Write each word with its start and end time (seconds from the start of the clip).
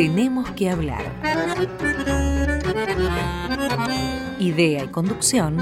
Tenemos 0.00 0.50
que 0.52 0.70
hablar. 0.70 1.04
Idea 4.38 4.84
y 4.84 4.88
conducción, 4.88 5.58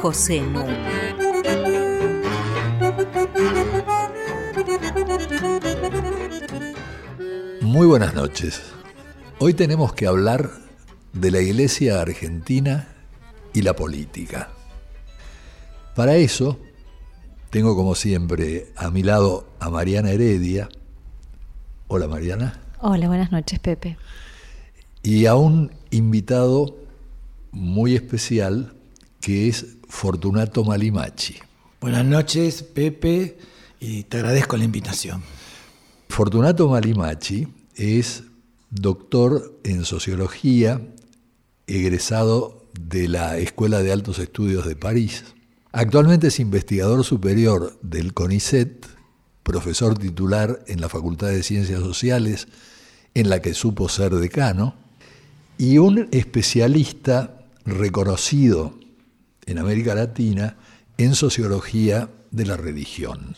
José 0.00 0.40
Núñez. 0.40 1.14
Muy 7.60 7.86
buenas 7.86 8.14
noches. 8.14 8.62
Hoy 9.38 9.52
tenemos 9.52 9.92
que 9.92 10.06
hablar 10.06 10.50
de 11.12 11.30
la 11.30 11.42
Iglesia 11.42 12.00
Argentina 12.00 12.88
y 13.52 13.60
la 13.60 13.76
política. 13.76 14.48
Para 15.94 16.16
eso, 16.16 16.58
tengo 17.50 17.76
como 17.76 17.94
siempre 17.94 18.72
a 18.76 18.90
mi 18.90 19.02
lado 19.02 19.46
a 19.60 19.68
Mariana 19.68 20.10
Heredia. 20.10 20.70
Hola 21.88 22.08
Mariana. 22.08 22.62
Hola, 22.80 23.08
buenas 23.08 23.32
noches 23.32 23.58
Pepe. 23.58 23.96
Y 25.02 25.26
a 25.26 25.34
un 25.34 25.72
invitado 25.90 26.76
muy 27.50 27.96
especial 27.96 28.72
que 29.20 29.48
es 29.48 29.66
Fortunato 29.88 30.62
Malimachi. 30.62 31.38
Buenas 31.80 32.04
noches 32.04 32.62
Pepe 32.62 33.36
y 33.80 34.04
te 34.04 34.18
agradezco 34.18 34.56
la 34.56 34.62
invitación. 34.62 35.24
Fortunato 36.08 36.68
Malimachi 36.68 37.48
es 37.74 38.22
doctor 38.70 39.58
en 39.64 39.84
sociología, 39.84 40.80
egresado 41.66 42.68
de 42.80 43.08
la 43.08 43.38
Escuela 43.38 43.82
de 43.82 43.92
Altos 43.92 44.20
Estudios 44.20 44.64
de 44.68 44.76
París. 44.76 45.24
Actualmente 45.72 46.28
es 46.28 46.38
investigador 46.38 47.02
superior 47.02 47.76
del 47.82 48.14
CONICET, 48.14 48.86
profesor 49.42 49.98
titular 49.98 50.62
en 50.68 50.80
la 50.80 50.88
Facultad 50.88 51.28
de 51.28 51.42
Ciencias 51.42 51.80
Sociales, 51.80 52.46
en 53.20 53.28
la 53.28 53.42
que 53.42 53.54
supo 53.54 53.88
ser 53.88 54.14
decano, 54.14 54.74
y 55.58 55.78
un 55.78 56.08
especialista 56.12 57.34
reconocido 57.64 58.78
en 59.46 59.58
América 59.58 59.94
Latina 59.94 60.56
en 60.98 61.16
sociología 61.16 62.08
de 62.30 62.46
la 62.46 62.56
religión. 62.56 63.34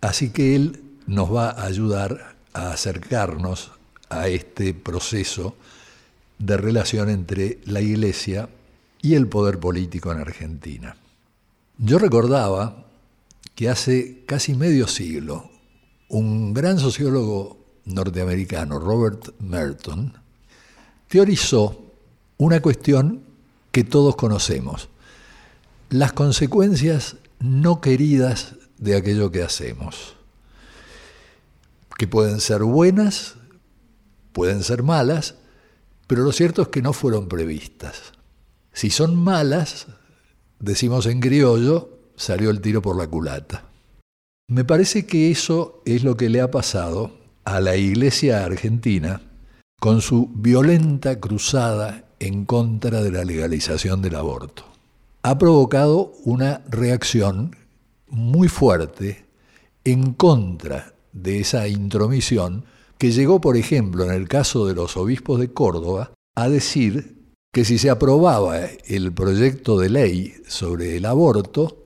Así 0.00 0.30
que 0.30 0.56
él 0.56 0.82
nos 1.06 1.34
va 1.34 1.50
a 1.50 1.66
ayudar 1.66 2.36
a 2.54 2.70
acercarnos 2.70 3.72
a 4.08 4.28
este 4.28 4.72
proceso 4.72 5.54
de 6.38 6.56
relación 6.56 7.10
entre 7.10 7.58
la 7.66 7.82
Iglesia 7.82 8.48
y 9.02 9.14
el 9.14 9.28
poder 9.28 9.58
político 9.58 10.12
en 10.12 10.20
Argentina. 10.20 10.96
Yo 11.76 11.98
recordaba 11.98 12.86
que 13.54 13.68
hace 13.68 14.22
casi 14.26 14.54
medio 14.54 14.88
siglo 14.88 15.50
un 16.08 16.54
gran 16.54 16.78
sociólogo 16.78 17.65
norteamericano, 17.86 18.78
Robert 18.78 19.32
Merton, 19.40 20.12
teorizó 21.08 21.82
una 22.36 22.60
cuestión 22.60 23.22
que 23.72 23.84
todos 23.84 24.16
conocemos, 24.16 24.88
las 25.90 26.12
consecuencias 26.12 27.16
no 27.40 27.80
queridas 27.80 28.56
de 28.78 28.96
aquello 28.96 29.30
que 29.30 29.42
hacemos, 29.42 30.16
que 31.96 32.06
pueden 32.06 32.40
ser 32.40 32.62
buenas, 32.62 33.34
pueden 34.32 34.62
ser 34.62 34.82
malas, 34.82 35.36
pero 36.06 36.22
lo 36.22 36.32
cierto 36.32 36.62
es 36.62 36.68
que 36.68 36.82
no 36.82 36.92
fueron 36.92 37.28
previstas. 37.28 38.12
Si 38.72 38.90
son 38.90 39.16
malas, 39.16 39.86
decimos 40.58 41.06
en 41.06 41.20
criollo, 41.20 41.90
salió 42.16 42.50
el 42.50 42.60
tiro 42.60 42.82
por 42.82 42.96
la 42.96 43.06
culata. 43.06 43.64
Me 44.48 44.64
parece 44.64 45.06
que 45.06 45.30
eso 45.30 45.82
es 45.86 46.04
lo 46.04 46.16
que 46.16 46.28
le 46.28 46.40
ha 46.40 46.50
pasado 46.50 47.25
a 47.46 47.60
la 47.60 47.76
Iglesia 47.76 48.44
argentina 48.44 49.22
con 49.78 50.00
su 50.00 50.28
violenta 50.34 51.20
cruzada 51.20 52.04
en 52.18 52.44
contra 52.44 53.02
de 53.02 53.12
la 53.12 53.24
legalización 53.24 54.02
del 54.02 54.16
aborto. 54.16 54.64
Ha 55.22 55.38
provocado 55.38 56.12
una 56.24 56.62
reacción 56.68 57.54
muy 58.08 58.48
fuerte 58.48 59.26
en 59.84 60.12
contra 60.12 60.94
de 61.12 61.38
esa 61.38 61.68
intromisión 61.68 62.64
que 62.98 63.12
llegó, 63.12 63.40
por 63.40 63.56
ejemplo, 63.56 64.04
en 64.04 64.10
el 64.10 64.26
caso 64.26 64.66
de 64.66 64.74
los 64.74 64.96
obispos 64.96 65.38
de 65.38 65.52
Córdoba, 65.52 66.10
a 66.34 66.48
decir 66.48 67.16
que 67.52 67.64
si 67.64 67.78
se 67.78 67.90
aprobaba 67.90 68.58
el 68.86 69.12
proyecto 69.12 69.78
de 69.78 69.88
ley 69.88 70.34
sobre 70.48 70.96
el 70.96 71.06
aborto, 71.06 71.84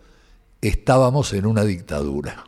estábamos 0.63 1.35
en 1.35 1.45
una 1.45 1.65
dictadura. 1.65 2.47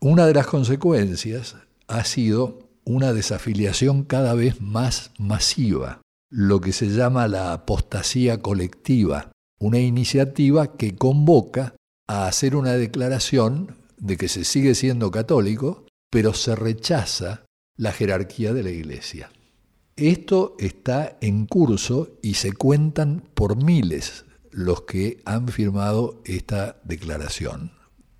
Una 0.00 0.26
de 0.26 0.34
las 0.34 0.46
consecuencias 0.48 1.56
ha 1.88 2.04
sido 2.04 2.68
una 2.84 3.12
desafiliación 3.12 4.04
cada 4.04 4.34
vez 4.34 4.60
más 4.60 5.12
masiva, 5.18 6.02
lo 6.30 6.60
que 6.60 6.72
se 6.72 6.88
llama 6.88 7.28
la 7.28 7.52
apostasía 7.52 8.40
colectiva, 8.40 9.32
una 9.58 9.78
iniciativa 9.78 10.76
que 10.76 10.96
convoca 10.96 11.74
a 12.06 12.26
hacer 12.26 12.56
una 12.56 12.72
declaración 12.72 13.76
de 13.98 14.16
que 14.16 14.28
se 14.28 14.44
sigue 14.44 14.74
siendo 14.74 15.10
católico, 15.10 15.86
pero 16.10 16.34
se 16.34 16.54
rechaza 16.54 17.44
la 17.76 17.92
jerarquía 17.92 18.52
de 18.52 18.62
la 18.62 18.70
Iglesia. 18.70 19.30
Esto 19.96 20.56
está 20.58 21.18
en 21.20 21.46
curso 21.46 22.18
y 22.22 22.34
se 22.34 22.52
cuentan 22.52 23.22
por 23.34 23.62
miles 23.62 24.24
los 24.50 24.82
que 24.82 25.20
han 25.24 25.48
firmado 25.48 26.20
esta 26.24 26.80
declaración, 26.84 27.72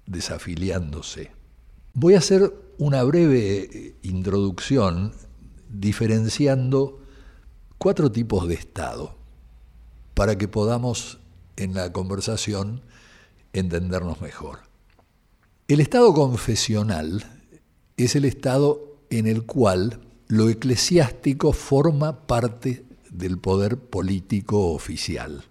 desafiliándose. 0.06 1.32
Voy 1.92 2.14
a 2.14 2.18
hacer 2.18 2.52
una 2.78 3.02
breve 3.02 3.58
eh, 3.58 3.94
introducción 4.02 5.12
diferenciando 5.68 7.00
cuatro 7.78 8.10
tipos 8.10 8.48
de 8.48 8.54
Estado 8.54 9.16
para 10.14 10.38
que 10.38 10.48
podamos 10.48 11.18
en 11.56 11.74
la 11.74 11.92
conversación 11.92 12.82
entendernos 13.52 14.20
mejor. 14.20 14.60
El 15.68 15.80
Estado 15.80 16.12
confesional 16.12 17.24
es 17.96 18.16
el 18.16 18.24
Estado 18.24 18.98
en 19.10 19.26
el 19.26 19.44
cual 19.44 20.00
lo 20.28 20.48
eclesiástico 20.48 21.52
forma 21.52 22.26
parte 22.26 22.84
del 23.10 23.38
poder 23.38 23.78
político 23.78 24.72
oficial. 24.72 25.44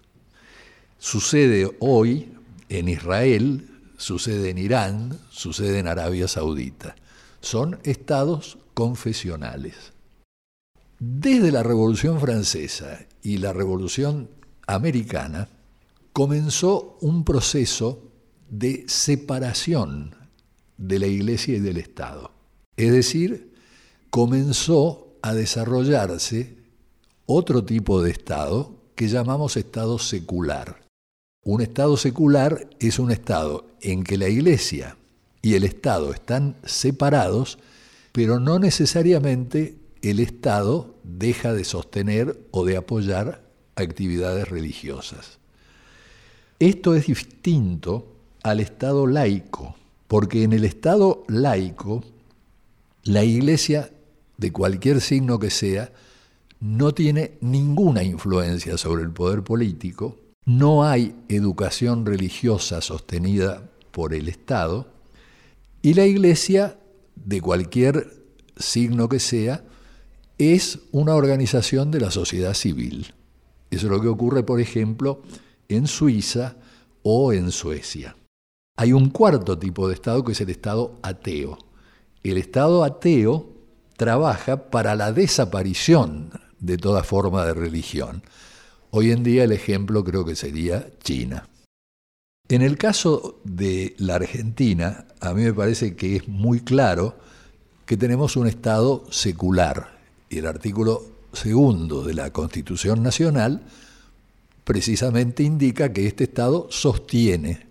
Sucede 0.98 1.70
hoy 1.80 2.32
en 2.68 2.88
Israel, 2.88 3.68
sucede 3.96 4.50
en 4.50 4.58
Irán, 4.58 5.18
sucede 5.30 5.78
en 5.78 5.88
Arabia 5.88 6.28
Saudita. 6.28 6.94
Son 7.44 7.78
estados 7.84 8.56
confesionales. 8.72 9.92
Desde 10.98 11.52
la 11.52 11.62
Revolución 11.62 12.18
Francesa 12.18 13.00
y 13.20 13.36
la 13.36 13.52
Revolución 13.52 14.30
Americana 14.66 15.50
comenzó 16.14 16.96
un 17.02 17.22
proceso 17.22 18.10
de 18.48 18.84
separación 18.88 20.14
de 20.78 20.98
la 20.98 21.06
Iglesia 21.06 21.56
y 21.56 21.60
del 21.60 21.76
Estado. 21.76 22.32
Es 22.78 22.90
decir, 22.90 23.52
comenzó 24.08 25.18
a 25.20 25.34
desarrollarse 25.34 26.56
otro 27.26 27.62
tipo 27.62 28.00
de 28.00 28.10
Estado 28.10 28.74
que 28.94 29.08
llamamos 29.08 29.58
Estado 29.58 29.98
secular. 29.98 30.80
Un 31.42 31.60
Estado 31.60 31.98
secular 31.98 32.70
es 32.80 32.98
un 32.98 33.10
Estado 33.10 33.66
en 33.82 34.02
que 34.02 34.16
la 34.16 34.30
Iglesia 34.30 34.96
y 35.44 35.56
el 35.56 35.64
Estado 35.64 36.14
están 36.14 36.56
separados, 36.64 37.58
pero 38.12 38.40
no 38.40 38.58
necesariamente 38.58 39.76
el 40.00 40.18
Estado 40.18 40.94
deja 41.02 41.52
de 41.52 41.64
sostener 41.64 42.48
o 42.50 42.64
de 42.64 42.78
apoyar 42.78 43.44
actividades 43.76 44.48
religiosas. 44.48 45.38
Esto 46.58 46.94
es 46.94 47.08
distinto 47.08 48.06
al 48.42 48.58
Estado 48.60 49.06
laico, 49.06 49.76
porque 50.08 50.44
en 50.44 50.54
el 50.54 50.64
Estado 50.64 51.24
laico 51.28 52.02
la 53.02 53.22
iglesia, 53.22 53.90
de 54.38 54.50
cualquier 54.50 55.02
signo 55.02 55.38
que 55.38 55.50
sea, 55.50 55.92
no 56.58 56.94
tiene 56.94 57.32
ninguna 57.42 58.02
influencia 58.02 58.78
sobre 58.78 59.02
el 59.02 59.10
poder 59.10 59.42
político, 59.44 60.16
no 60.46 60.84
hay 60.84 61.14
educación 61.28 62.06
religiosa 62.06 62.80
sostenida 62.80 63.68
por 63.90 64.14
el 64.14 64.30
Estado, 64.30 64.93
y 65.84 65.92
la 65.92 66.06
iglesia, 66.06 66.78
de 67.14 67.42
cualquier 67.42 68.10
signo 68.56 69.08
que 69.10 69.20
sea, 69.20 69.64
es 70.38 70.78
una 70.92 71.14
organización 71.14 71.90
de 71.90 72.00
la 72.00 72.10
sociedad 72.10 72.54
civil. 72.54 73.12
Eso 73.70 73.86
es 73.86 73.92
lo 73.92 74.00
que 74.00 74.08
ocurre, 74.08 74.44
por 74.44 74.60
ejemplo, 74.60 75.20
en 75.68 75.86
Suiza 75.86 76.56
o 77.02 77.34
en 77.34 77.52
Suecia. 77.52 78.16
Hay 78.78 78.94
un 78.94 79.10
cuarto 79.10 79.58
tipo 79.58 79.86
de 79.86 79.94
Estado 79.94 80.24
que 80.24 80.32
es 80.32 80.40
el 80.40 80.48
Estado 80.48 80.98
ateo 81.02 81.58
el 82.24 82.38
Estado 82.38 82.84
ateo 82.84 83.52
trabaja 83.98 84.70
para 84.70 84.94
la 84.94 85.12
desaparición 85.12 86.30
de 86.58 86.78
toda 86.78 87.04
forma 87.04 87.44
de 87.44 87.52
religión. 87.52 88.22
Hoy 88.90 89.10
en 89.10 89.22
día 89.22 89.44
el 89.44 89.52
ejemplo 89.52 90.02
creo 90.02 90.24
que 90.24 90.34
sería 90.34 90.88
China. 91.02 91.50
En 92.48 92.62
el 92.62 92.78
caso 92.78 93.40
de 93.44 93.94
la 93.98 94.14
Argentina, 94.14 95.06
a 95.24 95.34
mí 95.34 95.42
me 95.42 95.52
parece 95.52 95.96
que 95.96 96.16
es 96.16 96.28
muy 96.28 96.60
claro 96.60 97.16
que 97.86 97.96
tenemos 97.96 98.36
un 98.36 98.46
Estado 98.46 99.04
secular. 99.10 99.98
Y 100.28 100.38
el 100.38 100.46
artículo 100.46 101.02
segundo 101.32 102.02
de 102.02 102.14
la 102.14 102.32
Constitución 102.32 103.02
Nacional 103.02 103.62
precisamente 104.64 105.42
indica 105.42 105.92
que 105.92 106.06
este 106.06 106.24
Estado 106.24 106.66
sostiene 106.70 107.66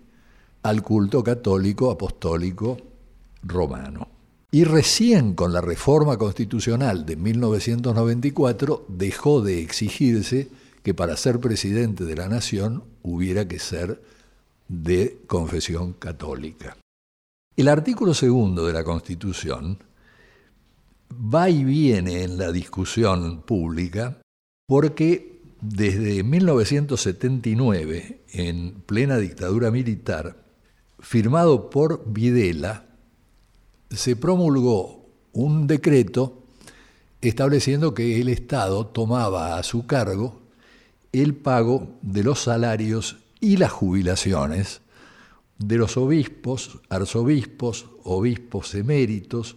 al 0.62 0.82
culto 0.82 1.22
católico 1.22 1.90
apostólico 1.90 2.78
romano. 3.42 4.08
Y 4.50 4.64
recién 4.64 5.34
con 5.34 5.52
la 5.52 5.60
reforma 5.60 6.16
constitucional 6.16 7.04
de 7.04 7.16
1994 7.16 8.86
dejó 8.88 9.42
de 9.42 9.60
exigirse 9.60 10.48
que 10.84 10.94
para 10.94 11.16
ser 11.16 11.40
presidente 11.40 12.04
de 12.04 12.14
la 12.14 12.28
nación 12.28 12.84
hubiera 13.02 13.48
que 13.48 13.58
ser 13.58 14.00
de 14.68 15.18
confesión 15.26 15.92
católica. 15.92 16.76
El 17.56 17.68
artículo 17.68 18.14
segundo 18.14 18.66
de 18.66 18.72
la 18.72 18.82
Constitución 18.82 19.78
va 21.12 21.48
y 21.48 21.62
viene 21.62 22.24
en 22.24 22.36
la 22.36 22.50
discusión 22.50 23.42
pública 23.42 24.18
porque 24.66 25.40
desde 25.60 26.24
1979, 26.24 28.22
en 28.32 28.82
plena 28.86 29.18
dictadura 29.18 29.70
militar, 29.70 30.44
firmado 30.98 31.70
por 31.70 32.02
Videla, 32.12 32.86
se 33.88 34.16
promulgó 34.16 35.06
un 35.32 35.68
decreto 35.68 36.42
estableciendo 37.20 37.94
que 37.94 38.20
el 38.20 38.30
Estado 38.30 38.88
tomaba 38.88 39.58
a 39.58 39.62
su 39.62 39.86
cargo 39.86 40.42
el 41.12 41.36
pago 41.36 41.86
de 42.02 42.24
los 42.24 42.40
salarios 42.40 43.18
y 43.40 43.58
las 43.58 43.70
jubilaciones 43.70 44.80
de 45.58 45.76
los 45.76 45.96
obispos, 45.96 46.80
arzobispos, 46.88 47.86
obispos 48.04 48.74
eméritos, 48.74 49.56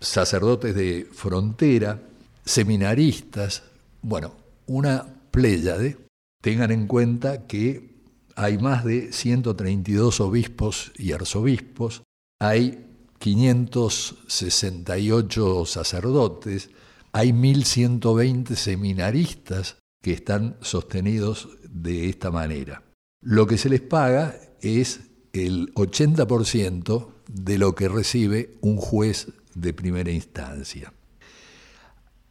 sacerdotes 0.00 0.74
de 0.74 1.08
frontera, 1.12 2.02
seminaristas, 2.44 3.62
bueno, 4.02 4.34
una 4.66 5.06
pléyade. 5.30 5.96
Tengan 6.40 6.72
en 6.72 6.86
cuenta 6.86 7.46
que 7.46 7.92
hay 8.34 8.56
más 8.58 8.84
de 8.84 9.12
132 9.12 10.20
obispos 10.20 10.92
y 10.96 11.12
arzobispos, 11.12 12.02
hay 12.40 12.86
568 13.18 15.66
sacerdotes, 15.66 16.70
hay 17.12 17.32
1120 17.32 18.56
seminaristas 18.56 19.76
que 20.02 20.12
están 20.12 20.56
sostenidos 20.60 21.50
de 21.62 22.08
esta 22.08 22.32
manera. 22.32 22.82
Lo 23.20 23.46
que 23.46 23.58
se 23.58 23.68
les 23.68 23.80
paga 23.80 24.34
es 24.62 25.00
el 25.32 25.72
80% 25.74 27.08
de 27.28 27.58
lo 27.58 27.74
que 27.74 27.88
recibe 27.88 28.56
un 28.60 28.76
juez 28.76 29.28
de 29.54 29.74
primera 29.74 30.10
instancia. 30.10 30.92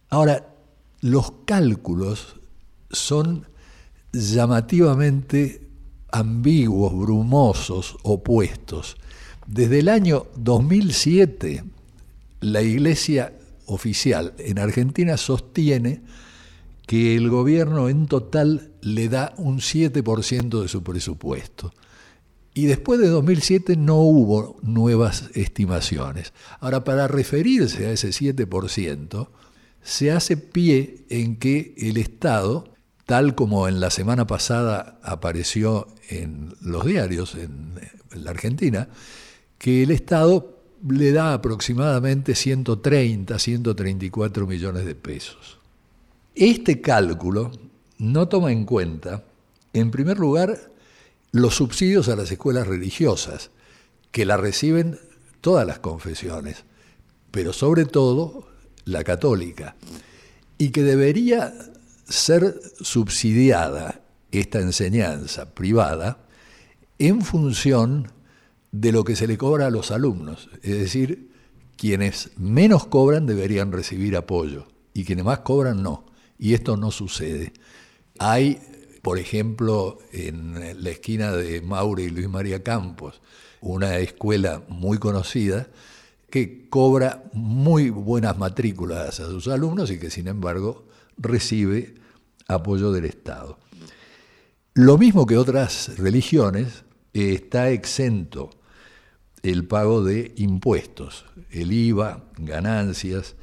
Ahora, 0.08 0.54
los 1.00 1.32
cálculos 1.44 2.36
son 2.90 3.46
llamativamente 4.12 5.62
ambiguos, 6.10 6.94
brumosos, 6.94 7.96
opuestos. 8.02 8.96
Desde 9.46 9.80
el 9.80 9.88
año 9.88 10.26
2007, 10.36 11.64
la 12.40 12.62
Iglesia 12.62 13.32
oficial 13.66 14.34
en 14.38 14.58
Argentina 14.58 15.16
sostiene 15.16 16.02
que 16.86 17.16
el 17.16 17.30
gobierno 17.30 17.88
en 17.88 18.06
total 18.06 18.70
le 18.82 19.08
da 19.08 19.32
un 19.38 19.60
7% 19.60 20.62
de 20.62 20.68
su 20.68 20.82
presupuesto. 20.82 21.72
Y 22.54 22.66
después 22.66 23.00
de 23.00 23.08
2007 23.08 23.76
no 23.76 23.96
hubo 23.96 24.58
nuevas 24.62 25.30
estimaciones. 25.34 26.32
Ahora, 26.60 26.84
para 26.84 27.08
referirse 27.08 27.86
a 27.86 27.92
ese 27.92 28.08
7%, 28.08 29.28
se 29.82 30.12
hace 30.12 30.36
pie 30.36 31.04
en 31.08 31.36
que 31.36 31.74
el 31.78 31.96
Estado, 31.96 32.68
tal 33.06 33.34
como 33.34 33.68
en 33.68 33.80
la 33.80 33.90
semana 33.90 34.26
pasada 34.26 34.98
apareció 35.02 35.88
en 36.08 36.54
los 36.60 36.84
diarios 36.84 37.34
en, 37.34 37.72
la 38.14 38.30
Argentina, 38.30 38.88
que 39.56 39.82
el 39.82 39.90
Estado 39.90 40.58
le 40.86 41.12
da 41.12 41.32
aproximadamente 41.32 42.34
130, 42.34 43.38
134 43.38 44.46
millones 44.46 44.84
de 44.84 44.94
pesos. 44.94 45.58
Este 46.34 46.82
cálculo 46.82 47.50
no 47.96 48.28
toma 48.28 48.52
en 48.52 48.66
cuenta, 48.66 49.24
en 49.72 49.90
primer 49.90 50.18
lugar, 50.18 50.71
los 51.32 51.56
subsidios 51.56 52.08
a 52.08 52.16
las 52.16 52.30
escuelas 52.30 52.66
religiosas, 52.66 53.50
que 54.10 54.24
la 54.24 54.36
reciben 54.36 54.98
todas 55.40 55.66
las 55.66 55.78
confesiones, 55.78 56.64
pero 57.30 57.52
sobre 57.52 57.86
todo 57.86 58.46
la 58.84 59.02
católica, 59.02 59.74
y 60.58 60.70
que 60.70 60.82
debería 60.82 61.54
ser 62.06 62.60
subsidiada 62.80 64.02
esta 64.30 64.60
enseñanza 64.60 65.54
privada 65.54 66.18
en 66.98 67.22
función 67.22 68.12
de 68.70 68.92
lo 68.92 69.04
que 69.04 69.16
se 69.16 69.26
le 69.26 69.36
cobra 69.38 69.66
a 69.66 69.70
los 69.70 69.90
alumnos, 69.90 70.48
es 70.62 70.78
decir, 70.78 71.30
quienes 71.76 72.30
menos 72.36 72.86
cobran 72.86 73.26
deberían 73.26 73.72
recibir 73.72 74.16
apoyo 74.16 74.68
y 74.94 75.04
quienes 75.04 75.24
más 75.24 75.40
cobran 75.40 75.82
no 75.82 76.06
y 76.38 76.54
esto 76.54 76.76
no 76.76 76.90
sucede. 76.90 77.52
Hay, 78.18 78.58
por 79.02 79.18
ejemplo, 79.18 79.98
en 80.12 80.82
la 80.82 80.90
esquina 80.90 81.32
de 81.32 81.60
Maure 81.60 82.04
y 82.04 82.10
Luis 82.10 82.28
María 82.28 82.62
Campos, 82.62 83.20
una 83.60 83.98
escuela 83.98 84.62
muy 84.68 84.98
conocida 84.98 85.68
que 86.30 86.68
cobra 86.70 87.24
muy 87.32 87.90
buenas 87.90 88.38
matrículas 88.38 89.20
a 89.20 89.26
sus 89.26 89.48
alumnos 89.48 89.90
y 89.90 89.98
que 89.98 90.10
sin 90.10 90.28
embargo 90.28 90.86
recibe 91.18 91.94
apoyo 92.48 92.92
del 92.92 93.04
Estado. 93.04 93.58
Lo 94.74 94.96
mismo 94.96 95.26
que 95.26 95.36
otras 95.36 95.98
religiones, 95.98 96.84
está 97.12 97.70
exento 97.70 98.50
el 99.42 99.66
pago 99.66 100.02
de 100.02 100.32
impuestos, 100.36 101.26
el 101.50 101.72
IVA, 101.72 102.24
ganancias, 102.38 103.34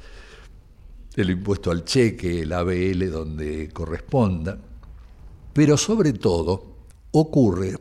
el 1.14 1.30
impuesto 1.30 1.70
al 1.70 1.84
cheque, 1.84 2.40
el 2.42 2.52
ABL 2.52 3.10
donde 3.10 3.68
corresponda, 3.68 4.58
pero 5.52 5.76
sobre 5.76 6.12
todo 6.12 6.76
ocurre 7.12 7.76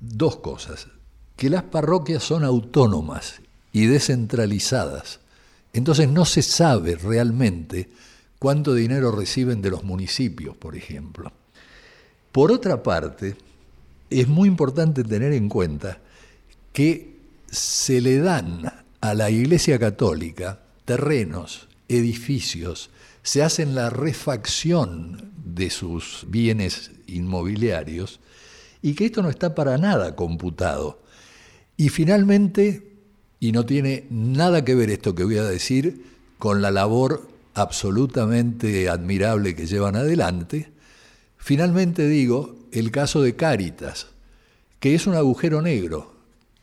dos 0.00 0.36
cosas, 0.36 0.88
que 1.36 1.50
las 1.50 1.62
parroquias 1.64 2.22
son 2.22 2.44
autónomas 2.44 3.40
y 3.72 3.86
descentralizadas, 3.86 5.20
entonces 5.72 6.08
no 6.08 6.24
se 6.24 6.42
sabe 6.42 6.96
realmente 6.96 7.88
cuánto 8.38 8.74
dinero 8.74 9.12
reciben 9.12 9.62
de 9.62 9.70
los 9.70 9.84
municipios, 9.84 10.56
por 10.56 10.76
ejemplo. 10.76 11.30
Por 12.32 12.50
otra 12.50 12.82
parte, 12.82 13.36
es 14.08 14.28
muy 14.28 14.48
importante 14.48 15.04
tener 15.04 15.32
en 15.32 15.48
cuenta 15.48 15.98
que 16.72 17.16
se 17.50 18.00
le 18.00 18.18
dan 18.18 18.72
a 19.00 19.14
la 19.14 19.30
Iglesia 19.30 19.78
Católica 19.78 20.60
terrenos 20.84 21.68
edificios, 21.88 22.90
se 23.22 23.42
hacen 23.42 23.74
la 23.74 23.90
refacción 23.90 25.32
de 25.44 25.70
sus 25.70 26.26
bienes 26.28 26.92
inmobiliarios 27.06 28.20
y 28.82 28.94
que 28.94 29.06
esto 29.06 29.22
no 29.22 29.28
está 29.28 29.54
para 29.54 29.78
nada 29.78 30.16
computado. 30.16 31.02
Y 31.76 31.88
finalmente, 31.88 32.94
y 33.38 33.52
no 33.52 33.66
tiene 33.66 34.06
nada 34.10 34.64
que 34.64 34.74
ver 34.74 34.90
esto 34.90 35.14
que 35.14 35.24
voy 35.24 35.38
a 35.38 35.44
decir 35.44 36.04
con 36.38 36.62
la 36.62 36.70
labor 36.70 37.28
absolutamente 37.54 38.88
admirable 38.88 39.54
que 39.54 39.66
llevan 39.66 39.96
adelante, 39.96 40.72
finalmente 41.36 42.06
digo 42.08 42.56
el 42.72 42.90
caso 42.90 43.22
de 43.22 43.36
Cáritas, 43.36 44.08
que 44.78 44.94
es 44.94 45.06
un 45.06 45.14
agujero 45.14 45.60
negro, 45.60 46.14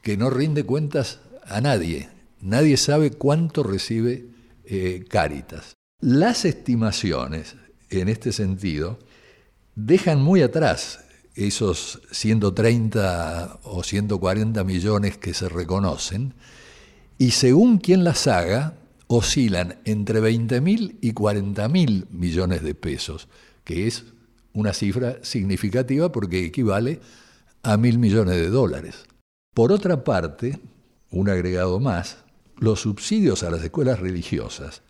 que 0.01 0.17
no 0.17 0.29
rinde 0.29 0.63
cuentas 0.63 1.19
a 1.45 1.61
nadie. 1.61 2.09
Nadie 2.41 2.77
sabe 2.77 3.11
cuánto 3.11 3.63
recibe 3.63 4.25
eh, 4.65 5.05
Cáritas. 5.07 5.76
Las 5.99 6.45
estimaciones, 6.45 7.55
en 7.89 8.07
este 8.07 8.31
sentido, 8.31 8.99
dejan 9.73 10.21
muy 10.21 10.43
atrás 10.43 10.99
esos 11.33 12.01
130 12.11 13.61
o 13.63 13.81
140 13.81 14.63
millones 14.63 15.17
que 15.17 15.33
se 15.33 15.49
reconocen, 15.49 16.35
y 17.17 17.31
según 17.31 17.79
quien 17.79 18.03
las 18.03 18.27
haga, 18.27 18.75
oscilan 19.07 19.79
entre 19.85 20.21
20.000 20.21 20.97
y 21.01 21.13
40.000 21.13 22.05
millones 22.11 22.61
de 22.61 22.75
pesos, 22.75 23.27
que 23.63 23.87
es 23.87 24.03
una 24.53 24.73
cifra 24.73 25.17
significativa 25.23 26.11
porque 26.11 26.45
equivale 26.45 26.99
a 27.63 27.75
mil 27.75 27.97
millones 27.97 28.35
de 28.35 28.49
dólares. 28.49 29.07
Por 29.55 29.71
otra 29.71 30.03
parte, 30.03 30.59
un 31.09 31.27
agregado 31.27 31.79
más, 31.79 32.17
los 32.59 32.81
subsidios 32.81 33.41
a 33.41 33.49
las 33.49 33.63
escuelas 33.63 33.99
religiosas 33.99 34.83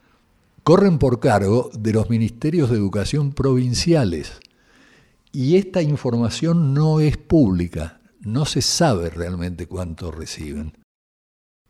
corren 0.67 0.99
por 0.99 1.21
cargo 1.21 1.71
de 1.79 1.93
los 1.93 2.09
ministerios 2.09 2.69
de 2.69 2.75
educación 2.75 3.31
provinciales 3.31 4.33
y 5.31 5.55
esta 5.55 5.81
información 5.81 6.73
no 6.73 6.99
es 6.99 7.15
pública, 7.15 8.01
no 8.19 8.43
se 8.43 8.61
sabe 8.61 9.09
realmente 9.09 9.65
cuánto 9.65 10.11
reciben. 10.11 10.73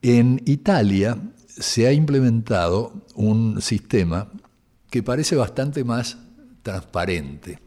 En 0.02 0.42
Italia 0.46 1.16
se 1.48 1.86
ha 1.86 1.94
implementado 1.94 3.06
un 3.14 3.62
sistema 3.62 4.32
que 4.90 5.04
parece 5.04 5.36
bastante 5.36 5.84
más 5.84 6.18
transparente 6.64 7.60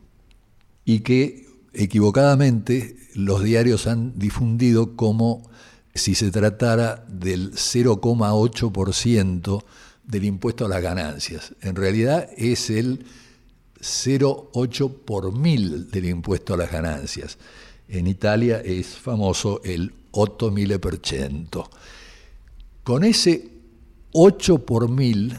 y 0.85 0.99
que 0.99 1.47
equivocadamente 1.73 2.97
los 3.15 3.45
diarios 3.45 3.87
han 3.87 4.19
difundido 4.19 4.97
como 4.97 5.49
si 5.95 6.17
se 6.17 6.33
tratara 6.33 7.05
del 7.09 7.53
0,8% 7.53 9.63
del 10.11 10.25
impuesto 10.25 10.67
a 10.67 10.69
las 10.69 10.83
ganancias. 10.83 11.55
En 11.63 11.77
realidad 11.77 12.29
es 12.37 12.71
el 12.71 13.05
0,8 13.81 14.93
por 15.05 15.33
mil 15.37 15.91
del 15.91 16.07
impuesto 16.07 16.55
a 16.55 16.57
las 16.57 16.71
ganancias. 16.71 17.39
En 17.89 18.07
Italia 18.07 18.61
es 18.61 18.89
famoso 18.89 19.61
el 19.65 19.93
8.000%. 20.13 21.69
Con 22.85 23.05
ese 23.05 23.49
8 24.13 24.59
por 24.67 24.89
mil, 24.89 25.37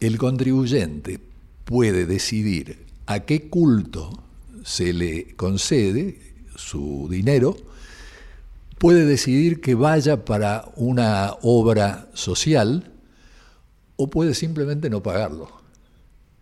el 0.00 0.18
contribuyente 0.18 1.20
puede 1.64 2.06
decidir 2.06 2.78
a 3.06 3.20
qué 3.20 3.48
culto 3.48 4.22
se 4.64 4.92
le 4.92 5.34
concede 5.36 6.18
su 6.56 7.08
dinero, 7.10 7.56
puede 8.78 9.04
decidir 9.04 9.60
que 9.60 9.74
vaya 9.74 10.24
para 10.24 10.70
una 10.76 11.34
obra 11.42 12.08
social 12.14 12.90
o 14.00 14.08
puede 14.08 14.32
simplemente 14.34 14.88
no 14.88 15.02
pagarlo. 15.02 15.50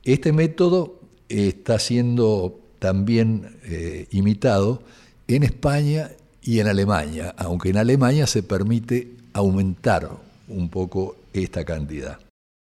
Este 0.04 0.32
método 0.32 1.00
está 1.28 1.80
siendo 1.80 2.60
también 2.78 3.58
eh, 3.64 4.06
imitado 4.12 4.80
en 5.26 5.42
España 5.42 6.12
y 6.40 6.60
en 6.60 6.68
Alemania, 6.68 7.34
aunque 7.36 7.70
en 7.70 7.78
Alemania 7.78 8.28
se 8.28 8.44
permite 8.44 9.10
aumentar 9.32 10.08
un 10.46 10.68
poco 10.68 11.16
esta 11.32 11.64
cantidad. 11.64 12.20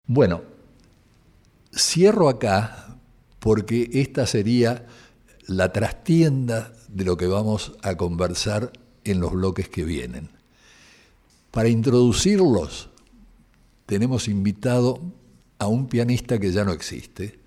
Bueno, 0.09 0.43
cierro 1.73 2.29
acá 2.29 2.97
porque 3.39 3.91
esta 3.93 4.27
sería 4.27 4.87
la 5.47 5.73
trastienda 5.73 6.73
de 6.89 7.05
lo 7.05 7.17
que 7.17 7.29
vamos 7.29 7.75
a 7.83 7.97
conversar 7.97 8.73
en 9.05 9.21
los 9.21 9.31
bloques 9.31 9.69
que 9.69 9.85
vienen. 9.85 10.31
Para 11.53 11.69
introducirlos, 11.69 12.90
tenemos 13.91 14.29
invitado 14.29 15.01
a 15.59 15.67
un 15.67 15.89
pianista 15.89 16.39
que 16.39 16.53
ya 16.53 16.65
no 16.65 16.71
existe, 16.71 17.41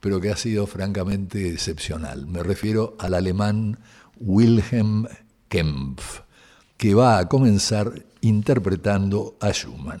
pero 0.00 0.20
que 0.20 0.32
ha 0.32 0.36
sido 0.36 0.66
francamente 0.66 1.48
excepcional. 1.48 2.26
Me 2.26 2.42
refiero 2.42 2.96
al 2.98 3.14
alemán 3.14 3.78
Wilhelm 4.18 5.06
Kempf, 5.48 6.22
que 6.76 6.94
va 6.94 7.18
a 7.18 7.28
comenzar 7.28 8.04
interpretando 8.22 9.36
a 9.40 9.52
Schumann. 9.52 10.00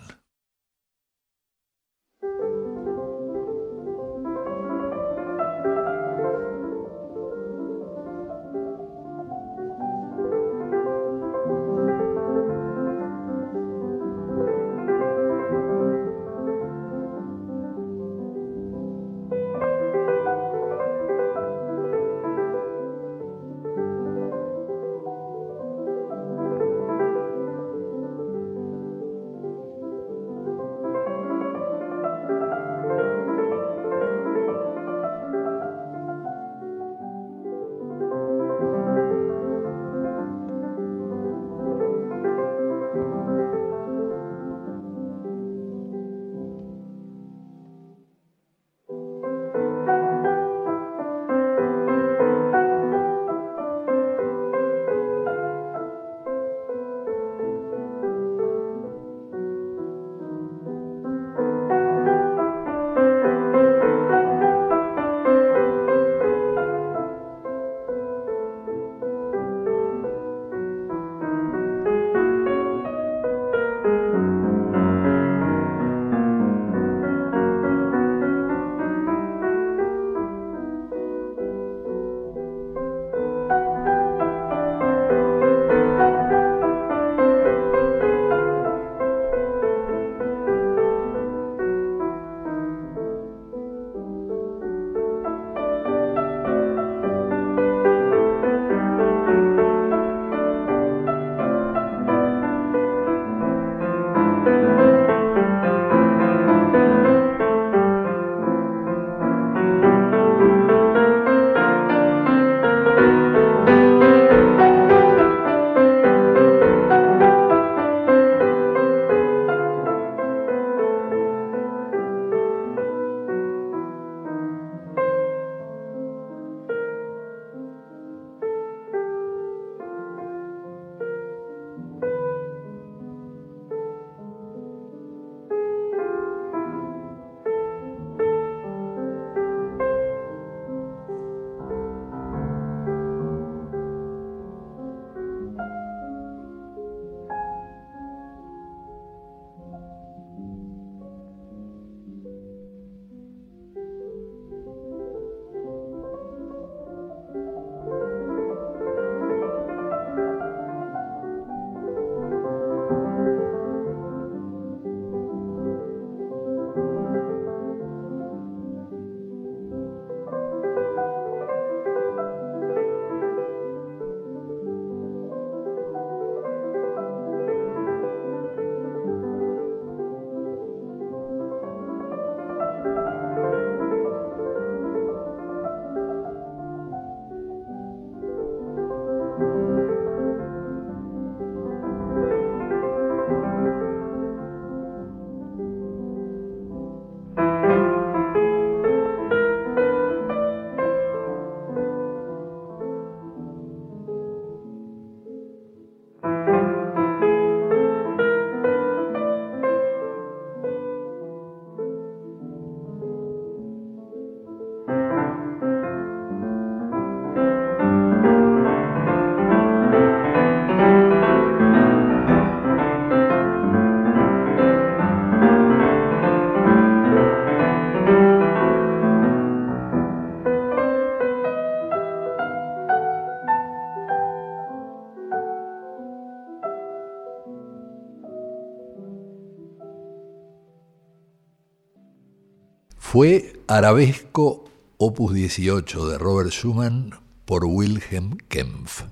Fue 243.14 243.52
Arabesco 243.68 244.64
Opus 244.98 245.34
18 245.34 246.08
de 246.08 246.18
Robert 246.18 246.50
Schumann 246.50 247.16
por 247.44 247.64
Wilhelm 247.64 248.38
Kempf. 248.48 249.02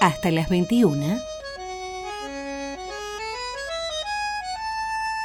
Hasta 0.00 0.32
las 0.32 0.48
21. 0.48 1.20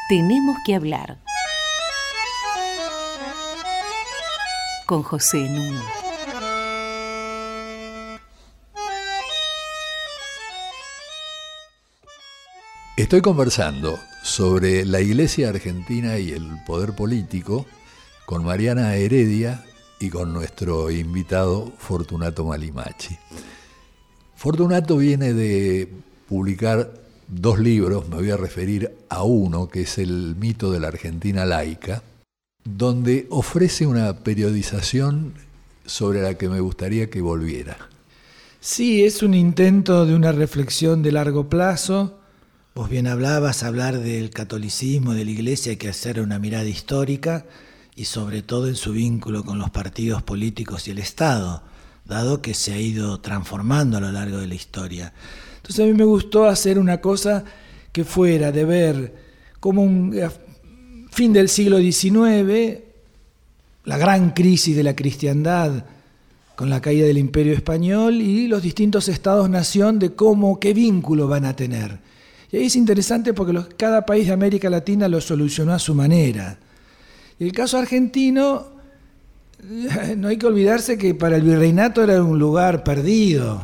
Tenemos 0.09 0.57
que 0.63 0.75
hablar. 0.75 1.17
Con 4.85 5.01
José 5.01 5.39
Nuno. 5.39 5.81
Estoy 12.95 13.21
conversando 13.21 13.97
sobre 14.21 14.85
la 14.85 15.01
Iglesia 15.01 15.49
Argentina 15.49 16.17
y 16.19 16.31
el 16.31 16.47
poder 16.65 16.93
político 16.93 17.65
con 18.25 18.43
Mariana 18.43 18.95
Heredia 18.95 19.63
y 19.99 20.09
con 20.09 20.33
nuestro 20.33 20.89
invitado 20.91 21.71
Fortunato 21.77 22.45
Malimachi. 22.45 23.17
Fortunato 24.35 24.97
viene 24.97 25.33
de 25.33 25.87
publicar 26.27 26.91
dos 27.27 27.59
libros, 27.59 28.09
me 28.09 28.17
voy 28.17 28.31
a 28.31 28.37
referir 28.37 28.91
a 29.09 29.23
uno 29.23 29.67
que 29.67 29.81
es 29.81 29.97
El 29.97 30.35
mito 30.39 30.71
de 30.71 30.79
la 30.79 30.87
Argentina 30.87 31.45
laica, 31.45 32.03
donde 32.63 33.27
ofrece 33.29 33.85
una 33.85 34.13
periodización 34.19 35.33
sobre 35.85 36.21
la 36.21 36.35
que 36.35 36.49
me 36.49 36.59
gustaría 36.59 37.09
que 37.09 37.21
volviera. 37.21 37.77
Sí, 38.59 39.03
es 39.03 39.23
un 39.23 39.33
intento 39.33 40.05
de 40.05 40.15
una 40.15 40.31
reflexión 40.31 41.01
de 41.01 41.11
largo 41.11 41.49
plazo. 41.49 42.20
Vos 42.73 42.89
bien 42.89 43.07
hablabas, 43.07 43.63
hablar 43.63 43.99
del 43.99 44.29
catolicismo, 44.29 45.13
de 45.13 45.25
la 45.25 45.31
iglesia, 45.31 45.71
hay 45.71 45.77
que 45.77 45.89
hacer 45.89 46.21
una 46.21 46.39
mirada 46.39 46.63
histórica 46.63 47.45
y 47.97 48.05
sobre 48.05 48.43
todo 48.43 48.69
en 48.69 48.75
su 48.75 48.93
vínculo 48.93 49.43
con 49.43 49.59
los 49.59 49.71
partidos 49.71 50.23
políticos 50.23 50.87
y 50.87 50.91
el 50.91 50.99
Estado, 50.99 51.63
dado 52.05 52.41
que 52.41 52.53
se 52.53 52.71
ha 52.71 52.79
ido 52.79 53.19
transformando 53.19 53.97
a 53.97 53.99
lo 53.99 54.09
largo 54.13 54.37
de 54.37 54.47
la 54.47 54.55
historia. 54.55 55.11
Entonces 55.57 55.83
a 55.83 55.85
mí 55.85 55.93
me 55.93 56.05
gustó 56.05 56.45
hacer 56.45 56.79
una 56.79 57.01
cosa 57.01 57.43
que 57.91 58.05
fuera 58.05 58.53
de 58.53 58.63
ver 58.63 59.15
como 59.59 59.83
un 59.83 60.15
fin 61.11 61.33
del 61.33 61.49
siglo 61.49 61.77
XIX, 61.77 62.79
la 63.83 63.97
gran 63.97 64.31
crisis 64.31 64.77
de 64.77 64.83
la 64.83 64.95
cristiandad 64.95 65.83
con 66.55 66.69
la 66.69 66.79
caída 66.79 67.05
del 67.05 67.17
imperio 67.17 67.51
español 67.51 68.21
y 68.21 68.47
los 68.47 68.63
distintos 68.63 69.09
estados-nación 69.09 69.99
de 69.99 70.15
cómo, 70.15 70.57
qué 70.57 70.73
vínculo 70.73 71.27
van 71.27 71.43
a 71.43 71.53
tener. 71.53 72.00
Y 72.51 72.57
ahí 72.57 72.65
es 72.65 72.75
interesante 72.75 73.33
porque 73.33 73.57
cada 73.77 74.05
país 74.05 74.27
de 74.27 74.33
América 74.33 74.69
Latina 74.69 75.07
lo 75.07 75.21
solucionó 75.21 75.73
a 75.73 75.79
su 75.79 75.95
manera. 75.95 76.57
Y 77.39 77.45
el 77.45 77.53
caso 77.53 77.77
argentino, 77.77 78.67
no 80.17 80.27
hay 80.27 80.37
que 80.37 80.45
olvidarse 80.47 80.97
que 80.97 81.15
para 81.15 81.37
el 81.37 81.43
virreinato 81.43 82.03
era 82.03 82.21
un 82.21 82.37
lugar 82.37 82.83
perdido. 82.83 83.61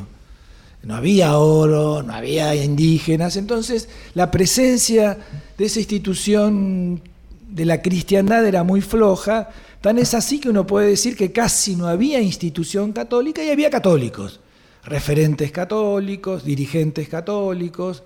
No 0.84 0.96
había 0.96 1.38
oro, 1.38 2.02
no 2.02 2.14
había 2.14 2.56
indígenas, 2.56 3.36
entonces 3.36 3.90
la 4.14 4.32
presencia 4.32 5.18
de 5.58 5.66
esa 5.66 5.80
institución 5.80 7.02
de 7.50 7.66
la 7.66 7.82
cristiandad 7.82 8.46
era 8.46 8.64
muy 8.64 8.80
floja, 8.82 9.50
tan 9.82 9.98
es 9.98 10.14
así 10.14 10.40
que 10.40 10.50
uno 10.50 10.66
puede 10.66 10.88
decir 10.88 11.18
que 11.18 11.34
casi 11.34 11.76
no 11.76 11.88
había 11.88 12.22
institución 12.22 12.94
católica 12.94 13.44
y 13.44 13.50
había 13.50 13.70
católicos, 13.70 14.40
referentes 14.86 15.52
católicos, 15.52 16.46
dirigentes 16.46 17.10
católicos, 17.10 18.04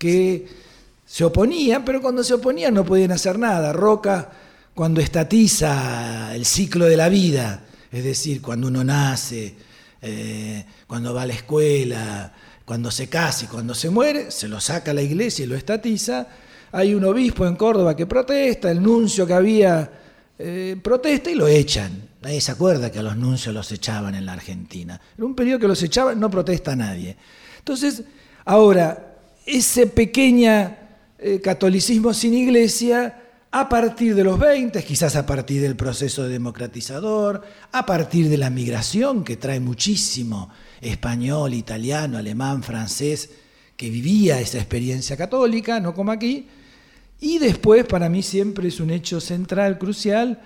que 0.00 0.46
se 1.04 1.24
oponían, 1.24 1.84
pero 1.84 2.00
cuando 2.00 2.24
se 2.24 2.32
oponían 2.32 2.72
no 2.72 2.86
podían 2.86 3.12
hacer 3.12 3.38
nada. 3.38 3.70
Roca, 3.74 4.30
cuando 4.74 5.02
estatiza 5.02 6.34
el 6.34 6.46
ciclo 6.46 6.86
de 6.86 6.96
la 6.96 7.10
vida, 7.10 7.64
es 7.92 8.02
decir, 8.02 8.40
cuando 8.40 8.68
uno 8.68 8.82
nace, 8.82 9.54
eh, 10.00 10.64
cuando 10.86 11.12
va 11.12 11.22
a 11.22 11.26
la 11.26 11.34
escuela, 11.34 12.32
cuando 12.64 12.90
se 12.90 13.08
casa 13.08 13.44
y 13.44 13.48
cuando 13.48 13.74
se 13.74 13.90
muere, 13.90 14.30
se 14.30 14.48
lo 14.48 14.58
saca 14.58 14.92
a 14.92 14.94
la 14.94 15.02
iglesia 15.02 15.44
y 15.44 15.48
lo 15.48 15.54
estatiza, 15.54 16.26
hay 16.72 16.94
un 16.94 17.04
obispo 17.04 17.46
en 17.46 17.56
Córdoba 17.56 17.94
que 17.94 18.06
protesta, 18.06 18.70
el 18.70 18.82
nuncio 18.82 19.26
que 19.26 19.34
había 19.34 19.90
eh, 20.38 20.78
protesta 20.82 21.30
y 21.30 21.34
lo 21.34 21.46
echan. 21.46 22.08
Nadie 22.22 22.40
se 22.40 22.52
acuerda 22.52 22.90
que 22.90 23.00
a 23.00 23.02
los 23.02 23.18
nuncios 23.18 23.54
los 23.54 23.70
echaban 23.70 24.14
en 24.14 24.24
la 24.24 24.32
Argentina. 24.32 24.98
En 25.18 25.24
un 25.24 25.34
periodo 25.34 25.58
que 25.58 25.68
los 25.68 25.82
echaban 25.82 26.18
no 26.18 26.30
protesta 26.30 26.74
nadie. 26.74 27.18
Entonces, 27.58 28.02
ahora, 28.46 29.09
ese 29.46 29.86
pequeño 29.86 30.76
eh, 31.18 31.40
catolicismo 31.42 32.14
sin 32.14 32.34
iglesia, 32.34 33.16
a 33.52 33.68
partir 33.68 34.14
de 34.14 34.22
los 34.22 34.38
20, 34.38 34.82
quizás 34.84 35.16
a 35.16 35.26
partir 35.26 35.60
del 35.60 35.74
proceso 35.74 36.28
democratizador, 36.28 37.42
a 37.72 37.84
partir 37.84 38.28
de 38.28 38.38
la 38.38 38.48
migración 38.48 39.24
que 39.24 39.36
trae 39.36 39.58
muchísimo 39.58 40.50
español, 40.80 41.54
italiano, 41.54 42.16
alemán, 42.16 42.62
francés, 42.62 43.30
que 43.76 43.90
vivía 43.90 44.40
esa 44.40 44.58
experiencia 44.58 45.16
católica, 45.16 45.80
no 45.80 45.94
como 45.94 46.12
aquí, 46.12 46.46
y 47.20 47.38
después, 47.38 47.84
para 47.84 48.08
mí 48.08 48.22
siempre 48.22 48.68
es 48.68 48.80
un 48.80 48.90
hecho 48.90 49.20
central, 49.20 49.78
crucial, 49.78 50.40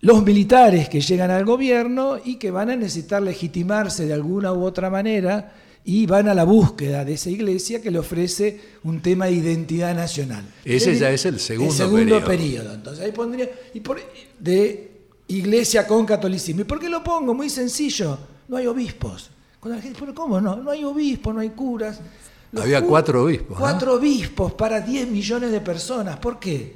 los 0.00 0.24
militares 0.24 0.88
que 0.88 1.00
llegan 1.00 1.30
al 1.30 1.44
gobierno 1.44 2.18
y 2.24 2.36
que 2.36 2.50
van 2.50 2.70
a 2.70 2.76
necesitar 2.76 3.20
legitimarse 3.20 4.06
de 4.06 4.14
alguna 4.14 4.52
u 4.52 4.64
otra 4.64 4.90
manera 4.90 5.52
y 5.88 6.04
van 6.04 6.28
a 6.28 6.34
la 6.34 6.44
búsqueda 6.44 7.02
de 7.02 7.14
esa 7.14 7.30
iglesia 7.30 7.80
que 7.80 7.90
le 7.90 7.98
ofrece 7.98 8.60
un 8.84 9.00
tema 9.00 9.24
de 9.24 9.32
identidad 9.32 9.94
nacional. 9.94 10.44
Ese 10.62 10.94
ya 10.98 11.10
es 11.10 11.24
el 11.24 11.40
segundo, 11.40 11.72
el 11.72 11.78
segundo 11.78 12.24
periodo. 12.26 12.74
Entonces 12.74 13.02
ahí 13.02 13.10
pondría, 13.10 13.48
y 13.72 13.80
por, 13.80 13.98
de 14.38 14.90
iglesia 15.28 15.86
con 15.86 16.04
catolicismo. 16.04 16.60
¿Y 16.60 16.64
por 16.64 16.78
qué 16.78 16.90
lo 16.90 17.02
pongo? 17.02 17.32
Muy 17.32 17.48
sencillo, 17.48 18.18
no 18.48 18.58
hay 18.58 18.66
obispos. 18.66 19.30
Cuando 19.58 19.76
la 19.76 19.82
gente, 19.82 19.98
¿cómo 20.12 20.38
no? 20.42 20.56
No 20.56 20.70
hay 20.70 20.84
obispos, 20.84 21.34
no 21.34 21.40
hay 21.40 21.48
curas. 21.48 22.00
Había 22.54 22.82
cuatro 22.82 23.24
obispos. 23.24 23.58
Cuatro 23.58 23.94
obispos 23.94 24.52
para 24.52 24.82
10 24.82 25.08
millones 25.08 25.50
de 25.50 25.62
personas. 25.62 26.18
¿Por 26.18 26.38
qué? 26.38 26.74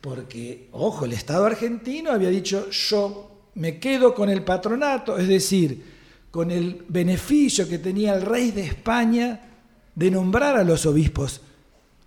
Porque, 0.00 0.68
ojo, 0.72 1.04
el 1.04 1.12
Estado 1.12 1.44
argentino 1.44 2.12
había 2.12 2.30
dicho, 2.30 2.70
yo 2.70 3.30
me 3.56 3.78
quedo 3.78 4.14
con 4.14 4.30
el 4.30 4.42
patronato, 4.42 5.18
es 5.18 5.28
decir, 5.28 5.97
con 6.30 6.50
el 6.50 6.84
beneficio 6.88 7.68
que 7.68 7.78
tenía 7.78 8.14
el 8.14 8.22
rey 8.22 8.50
de 8.50 8.66
España 8.66 9.40
de 9.94 10.10
nombrar 10.10 10.56
a 10.56 10.64
los 10.64 10.86
obispos 10.86 11.40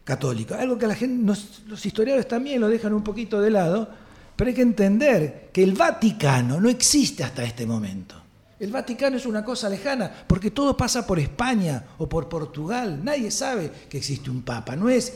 católicos. 0.04 0.58
Algo 0.58 0.78
que 0.78 0.88
los 0.88 1.86
historiadores 1.86 2.28
también 2.28 2.62
lo 2.62 2.70
dejan 2.70 2.94
un 2.94 3.04
poquito 3.04 3.42
de 3.42 3.52
lado, 3.52 3.88
pero 4.36 4.48
hay 4.50 4.56
que 4.56 4.62
entender 4.62 5.50
que 5.52 5.64
el 5.64 5.74
Vaticano 5.74 6.60
no 6.60 6.70
existe 6.70 7.24
hasta 7.24 7.44
este 7.44 7.66
momento. 7.66 8.16
El 8.60 8.72
Vaticano 8.72 9.18
es 9.18 9.26
una 9.26 9.44
cosa 9.44 9.68
lejana, 9.70 10.12
porque 10.28 10.52
todo 10.52 10.78
pasa 10.78 11.06
por 11.06 11.18
España 11.18 11.84
o 11.98 12.08
por 12.08 12.30
Portugal. 12.30 13.04
Nadie 13.04 13.32
sabe 13.32 13.72
que 13.90 13.98
existe 13.98 14.30
un 14.30 14.44
papa. 14.44 14.76
No 14.76 14.88
es, 14.88 15.14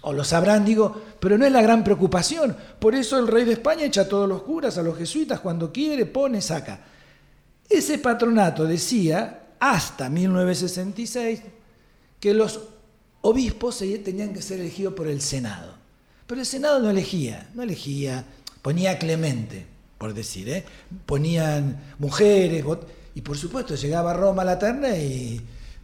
o 0.00 0.14
lo 0.14 0.24
sabrán, 0.24 0.64
digo, 0.64 1.02
pero 1.20 1.36
no 1.36 1.44
es 1.44 1.52
la 1.52 1.60
gran 1.60 1.84
preocupación. 1.84 2.56
Por 2.78 2.94
eso 2.94 3.18
el 3.18 3.28
rey 3.28 3.44
de 3.44 3.52
España 3.52 3.84
echa 3.84 4.02
a 4.02 4.08
todos 4.08 4.26
los 4.26 4.42
curas, 4.42 4.78
a 4.78 4.82
los 4.82 4.96
jesuitas, 4.96 5.40
cuando 5.40 5.70
quiere, 5.70 6.06
pone, 6.06 6.40
saca. 6.40 6.80
Ese 7.68 7.98
patronato 7.98 8.64
decía, 8.64 9.48
hasta 9.58 10.08
1966, 10.08 11.40
que 12.20 12.34
los 12.34 12.60
obispos 13.22 13.78
tenían 13.78 14.32
que 14.32 14.42
ser 14.42 14.60
elegidos 14.60 14.94
por 14.94 15.08
el 15.08 15.20
Senado. 15.20 15.74
Pero 16.26 16.40
el 16.40 16.46
Senado 16.46 16.80
no 16.80 16.90
elegía, 16.90 17.48
no 17.54 17.62
elegía, 17.62 18.24
ponía 18.62 18.98
Clemente 18.98 19.76
por 19.98 20.12
decir, 20.14 20.48
¿eh? 20.48 20.64
ponían 21.06 21.78
mujeres, 21.98 22.64
y 23.14 23.22
por 23.22 23.36
supuesto 23.36 23.74
llegaba 23.74 24.10
a 24.10 24.14
Roma 24.14 24.44
la 24.44 24.58
terna 24.58 24.96
y 24.96 25.40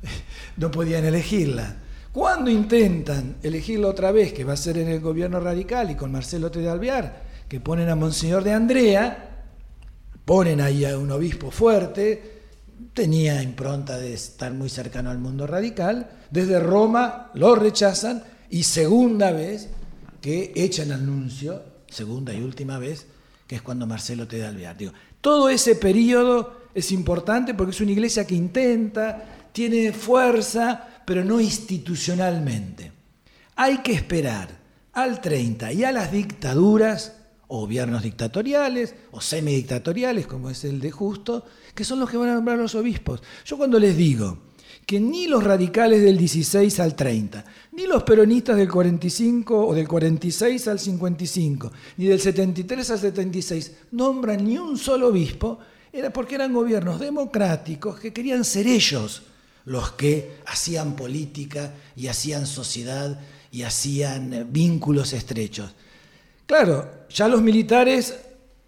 no 0.56 0.70
podían 0.70 1.04
elegirla. 1.04 1.76
Cuando 2.12 2.50
intentan 2.50 3.36
elegirla 3.42 3.88
otra 3.88 4.12
vez, 4.12 4.34
que 4.34 4.44
va 4.44 4.52
a 4.52 4.56
ser 4.58 4.76
en 4.76 4.88
el 4.88 5.00
gobierno 5.00 5.40
radical 5.40 5.90
y 5.90 5.94
con 5.94 6.12
Marcelo 6.12 6.50
T. 6.50 6.68
Alvear, 6.68 7.22
que 7.48 7.58
ponen 7.58 7.88
a 7.88 7.96
Monseñor 7.96 8.44
de 8.44 8.52
Andrea, 8.52 9.31
ponen 10.24 10.60
ahí 10.60 10.84
a 10.84 10.98
un 10.98 11.10
obispo 11.10 11.50
fuerte, 11.50 12.42
tenía 12.94 13.42
impronta 13.42 13.98
de 13.98 14.14
estar 14.14 14.52
muy 14.52 14.68
cercano 14.68 15.10
al 15.10 15.18
mundo 15.18 15.46
radical, 15.46 16.10
desde 16.30 16.60
Roma 16.60 17.30
lo 17.34 17.54
rechazan 17.54 18.24
y 18.50 18.64
segunda 18.64 19.32
vez 19.32 19.68
que 20.20 20.52
echan 20.54 20.92
al 20.92 21.04
nuncio, 21.04 21.62
segunda 21.88 22.32
y 22.32 22.42
última 22.42 22.78
vez, 22.78 23.06
que 23.46 23.56
es 23.56 23.62
cuando 23.62 23.86
Marcelo 23.86 24.26
te 24.26 24.38
da 24.38 24.48
el 24.48 24.76
Digo, 24.76 24.92
todo 25.20 25.48
ese 25.48 25.74
periodo 25.74 26.62
es 26.74 26.92
importante 26.92 27.54
porque 27.54 27.72
es 27.72 27.80
una 27.80 27.92
iglesia 27.92 28.26
que 28.26 28.34
intenta, 28.34 29.48
tiene 29.52 29.92
fuerza, 29.92 30.88
pero 31.04 31.24
no 31.24 31.40
institucionalmente. 31.40 32.92
Hay 33.56 33.78
que 33.78 33.92
esperar 33.92 34.48
al 34.92 35.20
30 35.20 35.72
y 35.72 35.84
a 35.84 35.92
las 35.92 36.12
dictaduras, 36.12 37.16
o 37.54 37.60
gobiernos 37.60 38.02
dictatoriales, 38.02 38.94
o 39.10 39.20
semidictatoriales, 39.20 40.26
como 40.26 40.48
es 40.48 40.64
el 40.64 40.80
de 40.80 40.90
Justo, 40.90 41.44
que 41.74 41.84
son 41.84 42.00
los 42.00 42.08
que 42.08 42.16
van 42.16 42.30
a 42.30 42.34
nombrar 42.34 42.56
los 42.56 42.74
obispos. 42.74 43.22
Yo 43.44 43.58
cuando 43.58 43.78
les 43.78 43.94
digo 43.94 44.38
que 44.86 44.98
ni 44.98 45.26
los 45.26 45.44
radicales 45.44 46.00
del 46.00 46.16
16 46.16 46.80
al 46.80 46.96
30, 46.96 47.44
ni 47.72 47.86
los 47.86 48.04
peronistas 48.04 48.56
del 48.56 48.70
45 48.70 49.66
o 49.66 49.74
del 49.74 49.86
46 49.86 50.66
al 50.66 50.78
55, 50.78 51.72
ni 51.98 52.06
del 52.06 52.20
73 52.20 52.90
al 52.90 52.98
76 52.98 53.72
nombran 53.90 54.46
ni 54.46 54.56
un 54.56 54.78
solo 54.78 55.08
obispo, 55.08 55.58
era 55.92 56.10
porque 56.10 56.36
eran 56.36 56.54
gobiernos 56.54 57.00
democráticos 57.00 58.00
que 58.00 58.14
querían 58.14 58.46
ser 58.46 58.66
ellos 58.66 59.24
los 59.66 59.92
que 59.92 60.38
hacían 60.46 60.96
política 60.96 61.74
y 61.96 62.06
hacían 62.06 62.46
sociedad 62.46 63.20
y 63.50 63.64
hacían 63.64 64.48
vínculos 64.50 65.12
estrechos. 65.12 65.74
Claro, 66.52 66.86
ya 67.08 67.28
los 67.28 67.40
militares 67.40 68.14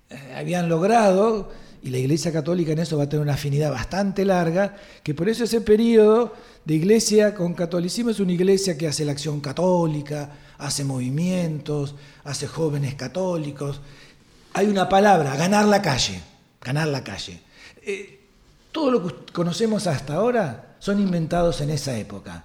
eh, 0.08 0.34
habían 0.38 0.70
logrado, 0.70 1.52
y 1.82 1.90
la 1.90 1.98
Iglesia 1.98 2.32
Católica 2.32 2.72
en 2.72 2.78
eso 2.78 2.96
va 2.96 3.04
a 3.04 3.08
tener 3.10 3.22
una 3.22 3.34
afinidad 3.34 3.70
bastante 3.70 4.24
larga, 4.24 4.74
que 5.02 5.12
por 5.12 5.28
eso 5.28 5.44
ese 5.44 5.60
periodo 5.60 6.32
de 6.64 6.76
iglesia 6.76 7.34
con 7.34 7.52
catolicismo 7.52 8.08
es 8.08 8.20
una 8.20 8.32
iglesia 8.32 8.78
que 8.78 8.88
hace 8.88 9.04
la 9.04 9.12
acción 9.12 9.42
católica, 9.42 10.30
hace 10.56 10.82
movimientos, 10.82 11.94
hace 12.24 12.46
jóvenes 12.46 12.94
católicos. 12.94 13.82
Hay 14.54 14.66
una 14.68 14.88
palabra, 14.88 15.36
ganar 15.36 15.66
la 15.66 15.82
calle, 15.82 16.22
ganar 16.62 16.88
la 16.88 17.04
calle. 17.04 17.38
Eh, 17.82 18.18
todo 18.72 18.92
lo 18.92 19.06
que 19.06 19.30
conocemos 19.30 19.86
hasta 19.86 20.14
ahora 20.14 20.76
son 20.78 21.00
inventados 21.00 21.60
en 21.60 21.68
esa 21.68 21.94
época. 21.98 22.44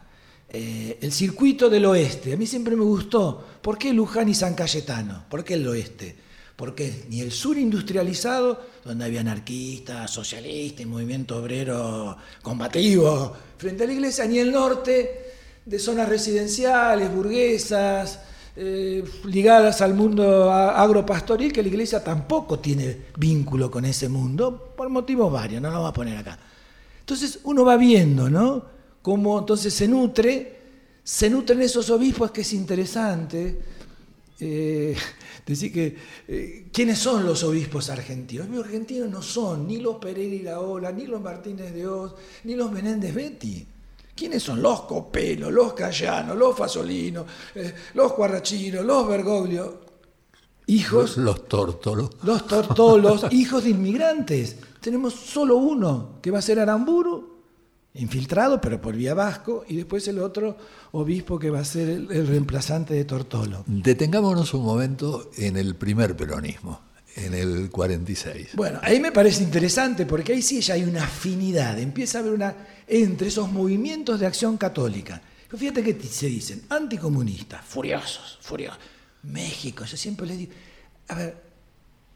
Eh, 0.52 0.98
el 1.02 1.12
circuito 1.12 1.70
del 1.70 1.86
oeste, 1.86 2.34
a 2.34 2.38
mí 2.38 2.48
siempre 2.48 2.76
me 2.76 2.84
gustó. 2.84 3.46
¿Por 3.62 3.78
qué 3.78 3.94
Luján 3.94 4.30
y 4.30 4.34
San 4.34 4.56
Cayetano? 4.56 5.26
¿Por 5.30 5.44
qué 5.44 5.54
el 5.54 5.68
oeste? 5.68 6.16
Porque 6.56 7.06
ni 7.10 7.22
el 7.22 7.32
sur 7.32 7.58
industrializado, 7.58 8.60
donde 8.84 9.06
había 9.06 9.22
anarquistas, 9.22 10.12
socialistas, 10.12 10.86
movimiento 10.86 11.38
obrero 11.38 12.18
combativo 12.42 13.34
frente 13.58 13.84
a 13.84 13.88
la 13.88 13.94
iglesia, 13.94 14.26
ni 14.26 14.40
el 14.40 14.52
norte 14.52 15.34
de 15.66 15.80
zonas 15.80 16.10
residenciales, 16.10 17.14
burguesas, 17.14 18.20
eh, 18.56 19.04
ligadas 19.26 19.82
al 19.82 19.94
mundo 19.94 20.52
agropastoril, 20.52 21.54
que 21.54 21.62
la 21.62 21.70
iglesia 21.70 22.04
tampoco 22.04 22.60
tiene 22.60 23.06
vínculo 23.18 23.70
con 23.70 23.86
ese 23.86 24.10
mundo, 24.10 24.74
por 24.76 24.90
motivos 24.90 25.32
varios, 25.32 25.62
no 25.62 25.70
lo 25.70 25.76
vamos 25.76 25.92
a 25.92 25.94
poner 25.94 26.18
acá. 26.18 26.40
Entonces 27.02 27.40
uno 27.44 27.64
va 27.64 27.78
viendo, 27.78 28.30
¿no? 28.30 28.79
Cómo 29.10 29.40
entonces 29.40 29.74
se 29.74 29.88
nutre, 29.88 30.60
se 31.04 31.32
nutren 31.32 31.60
esos 31.64 31.90
obispos, 31.90 32.30
que 32.30 32.42
es 32.42 32.54
interesante. 32.54 33.60
Eh, 34.40 34.96
decir 35.48 35.74
que, 35.74 35.98
eh, 36.28 36.68
¿quiénes 36.72 37.00
son 37.00 37.26
los 37.26 37.44
obispos 37.44 37.90
argentinos? 37.90 38.48
Los 38.50 38.66
argentinos 38.66 39.10
no 39.10 39.24
son 39.24 39.68
ni 39.68 39.78
los 39.78 39.96
Pereira 39.96 40.36
y 40.36 40.44
la 40.44 40.60
Ola, 40.60 40.92
ni 40.92 41.08
los 41.08 41.20
Martínez 41.20 41.74
de 41.74 41.88
Oz, 41.88 42.14
ni 42.44 42.54
los 42.54 42.72
Menéndez 42.72 43.16
Betty. 43.16 43.66
¿Quiénes 44.14 44.44
son? 44.44 44.62
Los 44.62 44.82
Copelo, 44.82 45.50
los 45.50 45.74
Callanos, 45.74 46.38
los 46.38 46.56
Fasolinos, 46.56 47.26
eh, 47.56 47.74
los 47.96 48.14
Cuarrachinos, 48.14 48.86
los 48.86 49.08
Bergoglio. 49.08 49.80
Hijos. 50.68 51.18
Los, 51.18 51.48
tórtolos. 51.48 52.12
Los 52.22 52.46
tortolos, 52.46 53.26
hijos 53.32 53.64
de 53.64 53.72
inmigrantes. 53.72 54.58
Tenemos 54.80 55.16
solo 55.16 55.58
uno, 55.58 56.20
que 56.22 56.30
va 56.30 56.38
a 56.38 56.44
ser 56.44 56.60
Aramburu, 56.60 57.29
infiltrado, 58.00 58.60
pero 58.60 58.82
por 58.82 58.96
vía 58.96 59.14
vasco, 59.14 59.66
y 59.68 59.76
después 59.76 60.08
el 60.08 60.20
otro 60.20 60.58
obispo 60.92 61.38
que 61.38 61.50
va 61.50 61.60
a 61.60 61.66
ser 61.66 61.90
el 61.90 62.28
reemplazante 62.28 62.94
de 62.94 63.06
Tortolo. 63.06 63.64
Detengámonos 63.68 64.54
un 64.54 64.64
momento 64.64 65.30
en 65.38 65.58
el 65.58 65.76
primer 65.76 66.16
peronismo 66.16 66.90
en 67.16 67.34
el 67.34 67.70
46. 67.70 68.50
Bueno, 68.56 68.80
ahí 68.82 69.00
me 69.00 69.12
parece 69.12 69.44
interesante 69.44 70.06
porque 70.06 70.34
ahí 70.34 70.42
sí 70.42 70.62
ya 70.62 70.76
hay 70.76 70.84
una 70.84 71.04
afinidad, 71.04 71.78
empieza 71.80 72.20
a 72.20 72.22
haber 72.22 72.34
una 72.34 72.56
entre 72.88 73.28
esos 73.28 73.52
movimientos 73.52 74.20
de 74.20 74.26
acción 74.26 74.58
católica. 74.58 75.22
Fíjate 75.56 75.84
que 75.84 76.00
se 76.08 76.28
dicen 76.28 76.64
anticomunistas, 76.70 77.66
furiosos, 77.66 78.38
furiosos. 78.42 78.80
México, 79.24 79.84
yo 79.84 79.98
siempre 79.98 80.28
les 80.28 80.38
digo, 80.38 80.54
a 81.08 81.16
ver, 81.16 81.49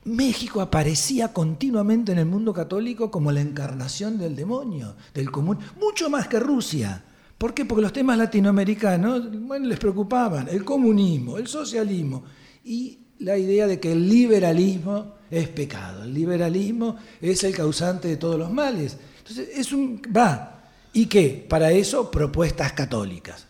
México 0.06 0.62
aparecía 0.62 1.32
continuamente 1.32 2.12
en 2.12 2.20
el 2.20 2.26
mundo 2.26 2.54
católico 2.54 3.10
como 3.10 3.32
la 3.32 3.42
encarnación 3.42 4.18
del 4.18 4.36
demonio, 4.36 4.96
del 5.14 5.32
común, 5.32 5.58
mucho 5.80 6.10
más 6.10 6.28
que 6.28 6.40
Rusia. 6.40 7.04
¿Por 7.38 7.54
qué? 7.54 7.66
Porque 7.66 7.82
los 7.82 7.94
temas 7.94 8.18
latinoamericanos 8.18 9.30
bueno, 9.42 9.68
les 9.68 9.80
preocupaban, 9.80 10.48
el 10.50 10.64
comunismo, 10.64 11.38
el 11.38 11.48
socialismo. 11.48 12.24
Y 12.64 13.00
la 13.20 13.38
idea 13.38 13.68
de 13.68 13.80
que 13.80 13.92
el 13.92 14.08
liberalismo 14.08 15.16
es 15.30 15.48
pecado, 15.50 16.04
el 16.04 16.14
liberalismo 16.14 16.98
es 17.22 17.44
el 17.44 17.56
causante 17.56 18.08
de 18.08 18.18
todos 18.18 18.38
los 18.38 18.52
males. 18.52 18.98
Entonces, 19.20 19.50
es 19.56 19.72
un, 19.72 20.02
va, 20.16 20.64
¿y 20.92 21.06
qué? 21.06 21.46
Para 21.48 21.72
eso, 21.72 22.12
propuestas 22.12 22.74
católicas. 22.74 23.48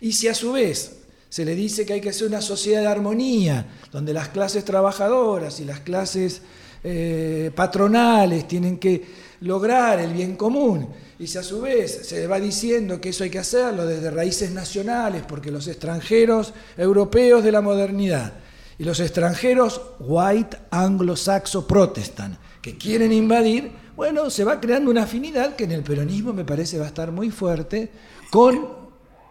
Y 0.00 0.12
si 0.12 0.28
a 0.28 0.34
su 0.34 0.52
vez 0.52 1.05
se 1.36 1.44
le 1.44 1.54
dice 1.54 1.84
que 1.84 1.92
hay 1.92 2.00
que 2.00 2.08
hacer 2.08 2.28
una 2.28 2.40
sociedad 2.40 2.80
de 2.80 2.86
armonía, 2.86 3.66
donde 3.92 4.14
las 4.14 4.30
clases 4.30 4.64
trabajadoras 4.64 5.60
y 5.60 5.66
las 5.66 5.80
clases 5.80 6.40
eh, 6.82 7.50
patronales 7.54 8.48
tienen 8.48 8.78
que 8.78 9.04
lograr 9.42 10.00
el 10.00 10.14
bien 10.14 10.36
común, 10.36 10.88
y 11.18 11.26
si 11.26 11.36
a 11.36 11.42
su 11.42 11.60
vez 11.60 12.06
se 12.08 12.26
va 12.26 12.40
diciendo 12.40 13.02
que 13.02 13.10
eso 13.10 13.22
hay 13.22 13.28
que 13.28 13.38
hacerlo 13.38 13.84
desde 13.84 14.10
raíces 14.10 14.50
nacionales, 14.50 15.24
porque 15.28 15.50
los 15.50 15.68
extranjeros 15.68 16.54
europeos 16.74 17.44
de 17.44 17.52
la 17.52 17.60
modernidad, 17.60 18.32
y 18.78 18.84
los 18.84 18.98
extranjeros 19.00 19.82
white, 20.00 20.56
anglo-saxo, 20.70 21.66
protestan, 21.66 22.38
que 22.62 22.78
quieren 22.78 23.12
invadir, 23.12 23.72
bueno, 23.94 24.30
se 24.30 24.44
va 24.44 24.58
creando 24.58 24.90
una 24.90 25.02
afinidad 25.02 25.54
que 25.54 25.64
en 25.64 25.72
el 25.72 25.82
peronismo 25.82 26.32
me 26.32 26.46
parece 26.46 26.78
va 26.78 26.86
a 26.86 26.88
estar 26.88 27.12
muy 27.12 27.30
fuerte, 27.30 27.90
con, 28.30 28.68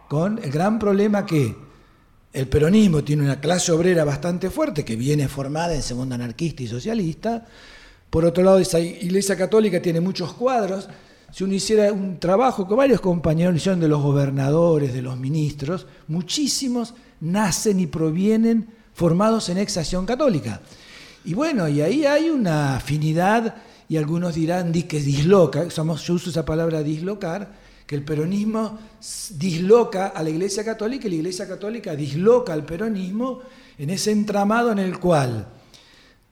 con 0.08 0.38
el 0.38 0.52
gran 0.52 0.78
problema 0.78 1.26
que 1.26 1.65
el 2.36 2.48
peronismo 2.48 3.02
tiene 3.02 3.22
una 3.22 3.40
clase 3.40 3.72
obrera 3.72 4.04
bastante 4.04 4.50
fuerte, 4.50 4.84
que 4.84 4.94
viene 4.94 5.26
formada 5.26 5.74
en 5.74 5.82
segundo 5.82 6.14
anarquista 6.14 6.62
y 6.62 6.66
socialista, 6.66 7.46
por 8.10 8.24
otro 8.24 8.44
lado, 8.44 8.58
esa 8.58 8.78
iglesia 8.78 9.36
católica 9.36 9.82
tiene 9.82 10.00
muchos 10.00 10.32
cuadros. 10.32 10.88
Si 11.32 11.44
uno 11.44 11.54
hiciera 11.54 11.92
un 11.92 12.18
trabajo 12.18 12.66
que 12.66 12.74
varios 12.74 13.00
compañeros 13.00 13.56
hicieron 13.56 13.80
de 13.80 13.88
los 13.88 14.02
gobernadores, 14.02 14.94
de 14.94 15.02
los 15.02 15.18
ministros, 15.18 15.86
muchísimos 16.08 16.94
nacen 17.20 17.80
y 17.80 17.86
provienen 17.86 18.68
formados 18.94 19.48
en 19.48 19.58
exacción 19.58 20.06
católica. 20.06 20.60
Y 21.24 21.34
bueno, 21.34 21.68
y 21.68 21.80
ahí 21.80 22.06
hay 22.06 22.30
una 22.30 22.76
afinidad, 22.76 23.56
y 23.88 23.96
algunos 23.96 24.34
dirán 24.34 24.72
que 24.72 25.00
disloca, 25.00 25.68
yo 25.68 26.14
uso 26.14 26.30
esa 26.30 26.44
palabra 26.44 26.82
dislocar, 26.82 27.65
que 27.86 27.94
el 27.94 28.02
peronismo 28.02 28.78
disloca 29.30 30.08
a 30.08 30.22
la 30.22 30.30
Iglesia 30.30 30.64
Católica 30.64 31.06
y 31.06 31.10
la 31.10 31.16
Iglesia 31.16 31.46
Católica 31.46 31.94
disloca 31.94 32.52
al 32.52 32.64
peronismo 32.64 33.40
en 33.78 33.90
ese 33.90 34.10
entramado 34.10 34.72
en 34.72 34.78
el 34.78 34.98
cual 34.98 35.46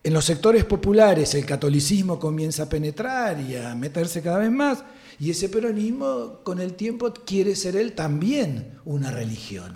en 0.05 0.13
los 0.13 0.27
sectores 0.27 0.67
populares 0.67 1.35
el 1.35 1.47
catolicismo 1.47 2.19
comienza 2.19 2.65
a 2.65 2.69
penetrar 2.69 3.41
y 3.41 3.57
a 3.57 3.75
meterse 3.75 4.21
cada 4.21 4.39
vez 4.39 4.51
más, 4.51 4.85
y 5.19 5.31
ese 5.31 5.49
peronismo 5.49 6.41
con 6.45 6.61
el 6.61 6.75
tiempo 6.75 7.13
quiere 7.15 7.57
ser 7.57 7.75
él 7.77 7.95
también 7.95 8.79
una 8.85 9.11
religión. 9.11 9.73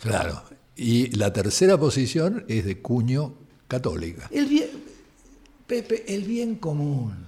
Claro, 0.00 0.42
y 0.74 1.14
la 1.16 1.32
tercera 1.32 1.78
posición 1.78 2.44
es 2.48 2.64
de 2.64 2.82
cuño 2.82 3.34
católica. 3.68 4.28
El 4.32 4.46
bien, 4.46 4.68
Pepe, 5.68 6.12
el 6.12 6.24
bien 6.24 6.56
común, 6.56 7.27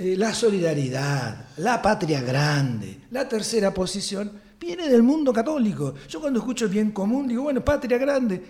eh, 0.00 0.16
la 0.16 0.32
solidaridad, 0.32 1.48
la 1.56 1.82
patria 1.82 2.20
grande, 2.20 3.00
la 3.10 3.28
tercera 3.28 3.74
posición 3.74 4.30
viene 4.60 4.88
del 4.88 5.02
mundo 5.02 5.32
católico. 5.32 5.92
Yo 6.08 6.20
cuando 6.20 6.38
escucho 6.38 6.66
el 6.66 6.70
bien 6.70 6.92
común 6.92 7.26
digo, 7.26 7.42
bueno, 7.42 7.64
patria 7.64 7.98
grande, 7.98 8.40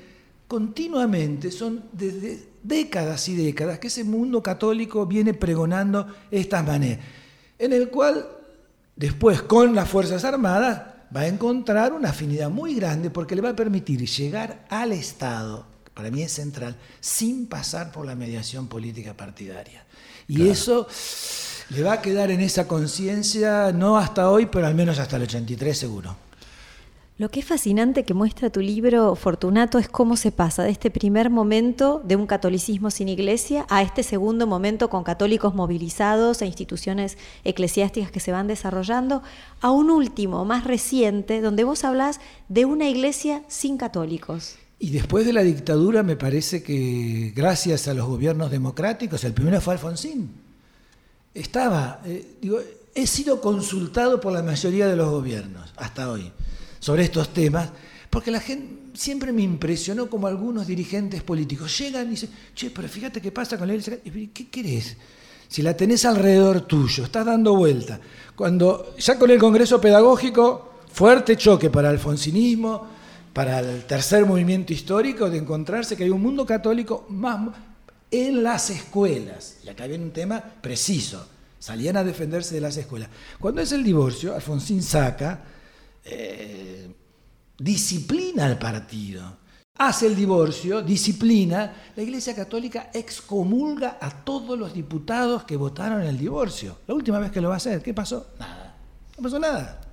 continuamente 0.46 1.50
son 1.50 1.84
desde 1.90 2.48
décadas 2.62 3.26
y 3.30 3.37
décadas 3.37 3.78
que 3.78 3.87
ese 3.87 4.04
mundo 4.04 4.42
católico 4.42 5.06
viene 5.06 5.32
pregonando 5.32 6.06
estas 6.30 6.66
maneras, 6.66 6.98
en 7.58 7.72
el 7.72 7.88
cual 7.88 8.28
después 8.94 9.40
con 9.40 9.74
las 9.74 9.88
Fuerzas 9.88 10.24
Armadas 10.24 10.82
va 11.16 11.20
a 11.20 11.28
encontrar 11.28 11.94
una 11.94 12.11
afinidad 12.11 12.50
muy 12.50 12.74
grande 12.74 13.08
porque 13.08 13.34
le 13.34 13.40
va 13.40 13.50
a 13.50 13.56
permitir 13.56 14.06
llegar 14.06 14.66
al 14.68 14.92
Estado, 14.92 15.64
para 15.94 16.11
mí 16.11 16.20
es 16.20 16.32
central, 16.32 16.76
sin 17.00 17.46
pasar 17.46 17.90
por 17.90 18.04
la 18.04 18.14
mediación 18.14 18.68
política 18.68 19.16
partidaria. 19.16 19.87
Y 20.28 20.48
eso 20.48 20.86
le 21.70 21.82
va 21.82 21.94
a 21.94 22.02
quedar 22.02 22.30
en 22.30 22.40
esa 22.40 22.68
conciencia, 22.68 23.72
no 23.72 23.96
hasta 23.96 24.30
hoy, 24.30 24.46
pero 24.46 24.66
al 24.66 24.74
menos 24.74 24.98
hasta 24.98 25.16
el 25.16 25.22
83 25.22 25.76
seguro. 25.76 26.16
Lo 27.18 27.30
que 27.30 27.40
es 27.40 27.46
fascinante 27.46 28.04
que 28.04 28.14
muestra 28.14 28.48
tu 28.48 28.60
libro, 28.60 29.16
Fortunato, 29.16 29.78
es 29.78 29.88
cómo 29.88 30.16
se 30.16 30.30
pasa 30.30 30.62
de 30.62 30.70
este 30.70 30.88
primer 30.88 31.30
momento 31.30 32.00
de 32.04 32.14
un 32.14 32.28
catolicismo 32.28 32.92
sin 32.92 33.08
iglesia 33.08 33.66
a 33.70 33.82
este 33.82 34.04
segundo 34.04 34.46
momento 34.46 34.88
con 34.88 35.02
católicos 35.02 35.52
movilizados 35.52 36.42
e 36.42 36.46
instituciones 36.46 37.18
eclesiásticas 37.42 38.12
que 38.12 38.20
se 38.20 38.30
van 38.30 38.46
desarrollando, 38.46 39.24
a 39.60 39.72
un 39.72 39.90
último, 39.90 40.44
más 40.44 40.62
reciente, 40.62 41.40
donde 41.40 41.64
vos 41.64 41.82
hablás 41.82 42.20
de 42.48 42.66
una 42.66 42.88
iglesia 42.88 43.42
sin 43.48 43.78
católicos. 43.78 44.56
Y 44.78 44.90
después 44.90 45.26
de 45.26 45.32
la 45.32 45.42
dictadura 45.42 46.02
me 46.02 46.16
parece 46.16 46.62
que 46.62 47.32
gracias 47.34 47.88
a 47.88 47.94
los 47.94 48.06
gobiernos 48.06 48.50
democráticos, 48.50 49.24
el 49.24 49.34
primero 49.34 49.60
fue 49.60 49.74
Alfonsín, 49.74 50.30
estaba, 51.34 52.00
eh, 52.04 52.36
digo, 52.40 52.60
he 52.94 53.06
sido 53.06 53.40
consultado 53.40 54.20
por 54.20 54.32
la 54.32 54.42
mayoría 54.42 54.86
de 54.86 54.96
los 54.96 55.10
gobiernos 55.10 55.72
hasta 55.76 56.10
hoy 56.10 56.30
sobre 56.78 57.04
estos 57.04 57.32
temas, 57.32 57.70
porque 58.08 58.30
la 58.30 58.40
gente 58.40 58.78
siempre 58.98 59.32
me 59.32 59.42
impresionó 59.42 60.10
como 60.10 60.26
algunos 60.26 60.66
dirigentes 60.66 61.22
políticos 61.22 61.78
llegan 61.78 62.08
y 62.08 62.10
dicen, 62.10 62.30
che, 62.54 62.70
pero 62.70 62.88
fíjate 62.88 63.20
qué 63.20 63.30
pasa 63.30 63.56
con 63.56 63.68
la 63.68 63.74
iglesia. 63.74 63.98
¿Qué 64.02 64.48
querés? 64.48 64.96
Si 65.46 65.62
la 65.62 65.76
tenés 65.76 66.04
alrededor 66.04 66.62
tuyo, 66.62 67.04
estás 67.04 67.24
dando 67.24 67.54
vuelta. 67.54 68.00
Cuando 68.34 68.96
ya 68.98 69.16
con 69.18 69.30
el 69.30 69.38
Congreso 69.38 69.80
Pedagógico, 69.80 70.80
fuerte 70.92 71.36
choque 71.36 71.70
para 71.70 71.90
el 71.90 71.94
alfonsinismo, 71.94 72.88
para 73.38 73.61
el 73.61 73.85
tercer 73.85 74.27
movimiento 74.27 74.72
histórico, 74.72 75.31
de 75.31 75.38
encontrarse 75.38 75.96
que 75.96 76.03
hay 76.03 76.11
un 76.11 76.20
mundo 76.20 76.44
católico 76.44 77.07
más 77.09 77.55
en 78.11 78.42
las 78.42 78.68
escuelas. 78.68 79.59
Y 79.62 79.68
acá 79.68 79.87
viene 79.87 80.03
un 80.03 80.11
tema 80.11 80.42
preciso. 80.61 81.24
Salían 81.57 81.96
a 81.96 82.03
defenderse 82.03 82.57
de 82.57 82.61
las 82.61 82.77
escuelas. 82.77 83.09
Cuando 83.38 83.61
es 83.61 83.70
el 83.70 83.85
divorcio, 83.85 84.35
Alfonsín 84.35 84.83
saca, 84.83 85.44
eh, 86.05 86.92
disciplina 87.57 88.44
al 88.44 88.59
partido. 88.59 89.37
Hace 89.77 90.09
el 90.09 90.16
divorcio, 90.16 90.83
disciplina, 90.83 91.92
la 91.94 92.03
Iglesia 92.03 92.35
Católica 92.35 92.90
excomulga 92.92 93.98
a 94.01 94.24
todos 94.24 94.59
los 94.59 94.74
diputados 94.74 95.44
que 95.44 95.57
votaron 95.57 96.03
el 96.03 96.18
divorcio. 96.18 96.79
La 96.88 96.94
última 96.94 97.20
vez 97.20 97.31
que 97.31 97.40
lo 97.40 97.51
va 97.51 97.55
a 97.55 97.59
hacer, 97.59 97.85
¿qué 97.85 97.94
pasó? 97.94 98.33
Nada. 98.40 98.77
No 99.16 99.22
pasó 99.22 99.38
nada. 99.38 99.88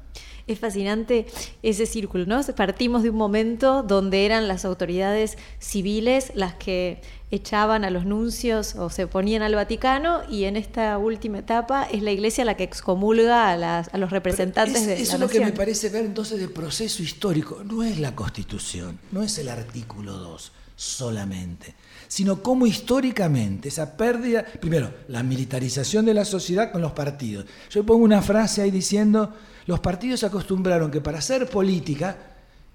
Es 0.48 0.60
fascinante 0.60 1.26
ese 1.64 1.86
círculo, 1.86 2.26
¿no? 2.26 2.42
Partimos 2.56 3.04
de 3.04 3.10
un 3.10 3.16
momento 3.16 3.82
donde 3.82 4.26
eran 4.26 4.48
las 4.48 4.66
autoridades 4.66 5.38
civiles 5.60 6.32
las 6.36 6.54
que 6.54 7.02
echaban 7.32 7.84
a 7.84 7.90
los 7.90 8.06
nuncios 8.06 8.76
o 8.76 8.90
se 8.90 9.08
ponían 9.08 9.42
al 9.42 9.56
Vaticano 9.56 10.22
y 10.30 10.44
en 10.44 10.56
esta 10.56 10.98
última 10.98 11.40
etapa 11.40 11.84
es 11.92 12.04
la 12.04 12.12
Iglesia 12.12 12.46
la 12.46 12.56
que 12.56 12.64
excomulga 12.64 13.52
a, 13.52 13.98
los 13.98 14.12
representantes 14.12 14.86
de 14.86 14.96
la 14.96 15.02
Eso 15.02 15.16
es 15.16 15.20
lo 15.20 15.28
que 15.28 15.40
me 15.40 15.52
parece 15.52 15.90
ver 15.90 16.06
entonces 16.06 16.40
del 16.40 16.52
proceso 16.52 17.02
histórico. 17.02 17.64
No 17.64 17.84
es 17.84 18.00
la 18.00 18.16
Constitución, 18.16 19.00
no 19.12 19.24
es 19.24 19.38
el 19.38 19.50
artículo 19.50 20.14
2 20.14 20.52
solamente, 20.76 21.74
sino 22.08 22.44
cómo 22.44 22.66
históricamente 22.66 23.70
esa 23.70 23.96
pérdida, 23.96 24.46
primero, 24.60 24.94
la 25.08 25.24
militarización 25.24 26.06
de 26.06 26.14
la 26.14 26.26
sociedad 26.26 26.72
con 26.72 26.82
los 26.82 26.92
partidos. 26.92 27.46
Yo 27.70 27.86
pongo 27.86 28.04
una 28.04 28.22
frase 28.22 28.62
ahí 28.62 28.72
diciendo 28.72 29.34
los 29.66 29.80
partidos 29.80 30.24
acostumbraron 30.24 30.92
que 30.92 31.02
para 31.02 31.20
hacer 31.20 31.50
política, 31.50 32.18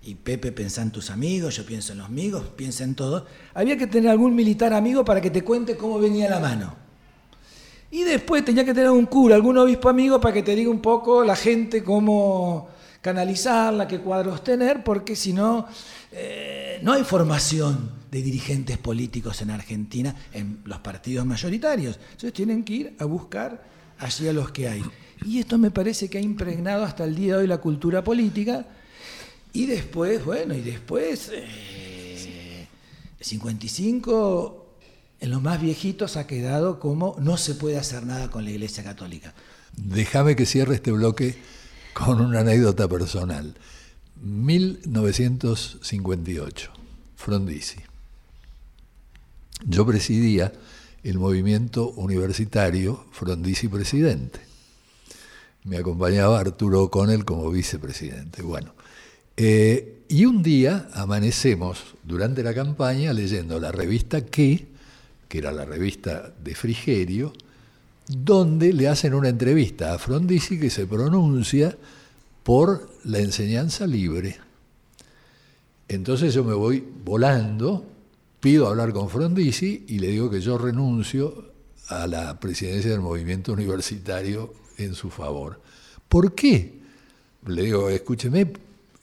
y 0.03 0.15
Pepe 0.15 0.51
piensa 0.51 0.81
en 0.81 0.91
tus 0.91 1.11
amigos, 1.11 1.57
yo 1.57 1.67
pienso 1.67 1.93
en 1.93 1.99
los 1.99 2.07
amigos, 2.07 2.45
piensa 2.57 2.85
en 2.85 2.95
todos, 2.95 3.25
había 3.53 3.77
que 3.77 3.87
tener 3.87 4.11
algún 4.11 4.35
militar 4.35 4.73
amigo 4.73 5.05
para 5.05 5.21
que 5.21 5.31
te 5.31 5.45
cuente 5.45 5.77
cómo 5.77 5.99
venía 5.99 6.29
la 6.29 6.41
mano. 6.41 6.75
Y 7.91 8.05
después 8.05 8.45
tenía 8.45 8.65
que 8.65 8.73
tener 8.73 8.91
un 8.91 9.07
cura, 9.07 9.35
algún 9.35 9.59
obispo 9.59 9.89
amigo 9.89 10.21
para 10.21 10.33
que 10.33 10.43
te 10.43 10.55
diga 10.55 10.71
un 10.71 10.81
poco 10.81 11.25
la 11.25 11.37
gente 11.37 11.85
cómo 11.85 12.69
canalizarla, 13.01 13.89
qué 13.89 14.01
cuadros 14.01 14.45
tener, 14.45 14.85
porque 14.85 15.17
si 15.17 15.33
no, 15.33 15.67
eh, 16.13 16.81
no 16.83 16.93
hay 16.93 17.05
formación 17.05 17.93
de 18.11 18.23
dirigentes 18.23 18.79
políticos 18.79 19.41
en 19.43 19.51
Argentina 19.51 20.15
en 20.33 20.61
los 20.65 20.79
partidos 20.79 21.25
mayoritarios. 21.25 21.99
Entonces 22.03 22.33
tienen 22.33 22.65
que 22.65 22.73
ir 22.73 22.97
a 22.99 23.05
buscar 23.05 23.65
allí 23.99 24.29
a 24.29 24.33
los 24.33 24.51
que 24.51 24.69
hay. 24.69 24.83
Y 25.25 25.39
esto 25.39 25.59
me 25.59 25.71
parece 25.71 26.09
que 26.09 26.19
ha 26.19 26.21
impregnado 26.21 26.85
hasta 26.85 27.05
el 27.05 27.15
día 27.15 27.35
de 27.35 27.41
hoy 27.41 27.47
la 27.47 27.59
cultura 27.59 28.03
política. 28.03 28.67
Y 29.53 29.67
después, 29.67 30.25
bueno, 30.25 30.55
y 30.55 30.61
después, 30.61 31.31
eh, 31.33 32.67
55, 33.21 34.77
en 35.21 35.31
los 35.31 35.43
más 35.43 35.61
viejitos 35.61 36.17
ha 36.17 36.27
quedado 36.27 36.81
como 36.81 37.17
no 37.21 37.37
se 37.37 37.55
puede 37.55 37.77
hacer 37.77 38.05
nada 38.07 38.31
con 38.31 38.45
la 38.45 38.51
Iglesia 38.51 38.83
Católica. 38.83 39.35
Déjame 39.77 40.35
que 40.35 40.47
cierre 40.47 40.77
este 40.77 40.93
bloque 40.93 41.37
con 41.93 42.21
una 42.21 42.41
anécdota 42.41 42.89
personal. 42.89 43.55
1958, 44.21 46.73
Frondizi. 47.17 47.81
Yo 49.65 49.87
presidía 49.87 50.53
el 51.03 51.19
movimiento 51.19 51.89
universitario 51.91 53.07
Frondizi 53.13 53.69
Presidente 53.69 54.51
me 55.65 55.79
acompañaba 55.79 56.41
Arturo 56.41 56.85
O'Connell 56.85 57.25
como 57.25 57.51
vicepresidente. 57.51 58.43
Bueno, 58.43 58.75
eh, 59.37 60.05
y 60.09 60.25
un 60.25 60.43
día 60.43 60.89
amanecemos 60.93 61.95
durante 62.03 62.43
la 62.43 62.55
campaña 62.55 63.13
leyendo 63.13 63.61
la 63.61 63.73
revista 63.73 64.25
¿Qué?, 64.25 64.67
que 65.29 65.39
era 65.39 65.53
la 65.53 65.65
revista 65.65 66.33
de 66.43 66.55
Frigerio, 66.55 67.33
donde 68.09 68.73
le 68.73 68.89
hacen 68.89 69.15
una 69.15 69.29
entrevista 69.29 69.95
a 69.95 69.99
Frondizi 69.99 70.59
que 70.59 70.71
se 70.71 70.87
pronuncia 70.87 71.77
por 72.43 72.91
la 73.05 73.19
enseñanza 73.19 73.87
libre. 73.87 74.39
Entonces 75.89 76.33
yo 76.33 76.45
me 76.45 76.55
voy 76.55 76.85
volando, 77.05 77.85
pido 78.39 78.69
hablar 78.69 78.93
con 78.93 79.09
Frondizi 79.09 79.85
y 79.89 79.99
le 79.99 80.09
digo 80.09 80.31
que 80.31 80.41
yo 80.41 80.57
renuncio 80.57 81.51
a 81.89 82.07
la 82.07 82.39
presidencia 82.39 82.91
del 82.91 83.01
movimiento 83.01 83.53
universitario 83.53 84.55
en 84.79 84.95
su 84.95 85.11
favor. 85.11 85.61
¿Por 86.09 86.35
qué? 86.35 86.81
Le 87.47 87.63
digo, 87.63 87.89
escúcheme, 87.91 88.53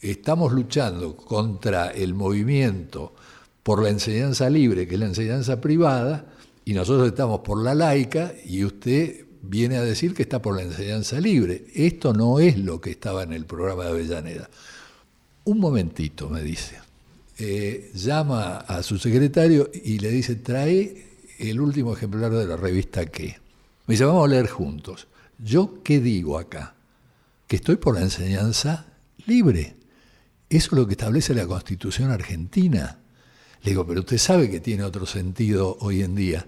estamos 0.01 0.53
luchando 0.53 1.15
contra 1.15 1.91
el 1.91 2.13
movimiento 2.13 3.13
por 3.63 3.83
la 3.83 3.89
enseñanza 3.89 4.49
libre, 4.49 4.87
que 4.87 4.95
es 4.95 4.99
la 4.99 5.07
enseñanza 5.07 5.59
privada, 5.59 6.25
y 6.63 6.73
nosotros 6.73 7.07
estamos 7.07 7.41
por 7.41 7.61
la 7.61 7.75
laica, 7.75 8.33
y 8.45 8.63
usted 8.63 9.26
viene 9.47 9.77
a 9.77 9.81
decir 9.81 10.13
que 10.13 10.23
está 10.23 10.41
por 10.41 10.55
la 10.55 10.63
enseñanza 10.63 11.19
libre. 11.19 11.65
Esto 11.73 12.13
no 12.13 12.39
es 12.39 12.57
lo 12.57 12.81
que 12.81 12.91
estaba 12.91 13.23
en 13.23 13.33
el 13.33 13.45
programa 13.45 13.83
de 13.85 13.89
Avellaneda. 13.89 14.49
Un 15.45 15.59
momentito, 15.59 16.29
me 16.29 16.41
dice. 16.41 16.77
Eh, 17.39 17.91
llama 17.93 18.57
a 18.57 18.83
su 18.83 18.97
secretario 18.97 19.69
y 19.73 19.99
le 19.99 20.09
dice, 20.09 20.35
trae 20.35 21.05
el 21.39 21.61
último 21.61 21.93
ejemplar 21.93 22.31
de 22.31 22.47
la 22.47 22.57
revista 22.57 23.05
¿Qué? 23.05 23.37
Me 23.85 23.93
dice, 23.93 24.05
vamos 24.05 24.25
a 24.25 24.27
leer 24.27 24.47
juntos. 24.47 25.07
¿Yo 25.37 25.81
qué 25.83 25.99
digo 25.99 26.37
acá? 26.37 26.75
Que 27.47 27.57
estoy 27.57 27.77
por 27.77 27.95
la 27.95 28.01
enseñanza 28.01 28.87
libre. 29.25 29.75
Eso 30.49 30.67
es 30.67 30.71
lo 30.73 30.87
que 30.87 30.93
establece 30.93 31.33
la 31.33 31.45
Constitución 31.45 32.11
argentina. 32.11 32.99
Le 33.61 33.71
digo, 33.71 33.85
pero 33.85 34.01
usted 34.01 34.17
sabe 34.17 34.49
que 34.49 34.59
tiene 34.59 34.83
otro 34.83 35.05
sentido 35.05 35.77
hoy 35.79 36.01
en 36.01 36.15
día. 36.15 36.45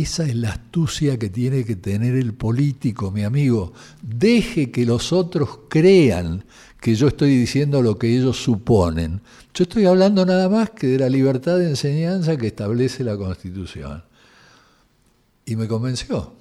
Esa 0.00 0.24
es 0.24 0.34
la 0.34 0.50
astucia 0.50 1.18
que 1.18 1.28
tiene 1.28 1.64
que 1.64 1.76
tener 1.76 2.14
el 2.14 2.32
político, 2.32 3.10
mi 3.10 3.24
amigo. 3.24 3.72
Deje 4.00 4.70
que 4.70 4.86
los 4.86 5.12
otros 5.12 5.60
crean 5.68 6.44
que 6.80 6.94
yo 6.94 7.08
estoy 7.08 7.36
diciendo 7.36 7.82
lo 7.82 7.98
que 7.98 8.16
ellos 8.16 8.38
suponen. 8.42 9.20
Yo 9.54 9.64
estoy 9.64 9.84
hablando 9.84 10.24
nada 10.24 10.48
más 10.48 10.70
que 10.70 10.86
de 10.86 10.98
la 10.98 11.08
libertad 11.08 11.58
de 11.58 11.68
enseñanza 11.68 12.36
que 12.36 12.46
establece 12.46 13.04
la 13.04 13.16
Constitución. 13.16 14.02
Y 15.44 15.56
me 15.56 15.68
convenció 15.68 16.32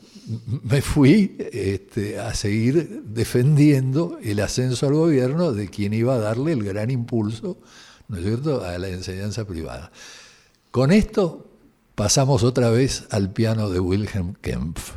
me 0.64 0.82
fui 0.82 1.36
este, 1.52 2.20
a 2.20 2.34
seguir 2.34 3.04
defendiendo 3.06 4.20
el 4.22 4.40
ascenso 4.40 4.88
al 4.88 4.94
gobierno 4.94 5.52
de 5.52 5.70
quien 5.70 5.94
iba 5.94 6.16
a 6.16 6.20
darle 6.20 6.54
el 6.54 6.64
gran 6.64 6.92
impulso, 6.92 7.58
¿no 8.08 8.18
es 8.18 8.24
cierto?, 8.24 8.64
a 8.64 8.78
la 8.78 8.90
enseñanza 8.90 9.46
privada. 9.46 9.92
Con 10.70 10.92
esto 10.92 11.51
pasamos 12.02 12.42
otra 12.42 12.72
vez 12.72 13.06
al 13.12 13.30
piano 13.30 13.70
de 13.70 13.80
Wilhelm 13.80 14.34
Kempf. 14.34 14.96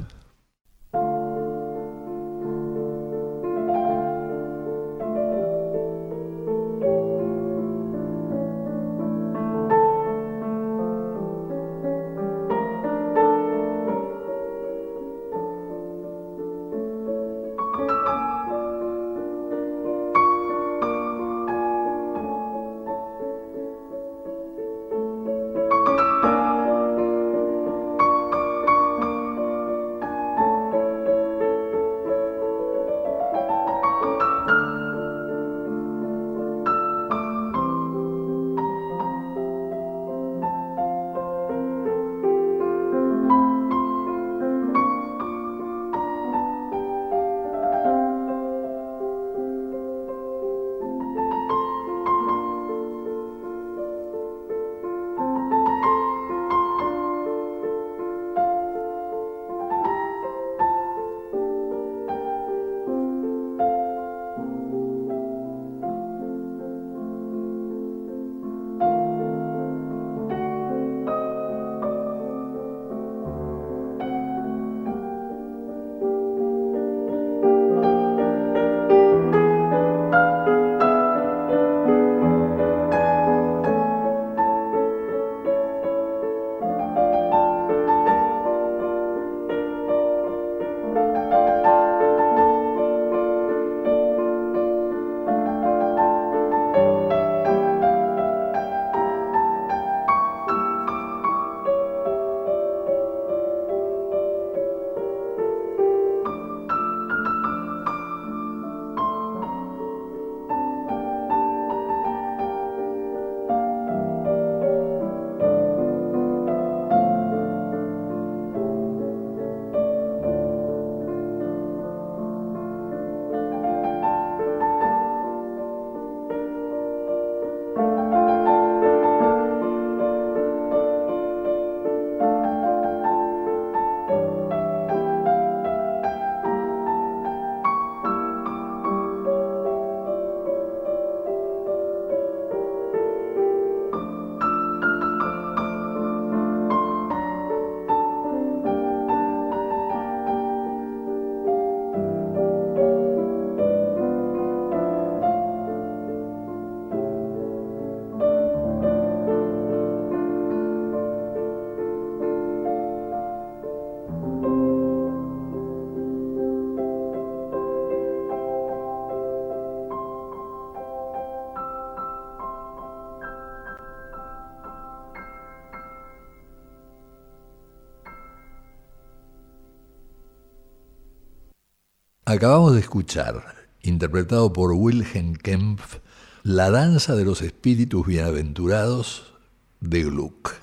Acabamos 182.27 182.73
de 182.73 182.81
escuchar, 182.81 183.55
interpretado 183.83 184.51
por 184.51 184.73
Wilhelm 184.73 185.35
Kempf, 185.35 185.99
La 186.43 186.71
danza 186.71 187.15
de 187.17 187.27
los 187.27 187.43
espíritus 187.43 188.07
bienaventurados 188.07 189.35
de 189.81 190.05
Gluck. 190.05 190.55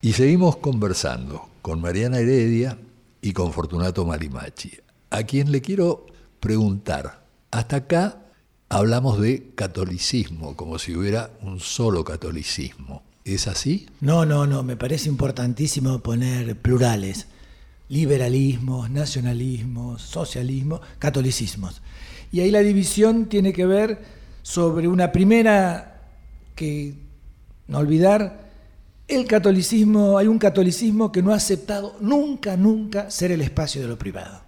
Y 0.00 0.12
seguimos 0.12 0.58
conversando 0.58 1.48
con 1.60 1.80
Mariana 1.80 2.20
Heredia 2.20 2.78
y 3.20 3.32
con 3.32 3.52
Fortunato 3.52 4.06
Malimachi, 4.06 4.70
a 5.10 5.24
quien 5.24 5.50
le 5.50 5.60
quiero 5.60 6.06
preguntar, 6.38 7.24
hasta 7.50 7.76
acá 7.78 8.22
hablamos 8.68 9.20
de 9.20 9.50
catolicismo, 9.56 10.54
como 10.54 10.78
si 10.78 10.94
hubiera 10.94 11.32
un 11.42 11.58
solo 11.58 12.04
catolicismo. 12.04 13.02
¿Es 13.24 13.48
así? 13.48 13.88
No, 14.00 14.24
no, 14.24 14.46
no, 14.46 14.62
me 14.62 14.76
parece 14.76 15.08
importantísimo 15.08 15.98
poner 15.98 16.56
plurales 16.56 17.26
liberalismos, 17.88 18.90
nacionalismos, 18.90 20.00
socialismo, 20.00 20.80
catolicismos. 21.00 21.82
Y 22.30 22.38
ahí 22.38 22.52
la 22.52 22.60
división 22.60 23.26
tiene 23.26 23.52
que 23.52 23.66
ver 23.66 24.00
sobre 24.42 24.86
una 24.86 25.10
primera 25.10 26.02
que 26.54 26.94
no 27.66 27.78
olvidar, 27.78 28.47
el 29.08 29.26
catolicismo, 29.26 30.18
hay 30.18 30.26
un 30.28 30.38
catolicismo 30.38 31.10
que 31.10 31.22
no 31.22 31.32
ha 31.32 31.36
aceptado 31.36 31.96
nunca, 32.00 32.56
nunca 32.56 33.10
ser 33.10 33.32
el 33.32 33.40
espacio 33.40 33.82
de 33.82 33.88
lo 33.88 33.98
privado. 33.98 34.42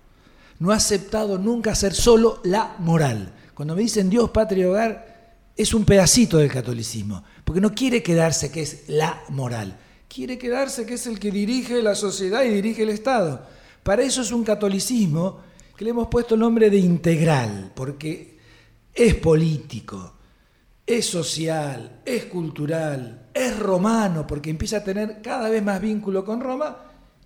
No 0.59 0.71
ha 0.71 0.77
aceptado 0.77 1.39
nunca 1.39 1.75
ser 1.75 1.95
solo 1.95 2.41
la 2.45 2.77
moral. 2.79 3.33
Cuando 3.55 3.75
me 3.75 3.83
dicen 3.83 4.11
Dios, 4.11 4.31
patria 4.31 4.63
y 4.63 4.67
hogar, 4.67 5.35
es 5.57 5.75
un 5.75 5.85
pedacito 5.85 6.37
del 6.37 6.51
catolicismo, 6.51 7.25
porque 7.45 7.61
no 7.61 7.75
quiere 7.75 8.03
quedarse 8.03 8.53
que 8.53 8.63
es 8.63 8.85
la 8.89 9.23
moral 9.31 9.77
quiere 10.13 10.39
quedarse 10.39 10.85
que 10.85 10.95
es 10.95 11.07
el 11.07 11.21
que 11.21 11.31
dirige 11.31 11.81
la 11.81 11.95
sociedad 11.95 12.43
y 12.43 12.49
dirige 12.49 12.83
el 12.83 12.89
Estado. 12.89 13.47
Para 13.85 14.03
eso 14.03 14.23
es 14.23 14.33
un 14.33 14.43
catolicismo 14.43 15.39
que 15.77 15.85
le 15.85 15.91
hemos 15.91 16.09
puesto 16.09 16.35
el 16.35 16.41
nombre 16.41 16.69
de 16.69 16.79
integral, 16.79 17.71
porque 17.75 18.37
es 18.93 19.15
político, 19.15 20.17
es 20.99 21.07
social, 21.07 22.01
es 22.05 22.25
cultural, 22.27 23.29
es 23.35 23.59
romano, 23.59 24.27
porque 24.27 24.51
empieza 24.51 24.79
a 24.79 24.85
tener 24.85 25.21
cada 25.23 25.49
vez 25.49 25.63
más 25.63 25.81
vínculo 25.81 26.25
con 26.25 26.41
Roma, 26.41 26.85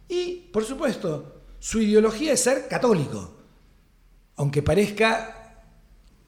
y, 0.08 0.48
por 0.52 0.64
supuesto, 0.64 1.42
su 1.58 1.80
ideología 1.80 2.32
es 2.32 2.40
ser 2.40 2.68
católico, 2.68 3.36
aunque 4.36 4.62
parezca 4.62 5.62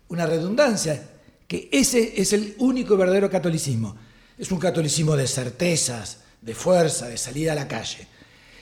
una 0.08 0.26
redundancia, 0.26 1.10
que 1.46 1.68
ese 1.72 2.20
es 2.20 2.32
el 2.32 2.54
único 2.58 2.96
verdadero 2.96 3.30
catolicismo. 3.30 3.96
Es 4.38 4.50
un 4.50 4.58
catolicismo 4.58 5.16
de 5.16 5.26
certezas, 5.26 6.20
de 6.40 6.54
fuerza, 6.54 7.08
de 7.08 7.16
salida 7.16 7.52
a 7.52 7.56
la 7.56 7.68
calle. 7.68 8.06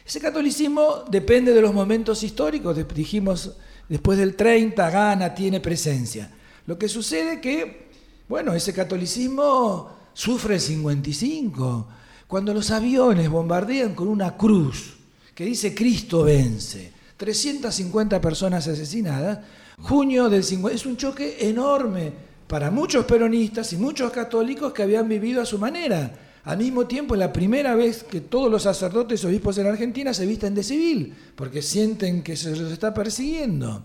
Ese 0.04 0.20
catolicismo 0.20 1.04
depende 1.08 1.52
de 1.52 1.60
los 1.60 1.72
momentos 1.72 2.22
históricos, 2.22 2.76
dijimos, 2.94 3.56
después 3.88 4.18
del 4.18 4.36
30 4.36 4.90
gana, 4.90 5.34
tiene 5.34 5.60
presencia. 5.60 6.30
Lo 6.66 6.78
que 6.78 6.88
sucede 6.88 7.40
que, 7.40 7.83
bueno, 8.28 8.54
ese 8.54 8.72
catolicismo 8.72 9.90
sufre 10.12 10.54
el 10.54 10.60
55, 10.60 11.88
cuando 12.26 12.54
los 12.54 12.70
aviones 12.70 13.28
bombardean 13.28 13.94
con 13.94 14.08
una 14.08 14.36
cruz 14.36 14.94
que 15.34 15.44
dice 15.44 15.74
Cristo 15.74 16.24
vence, 16.24 16.92
350 17.16 18.20
personas 18.20 18.66
asesinadas, 18.66 19.38
junio 19.80 20.28
del 20.28 20.44
50, 20.44 20.76
es 20.76 20.86
un 20.86 20.96
choque 20.96 21.48
enorme 21.48 22.12
para 22.46 22.70
muchos 22.70 23.04
peronistas 23.04 23.72
y 23.72 23.76
muchos 23.76 24.12
católicos 24.12 24.72
que 24.72 24.82
habían 24.82 25.08
vivido 25.08 25.42
a 25.42 25.46
su 25.46 25.58
manera 25.58 26.12
al 26.44 26.58
mismo 26.58 26.86
tiempo, 26.86 27.14
es 27.14 27.18
la 27.18 27.32
primera 27.32 27.74
vez 27.74 28.04
que 28.04 28.20
todos 28.20 28.50
los 28.50 28.64
sacerdotes 28.64 29.22
y 29.22 29.26
obispos 29.26 29.56
en 29.56 29.66
Argentina 29.66 30.12
se 30.12 30.26
visten 30.26 30.54
de 30.54 30.62
civil, 30.62 31.14
porque 31.34 31.62
sienten 31.62 32.22
que 32.22 32.36
se 32.36 32.54
los 32.54 32.70
está 32.70 32.92
persiguiendo. 32.92 33.84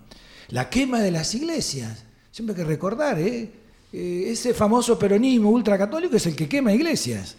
La 0.49 0.69
quema 0.69 0.99
de 0.99 1.11
las 1.11 1.33
iglesias. 1.35 2.03
Siempre 2.31 2.53
hay 2.53 2.61
que 2.61 2.67
recordar, 2.67 3.17
¿eh? 3.17 3.49
Eh 3.93 4.29
ese 4.31 4.53
famoso 4.53 4.97
peronismo 4.97 5.49
ultracatólico 5.49 6.15
es 6.15 6.25
el 6.25 6.35
que 6.35 6.47
quema 6.47 6.73
iglesias. 6.73 7.35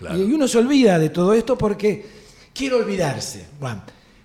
Y 0.00 0.22
uno 0.22 0.48
se 0.48 0.58
olvida 0.58 0.98
de 0.98 1.10
todo 1.10 1.32
esto 1.34 1.56
porque 1.56 2.04
quiere 2.52 2.74
olvidarse. 2.74 3.46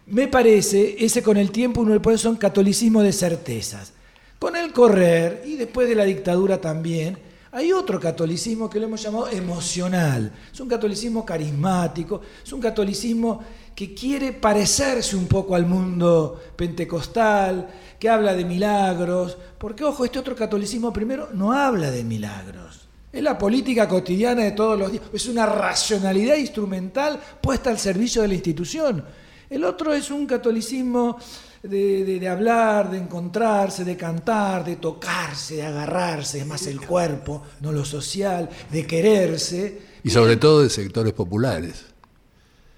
me 0.07 0.27
parece, 0.27 0.95
ese 1.03 1.21
con 1.21 1.37
el 1.37 1.51
tiempo 1.51 1.81
uno 1.81 1.93
le 1.93 1.99
puede 1.99 2.17
son 2.17 2.35
catolicismo 2.35 3.01
de 3.01 3.13
certezas. 3.13 3.93
Con 4.39 4.55
el 4.55 4.71
correr, 4.71 5.43
y 5.45 5.55
después 5.55 5.87
de 5.87 5.95
la 5.95 6.05
dictadura 6.05 6.61
también, 6.61 7.17
hay 7.51 7.71
otro 7.71 7.99
catolicismo 7.99 8.69
que 8.69 8.79
lo 8.79 8.85
hemos 8.85 9.01
llamado 9.01 9.29
emocional. 9.29 10.31
Es 10.53 10.59
un 10.59 10.67
catolicismo 10.67 11.25
carismático, 11.25 12.21
es 12.43 12.53
un 12.53 12.61
catolicismo 12.61 13.43
que 13.75 13.93
quiere 13.93 14.33
parecerse 14.33 15.15
un 15.15 15.27
poco 15.27 15.55
al 15.55 15.65
mundo 15.65 16.39
pentecostal, 16.55 17.67
que 17.99 18.09
habla 18.09 18.33
de 18.33 18.45
milagros, 18.45 19.37
porque 19.57 19.83
ojo, 19.83 20.05
este 20.05 20.19
otro 20.19 20.35
catolicismo 20.35 20.93
primero 20.93 21.29
no 21.33 21.51
habla 21.51 21.89
de 21.89 22.03
milagros. 22.03 22.87
Es 23.11 23.23
la 23.23 23.37
política 23.37 23.87
cotidiana 23.87 24.43
de 24.43 24.51
todos 24.51 24.77
los 24.77 24.91
días, 24.91 25.03
es 25.11 25.25
una 25.27 25.47
racionalidad 25.47 26.35
instrumental 26.35 27.19
puesta 27.41 27.71
al 27.71 27.79
servicio 27.79 28.21
de 28.21 28.27
la 28.27 28.35
institución. 28.35 29.03
El 29.49 29.63
otro 29.63 29.93
es 29.93 30.11
un 30.11 30.27
catolicismo 30.27 31.17
de, 31.63 32.27
hablar, 32.27 32.89
de 32.89 32.97
encontrarse, 32.97 33.83
de 33.83 33.97
cantar, 33.97 34.63
de 34.63 34.77
tocarse, 34.77 35.57
de 35.57 35.63
agarrarse, 35.63 36.39
es 36.39 36.47
más 36.47 36.65
el 36.67 36.79
cuerpo, 36.79 37.43
no 37.61 37.71
lo 37.71 37.83
social, 37.83 38.49
de 38.71 38.87
quererse. 38.87 39.81
Y 40.03 40.09
sobre 40.09 40.37
todo 40.37 40.63
de 40.63 40.69
sectores 40.69 41.13
populares. 41.13 41.85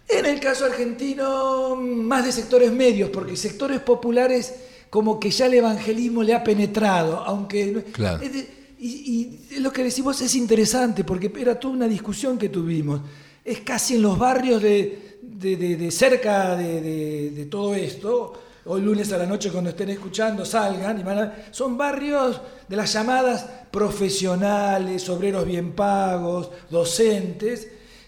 En 0.08 0.26
el 0.26 0.40
caso 0.40 0.66
argentino, 0.66 1.76
más 1.76 2.26
de 2.26 2.32
sectores 2.32 2.72
medios, 2.72 3.10
porque 3.12 3.36
sectores 3.36 3.80
populares 3.82 4.54
como 4.90 5.20
que 5.20 5.32
ya 5.32 5.46
el 5.46 5.54
evangelismo 5.54 6.24
le 6.24 6.34
ha 6.34 6.44
penetrado, 6.44 7.20
aunque... 7.20 7.86
Claro. 7.92 8.22
y, 8.24 9.38
lo 9.60 9.72
que 9.72 9.84
decimos 9.84 10.20
es 10.22 10.34
interesante, 10.36 11.04
porque 11.04 11.32
era 11.40 11.60
toda 11.60 11.76
una 11.76 11.88
discusión 11.88 12.38
que 12.38 12.50
tuvimos. 12.50 13.02
Es 13.46 13.60
casi 13.60 13.96
en 13.96 14.02
los 14.02 14.18
barrios 14.18 14.62
de, 14.62 15.18
de 15.22 15.92
cerca 15.92 16.56
de 16.56 17.48
todo 17.50 17.76
esto, 17.76 18.34
hoy 18.66 18.82
lunes 18.82 19.12
a 19.12 19.18
la 19.18 19.26
noche 19.26 19.52
cuando 19.52 19.70
estén 19.70 19.90
escuchando, 19.90 20.46
salgan. 20.46 21.00
Y 21.00 21.54
son 21.54 21.78
barrios 21.78 22.42
de 22.68 22.76
las 22.76 22.94
llamadas 22.94 23.46
profesionales, 23.72 25.08
obreros 25.10 25.46
bien 25.46 25.74
pagos, 25.74 26.50
docentes, 26.70 27.68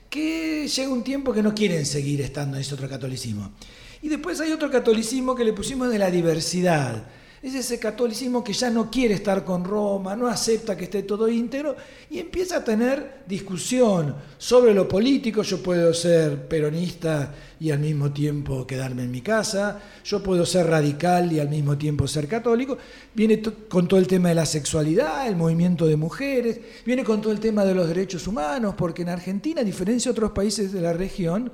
que 0.10 0.68
llega 0.68 0.90
un 0.90 1.04
tiempo 1.04 1.34
que 1.34 1.44
no 1.44 1.54
quieren 1.56 1.86
seguir 1.86 2.22
estando 2.22 2.58
en 2.58 2.62
ese 2.62 2.76
otro 2.76 2.88
catolicismo. 2.88 3.52
Y 4.02 4.10
después 4.10 4.40
hay 4.42 4.52
otro 4.52 4.70
catolicismo 4.70 5.36
que 5.36 5.46
le 5.46 5.54
pusimos 5.54 5.90
de 5.90 6.00
la 6.00 6.12
diversidad 6.12 7.04
es 7.44 7.56
ese 7.56 7.78
catolicismo 7.78 8.42
que 8.42 8.54
ya 8.54 8.70
no 8.70 8.90
quiere 8.90 9.16
estar 9.16 9.44
con 9.44 9.66
Roma, 9.66 10.16
no 10.16 10.28
acepta 10.28 10.78
que 10.78 10.86
esté 10.86 11.04
todo 11.04 11.28
íntegro 11.28 11.76
y 12.10 12.20
empieza 12.20 12.58
a 12.58 12.64
tener 12.64 13.24
discusión 13.28 14.16
sobre 14.38 14.74
lo 14.74 14.88
político. 14.88 15.44
Yo 15.44 15.62
puedo 15.62 15.94
ser 15.94 16.48
peronista 16.48 17.36
y 17.60 17.72
al 17.72 17.80
mismo 17.80 18.14
tiempo 18.14 18.66
quedarme 18.66 19.04
en 19.04 19.12
mi 19.12 19.20
casa, 19.20 19.78
yo 20.06 20.24
puedo 20.24 20.46
ser 20.46 20.68
radical 20.68 21.34
y 21.34 21.42
al 21.42 21.50
mismo 21.50 21.78
tiempo 21.78 22.08
ser 22.08 22.30
católico. 22.30 22.78
Viene 23.14 23.42
con 23.42 23.90
todo 23.90 24.00
el 24.00 24.08
tema 24.08 24.30
de 24.30 24.36
la 24.36 24.46
sexualidad, 24.46 25.28
el 25.28 25.36
movimiento 25.36 25.86
de 25.86 25.98
mujeres, 25.98 26.62
viene 26.86 27.04
con 27.04 27.20
todo 27.20 27.34
el 27.34 27.42
tema 27.42 27.66
de 27.66 27.76
los 27.76 27.90
derechos 27.90 28.26
humanos, 28.26 28.76
porque 28.78 29.02
en 29.02 29.10
Argentina, 29.10 29.60
a 29.60 29.66
diferencia 29.66 30.10
de 30.10 30.18
otros 30.18 30.32
países 30.32 30.72
de 30.72 30.80
la 30.80 30.94
región, 30.94 31.52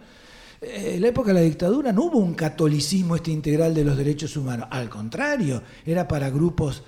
en 0.62 1.01
la 1.01 1.07
época 1.07 1.30
de 1.30 1.36
la 1.36 1.45
dictadura 1.45 1.91
no 1.91 2.03
hubo 2.03 2.20
un 2.20 2.34
catolicismo 2.34 3.16
este 3.16 3.32
integral 3.32 3.74
de 3.74 3.84
los 3.84 3.97
derechos 3.97 4.36
humanos, 4.36 4.68
al 4.72 4.89
contrario, 4.89 5.64
era 5.86 6.07
para 6.07 6.30
grupos 6.30 6.84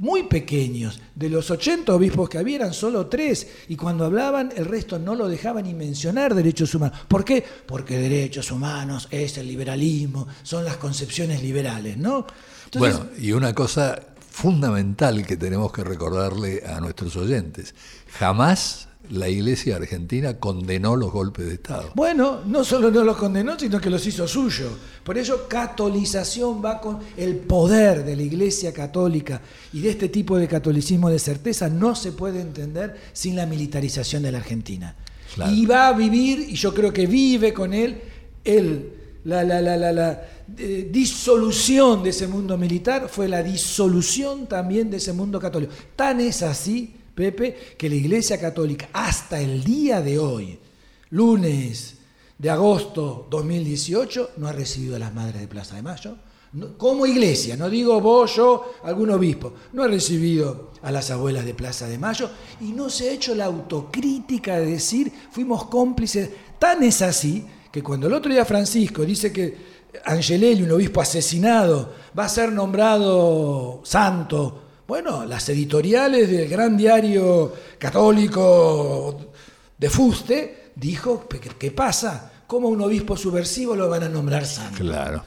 muy 0.00 0.22
pequeños. 0.24 0.98
De 1.14 1.28
los 1.28 1.50
80 1.50 1.94
obispos 1.94 2.28
que 2.28 2.38
había 2.38 2.56
eran 2.56 2.72
solo 2.72 3.06
tres. 3.06 3.46
Y 3.68 3.76
cuando 3.76 4.06
hablaban, 4.06 4.50
el 4.56 4.64
resto 4.64 4.98
no 4.98 5.14
lo 5.14 5.28
dejaban 5.28 5.64
ni 5.64 5.74
mencionar 5.74 6.34
derechos 6.34 6.74
humanos. 6.74 6.98
¿Por 7.06 7.24
qué? 7.24 7.44
Porque 7.66 7.98
derechos 7.98 8.50
humanos 8.50 9.08
es 9.10 9.36
el 9.36 9.46
liberalismo, 9.46 10.26
son 10.42 10.64
las 10.64 10.78
concepciones 10.78 11.42
liberales, 11.42 11.96
¿no? 11.96 12.26
bueno, 12.78 13.08
y 13.18 13.32
una 13.32 13.52
cosa 13.52 14.00
fundamental 14.30 15.26
que 15.26 15.36
tenemos 15.36 15.72
que 15.72 15.84
recordarle 15.84 16.62
a 16.64 16.80
nuestros 16.80 17.16
oyentes. 17.16 17.74
Jamás 18.18 18.89
la 19.10 19.28
Iglesia 19.28 19.76
Argentina 19.76 20.38
condenó 20.38 20.94
los 20.94 21.10
golpes 21.12 21.46
de 21.46 21.54
Estado. 21.54 21.90
Bueno, 21.94 22.40
no 22.46 22.62
solo 22.62 22.90
no 22.90 23.02
los 23.02 23.16
condenó, 23.16 23.58
sino 23.58 23.80
que 23.80 23.90
los 23.90 24.06
hizo 24.06 24.26
suyo. 24.28 24.70
Por 25.04 25.18
ello, 25.18 25.48
catolización 25.48 26.64
va 26.64 26.80
con 26.80 26.98
el 27.16 27.36
poder 27.36 28.04
de 28.04 28.14
la 28.14 28.22
Iglesia 28.22 28.72
Católica 28.72 29.42
y 29.72 29.80
de 29.80 29.90
este 29.90 30.08
tipo 30.08 30.38
de 30.38 30.46
catolicismo 30.46 31.10
de 31.10 31.18
certeza 31.18 31.68
no 31.68 31.96
se 31.96 32.12
puede 32.12 32.40
entender 32.40 32.96
sin 33.12 33.34
la 33.34 33.46
militarización 33.46 34.22
de 34.22 34.32
la 34.32 34.38
Argentina. 34.38 34.94
Y 35.50 35.66
va 35.66 35.88
a 35.88 35.92
vivir, 35.92 36.40
y 36.48 36.54
yo 36.54 36.72
creo 36.72 36.92
que 36.92 37.06
vive 37.06 37.52
con 37.52 37.72
él, 37.72 38.00
el, 38.44 38.92
la, 39.24 39.42
la, 39.44 39.60
la, 39.60 39.76
la 39.76 40.22
eh, 40.56 40.88
disolución 40.90 42.02
de 42.02 42.10
ese 42.10 42.26
mundo 42.26 42.56
militar 42.56 43.08
fue 43.08 43.28
la 43.28 43.42
disolución 43.42 44.46
también 44.46 44.90
de 44.90 44.96
ese 44.98 45.12
mundo 45.12 45.40
católico. 45.40 45.72
Tan 45.96 46.20
es 46.20 46.42
así 46.42 46.94
Pepe, 47.20 47.54
que 47.76 47.90
la 47.90 47.96
Iglesia 47.96 48.40
Católica 48.40 48.88
hasta 48.94 49.38
el 49.38 49.62
día 49.62 50.00
de 50.00 50.18
hoy, 50.18 50.58
lunes 51.10 51.98
de 52.38 52.48
agosto 52.48 53.26
2018, 53.28 54.30
no 54.38 54.48
ha 54.48 54.52
recibido 54.52 54.96
a 54.96 54.98
las 54.98 55.12
Madres 55.12 55.42
de 55.42 55.46
Plaza 55.46 55.76
de 55.76 55.82
Mayo. 55.82 56.16
como 56.78 57.04
iglesia, 57.04 57.58
no 57.58 57.68
digo 57.68 58.00
vos, 58.00 58.36
yo, 58.36 58.72
algún 58.84 59.10
obispo, 59.10 59.52
no 59.74 59.82
ha 59.82 59.86
recibido 59.86 60.70
a 60.82 60.90
las 60.90 61.10
abuelas 61.10 61.44
de 61.44 61.52
Plaza 61.52 61.86
de 61.86 61.98
Mayo 61.98 62.30
y 62.58 62.72
no 62.72 62.88
se 62.88 63.10
ha 63.10 63.12
hecho 63.12 63.34
la 63.34 63.44
autocrítica 63.44 64.58
de 64.58 64.66
decir 64.66 65.12
fuimos 65.30 65.66
cómplices. 65.66 66.30
Tan 66.58 66.82
es 66.82 67.02
así 67.02 67.44
que 67.70 67.82
cuando 67.82 68.06
el 68.06 68.14
otro 68.14 68.32
día 68.32 68.46
Francisco 68.46 69.04
dice 69.04 69.30
que 69.30 69.54
Angelelli, 70.06 70.62
un 70.62 70.72
obispo 70.72 71.02
asesinado, 71.02 71.92
va 72.18 72.24
a 72.24 72.28
ser 72.30 72.50
nombrado 72.50 73.82
santo 73.84 74.69
bueno, 74.90 75.24
las 75.24 75.48
editoriales 75.48 76.28
del 76.28 76.48
gran 76.48 76.76
diario 76.76 77.52
católico 77.78 79.20
de 79.78 79.88
Fuste 79.88 80.72
dijo, 80.74 81.28
¿qué 81.28 81.70
pasa? 81.70 82.32
¿Cómo 82.48 82.66
un 82.66 82.80
obispo 82.80 83.16
subversivo 83.16 83.76
lo 83.76 83.88
van 83.88 84.02
a 84.02 84.08
nombrar 84.08 84.44
santo? 84.44 84.78
Claro. 84.78 85.24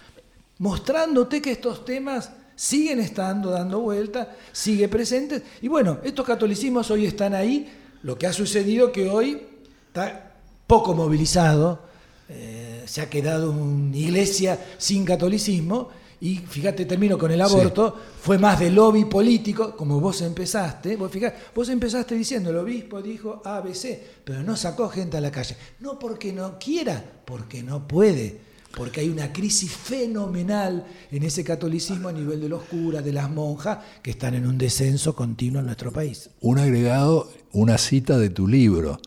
Mostrándote 0.57 1.41
que 1.41 1.53
estos 1.53 1.85
temas 1.85 2.29
siguen 2.57 2.99
estando 2.99 3.51
dando 3.51 3.79
vuelta, 3.79 4.35
sigue 4.51 4.89
presentes. 4.89 5.43
Y 5.61 5.69
bueno, 5.69 5.99
estos 6.03 6.27
catolicismos 6.27 6.91
hoy 6.91 7.05
están 7.05 7.33
ahí. 7.33 7.71
Lo 8.01 8.17
que 8.17 8.27
ha 8.27 8.33
sucedido 8.33 8.91
que 8.91 9.09
hoy 9.09 9.47
está 9.87 10.33
poco 10.67 10.93
movilizado, 10.93 11.83
eh, 12.27 12.83
se 12.85 12.99
ha 12.99 13.09
quedado 13.09 13.51
una 13.51 13.95
iglesia 13.95 14.59
sin 14.77 15.05
catolicismo 15.05 16.02
y 16.23 16.37
fíjate, 16.37 16.85
termino 16.85 17.17
con 17.17 17.31
el 17.31 17.41
aborto, 17.41 17.99
fue 18.21 18.37
más 18.37 18.57
de 18.57 18.71
lobby 18.71 19.03
político, 19.03 19.75
como 19.75 19.99
vos 19.99 20.21
empezaste, 20.21 20.95
vos, 20.95 21.11
fíjate, 21.11 21.37
vos 21.53 21.67
empezaste 21.67 22.15
diciendo, 22.15 22.49
el 22.49 22.55
obispo 22.55 23.01
dijo 23.01 23.41
ABC, 23.43 23.99
pero 24.23 24.41
no 24.41 24.55
sacó 24.55 24.87
gente 24.87 25.17
a 25.17 25.19
la 25.19 25.31
calle. 25.31 25.57
No 25.81 25.99
porque 25.99 26.31
no 26.31 26.57
quiera, 26.57 27.03
porque 27.25 27.61
no 27.61 27.85
puede, 27.85 28.39
porque 28.73 29.01
hay 29.01 29.09
una 29.09 29.33
crisis 29.33 29.73
fenomenal 29.73 30.85
en 31.11 31.23
ese 31.23 31.43
catolicismo 31.43 32.07
a 32.07 32.13
nivel 32.13 32.39
de 32.39 32.47
los 32.47 32.63
curas, 32.63 33.03
de 33.03 33.11
las 33.11 33.29
monjas, 33.29 33.79
que 34.01 34.11
están 34.11 34.33
en 34.33 34.47
un 34.47 34.57
descenso 34.57 35.13
continuo 35.13 35.59
en 35.59 35.65
nuestro 35.65 35.91
país. 35.91 36.29
Un 36.39 36.57
agregado, 36.57 37.29
una 37.51 37.77
cita 37.77 38.17
de 38.17 38.29
tu 38.29 38.47
libro, 38.47 39.01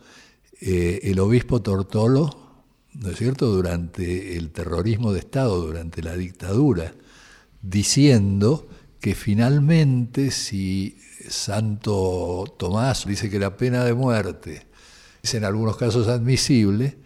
eh, 0.61 0.99
el 1.01 1.19
obispo 1.19 1.63
Tortolo, 1.63 2.29
¿no 2.93 3.09
es 3.09 3.17
cierto?, 3.17 3.47
durante 3.47 4.37
el 4.37 4.51
terrorismo 4.51 5.13
de 5.13 5.19
Estado, 5.21 5.59
durante 5.59 6.03
la 6.03 6.15
dictadura, 6.15 6.93
diciendo 7.61 8.67
que 8.99 9.15
finalmente 9.15 10.31
si 10.31 10.97
Santo 11.27 12.45
Tomás 12.57 13.05
dice 13.05 13.29
que 13.29 13.39
la 13.39 13.57
pena 13.57 13.83
de 13.83 13.93
muerte 13.93 14.67
es 15.21 15.33
en 15.33 15.43
algunos 15.43 15.77
casos 15.77 16.07
admisible, 16.07 16.97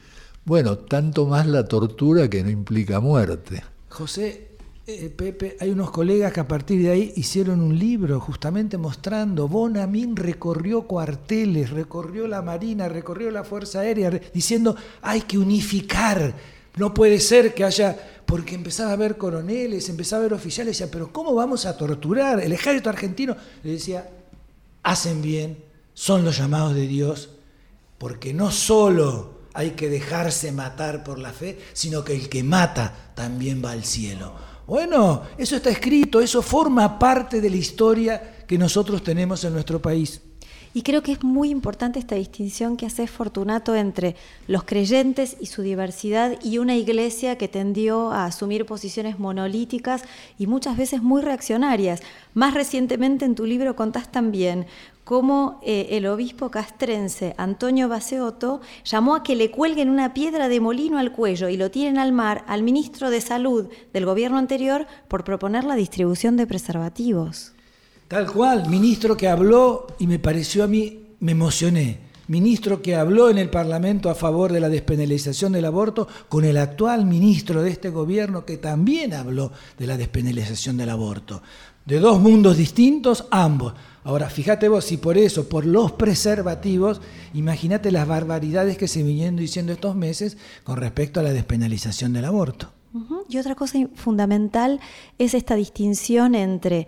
bueno, 0.46 0.78
tanto 0.78 1.28
más 1.28 1.46
la 1.48 1.66
tortura 1.66 2.30
que 2.30 2.44
no 2.44 2.50
implica 2.50 3.00
muerte. 3.00 3.64
José, 3.90 4.52
eh, 4.88 5.10
Pepe, 5.16 5.58
hay 5.60 5.70
unos 5.70 5.92
colegas 5.92 6.34
que 6.34 6.40
a 6.40 6.48
partir 6.48 6.82
de 6.82 6.90
ahí 6.90 7.14
hicieron 7.16 7.62
un 7.62 7.78
libro 7.78 8.20
justamente 8.20 8.78
mostrando, 8.78 9.48
Bonamín 9.48 10.16
recorrió 10.16 10.88
cuarteles, 10.88 11.70
recorrió 11.70 12.28
la 12.28 12.42
Marina, 12.42 12.90
recorrió 12.90 13.30
la 13.30 13.44
Fuerza 13.44 13.82
Aérea, 13.82 14.10
diciendo, 14.34 14.76
hay 15.04 15.22
que 15.22 15.38
unificar, 15.38 16.36
no 16.76 16.94
puede 16.94 17.20
ser 17.20 17.54
que 17.54 17.64
haya 17.64 18.24
porque 18.26 18.56
empezaba 18.56 18.94
a 18.94 18.96
ver 18.96 19.18
coroneles, 19.18 19.90
empezaba 19.90 20.22
a 20.22 20.24
ver 20.24 20.34
oficiales, 20.34 20.78
decía, 20.78 20.92
pero 20.92 21.12
¿cómo 21.12 21.34
vamos 21.34 21.66
a 21.66 21.76
torturar? 21.76 22.40
El 22.40 22.54
ejército 22.54 22.90
argentino 22.90 23.36
le 23.64 23.72
decía, 23.72 24.10
hacen 24.84 25.22
bien, 25.22 25.64
son 25.94 26.24
los 26.24 26.38
llamados 26.38 26.74
de 26.74 26.88
Dios, 26.88 27.32
porque 27.98 28.34
no 28.34 28.52
solo 28.52 29.42
hay 29.54 29.72
que 29.72 29.90
dejarse 29.90 30.52
matar 30.52 31.04
por 31.04 31.20
la 31.20 31.34
fe, 31.34 31.60
sino 31.74 32.06
que 32.06 32.16
el 32.16 32.30
que 32.30 32.42
mata 32.42 33.12
también 33.16 33.62
va 33.64 33.72
al 33.72 33.84
cielo. 33.84 34.34
Bueno, 34.66 35.24
eso 35.38 35.58
está 35.58 35.70
escrito, 35.70 36.22
eso 36.22 36.42
forma 36.42 36.98
parte 36.98 37.42
de 37.42 37.50
la 37.50 37.58
historia 37.58 38.46
que 38.48 38.58
nosotros 38.58 39.04
tenemos 39.04 39.44
en 39.44 39.54
nuestro 39.54 39.82
país. 39.82 40.22
Y 40.74 40.84
creo 40.84 41.04
que 41.04 41.12
es 41.12 41.24
muy 41.24 41.50
importante 41.50 42.00
esta 42.00 42.16
distinción 42.16 42.78
que 42.78 42.86
hace 42.86 43.06
Fortunato 43.06 43.76
entre 43.76 44.16
los 44.48 44.64
creyentes 44.64 45.36
y 45.42 45.48
su 45.48 45.64
diversidad 45.64 46.38
y 46.44 46.60
una 46.60 46.78
iglesia 46.78 47.38
que 47.38 47.50
tendió 47.50 48.12
a 48.12 48.26
asumir 48.26 48.66
posiciones 48.66 49.20
monolíticas 49.20 50.04
y 50.40 50.48
muchas 50.48 50.78
veces 50.78 51.02
muy 51.02 51.22
reaccionarias. 51.22 52.02
Más 52.34 52.54
recientemente 52.54 53.26
en 53.26 53.36
tu 53.36 53.46
libro 53.46 53.76
contás 53.76 54.14
también 54.14 54.66
cómo 55.04 55.60
eh, 55.62 55.88
el 55.92 56.08
obispo 56.08 56.50
castrense 56.52 57.36
Antonio 57.38 57.90
Baseotto 57.90 58.62
llamó 58.86 59.16
a 59.16 59.24
que 59.24 59.36
le 59.36 59.52
cuelguen 59.52 59.90
una 59.90 60.14
piedra 60.14 60.48
de 60.48 60.62
molino 60.62 61.00
al 61.00 61.12
cuello 61.12 61.50
y 61.50 61.58
lo 61.58 61.70
tiren 61.70 61.98
al 61.98 62.14
mar 62.14 62.46
al 62.48 62.64
ministro 62.64 63.10
de 63.10 63.20
Salud 63.20 63.68
del 63.92 64.06
gobierno 64.06 64.38
anterior 64.38 64.88
por 65.10 65.26
proponer 65.26 65.66
la 65.66 65.76
distribución 65.76 66.38
de 66.38 66.48
preservativos. 66.48 67.52
Tal 68.12 68.30
cual, 68.30 68.68
ministro 68.68 69.16
que 69.16 69.30
habló 69.30 69.88
y 69.98 70.06
me 70.06 70.20
pareció 70.20 70.66
a 70.66 70.68
mí, 70.68 71.16
me 71.22 71.32
emocioné. 71.32 72.00
Ministro 72.28 72.82
que 72.82 72.98
habló 72.98 73.30
en 73.30 73.38
el 73.38 73.50
Parlamento 73.50 74.10
a 74.10 74.16
favor 74.16 74.52
de 74.52 74.60
la 74.60 74.68
despenalización 74.68 75.54
del 75.54 75.64
aborto 75.64 76.10
con 76.28 76.44
el 76.44 76.58
actual 76.58 77.06
ministro 77.06 77.62
de 77.64 77.70
este 77.70 77.90
gobierno 77.90 78.44
que 78.44 78.58
también 78.58 79.14
habló 79.14 79.54
de 79.78 79.88
la 79.88 79.96
despenalización 79.96 80.76
del 80.76 80.90
aborto. 80.90 81.42
De 81.86 82.02
dos 82.02 82.20
mundos 82.20 82.58
distintos, 82.58 83.28
ambos. 83.32 83.76
Ahora, 84.04 84.30
fíjate 84.30 84.68
vos, 84.68 84.84
si 84.84 84.98
por 84.98 85.18
eso, 85.18 85.48
por 85.48 85.66
los 85.66 85.94
preservativos, 85.94 87.00
imagínate 87.34 87.94
las 87.94 88.10
barbaridades 88.10 88.78
que 88.78 88.90
se 88.90 89.04
vinieron 89.04 89.38
diciendo 89.38 89.72
estos 89.72 89.96
meses 89.96 90.38
con 90.66 90.76
respecto 90.76 91.22
a 91.22 91.24
la 91.24 91.32
despenalización 91.32 92.12
del 92.12 92.26
aborto. 92.26 92.74
Y 93.30 93.38
otra 93.38 93.56
cosa 93.56 93.80
fundamental 93.96 94.82
es 95.18 95.34
esta 95.34 95.56
distinción 95.56 96.36
entre 96.36 96.88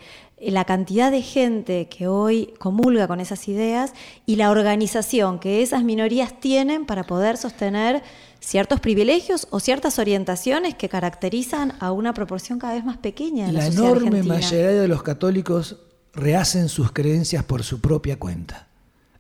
la 0.52 0.66
cantidad 0.66 1.12
de 1.12 1.22
gente 1.22 1.88
que 1.88 2.08
hoy 2.08 2.54
comulga 2.60 3.08
con 3.08 3.20
esas 3.20 3.48
ideas 3.48 3.94
y 4.26 4.36
la 4.36 4.52
organización 4.52 5.40
que 5.40 5.62
esas 5.62 5.84
minorías 5.84 6.40
tienen 6.40 6.86
para 6.86 7.04
poder 7.04 7.38
sostener 7.38 8.04
ciertos 8.40 8.80
privilegios 8.80 9.48
o 9.52 9.60
ciertas 9.60 10.00
orientaciones 10.00 10.76
que 10.76 10.90
caracterizan 10.90 11.74
a 11.80 11.92
una 11.92 12.14
proporción 12.14 12.60
cada 12.60 12.74
vez 12.74 12.84
más 12.84 12.98
pequeña. 12.98 13.52
la, 13.52 13.60
la 13.60 13.68
enorme 13.68 14.24
mayoría 14.24 14.82
de 14.82 14.88
los 14.88 15.02
católicos 15.04 15.78
rehacen 16.14 16.70
sus 16.70 16.92
creencias 16.92 17.44
por 17.44 17.64
su 17.64 17.80
propia 17.80 18.20
cuenta, 18.20 18.68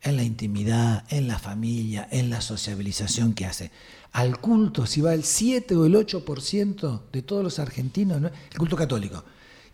en 0.01 0.17
la 0.17 0.24
intimidad, 0.24 1.05
en 1.09 1.28
la 1.28 1.39
familia, 1.39 2.07
en 2.11 2.30
la 2.30 2.41
sociabilización 2.41 3.34
que 3.34 3.45
hace. 3.45 3.71
Al 4.11 4.39
culto, 4.39 4.86
si 4.86 5.01
va 5.01 5.13
el 5.13 5.24
7 5.24 5.76
o 5.76 5.86
el 5.86 5.95
8% 5.95 7.01
de 7.11 7.21
todos 7.24 7.43
los 7.43 7.57
argentinos, 7.57 8.21
el 8.21 8.57
culto 8.57 8.76
católico, 8.76 9.24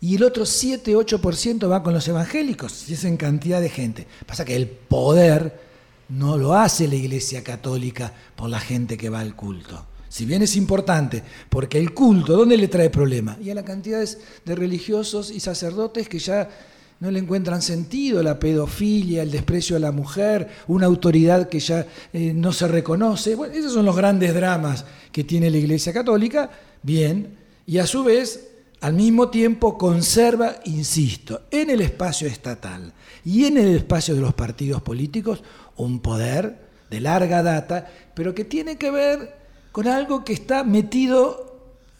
y 0.00 0.16
el 0.16 0.22
otro 0.22 0.44
7-8% 0.44 1.70
va 1.70 1.82
con 1.82 1.92
los 1.92 2.08
evangélicos, 2.08 2.88
y 2.88 2.94
es 2.94 3.04
en 3.04 3.16
cantidad 3.16 3.60
de 3.60 3.68
gente. 3.68 4.06
Pasa 4.26 4.44
que 4.44 4.56
el 4.56 4.66
poder 4.66 5.60
no 6.08 6.38
lo 6.38 6.54
hace 6.54 6.88
la 6.88 6.94
Iglesia 6.94 7.44
Católica 7.44 8.12
por 8.34 8.48
la 8.48 8.60
gente 8.60 8.96
que 8.96 9.10
va 9.10 9.20
al 9.20 9.36
culto. 9.36 9.86
Si 10.08 10.24
bien 10.24 10.42
es 10.42 10.56
importante, 10.56 11.22
porque 11.48 11.78
el 11.78 11.94
culto, 11.94 12.36
¿dónde 12.36 12.56
le 12.56 12.66
trae 12.66 12.90
problema? 12.90 13.36
Y 13.40 13.50
a 13.50 13.54
la 13.54 13.64
cantidad 13.64 14.04
de 14.44 14.54
religiosos 14.56 15.30
y 15.30 15.38
sacerdotes 15.38 16.08
que 16.08 16.18
ya 16.18 16.48
no 16.98 17.10
le 17.10 17.20
encuentran 17.20 17.62
sentido, 17.62 18.22
la 18.22 18.38
pedofilia, 18.38 19.22
el 19.22 19.30
desprecio 19.30 19.76
a 19.76 19.78
la 19.78 19.92
mujer, 19.92 20.48
una 20.66 20.86
autoridad 20.86 21.48
que 21.48 21.60
ya 21.60 21.86
eh, 22.12 22.32
no 22.34 22.52
se 22.52 22.66
reconoce. 22.66 23.34
Bueno, 23.36 23.54
esos 23.54 23.72
son 23.72 23.86
los 23.86 23.96
grandes 23.96 24.34
dramas 24.34 24.84
que 25.12 25.24
tiene 25.24 25.50
la 25.50 25.58
Iglesia 25.58 25.92
Católica, 25.92 26.50
bien, 26.82 27.38
y 27.64 27.78
a 27.78 27.86
su 27.86 28.02
vez 28.02 28.49
al 28.80 28.94
mismo 28.94 29.28
tiempo 29.28 29.76
conserva, 29.76 30.56
insisto, 30.64 31.42
en 31.50 31.70
el 31.70 31.82
espacio 31.82 32.26
estatal 32.26 32.92
y 33.24 33.44
en 33.44 33.58
el 33.58 33.76
espacio 33.76 34.14
de 34.14 34.22
los 34.22 34.34
partidos 34.34 34.80
políticos 34.80 35.42
un 35.76 36.00
poder 36.00 36.70
de 36.88 37.00
larga 37.00 37.42
data, 37.42 37.90
pero 38.14 38.34
que 38.34 38.44
tiene 38.44 38.76
que 38.76 38.90
ver 38.90 39.36
con 39.70 39.86
algo 39.86 40.24
que 40.24 40.32
está 40.32 40.64
metido 40.64 41.50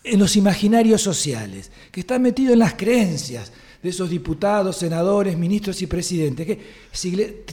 en 0.05 0.19
los 0.19 0.37
imaginarios 0.37 1.03
sociales, 1.03 1.71
que 1.93 2.01
está 2.01 2.19
metido 2.19 2.55
en 2.55 2.61
las 2.61 2.75
creencias 2.75 3.53
de 3.83 3.91
esos 3.91 4.11
diputados, 4.11 4.77
senadores, 4.77 5.37
ministros 5.37 5.81
y 5.83 5.87
presidentes, 5.87 6.47
que 6.47 6.59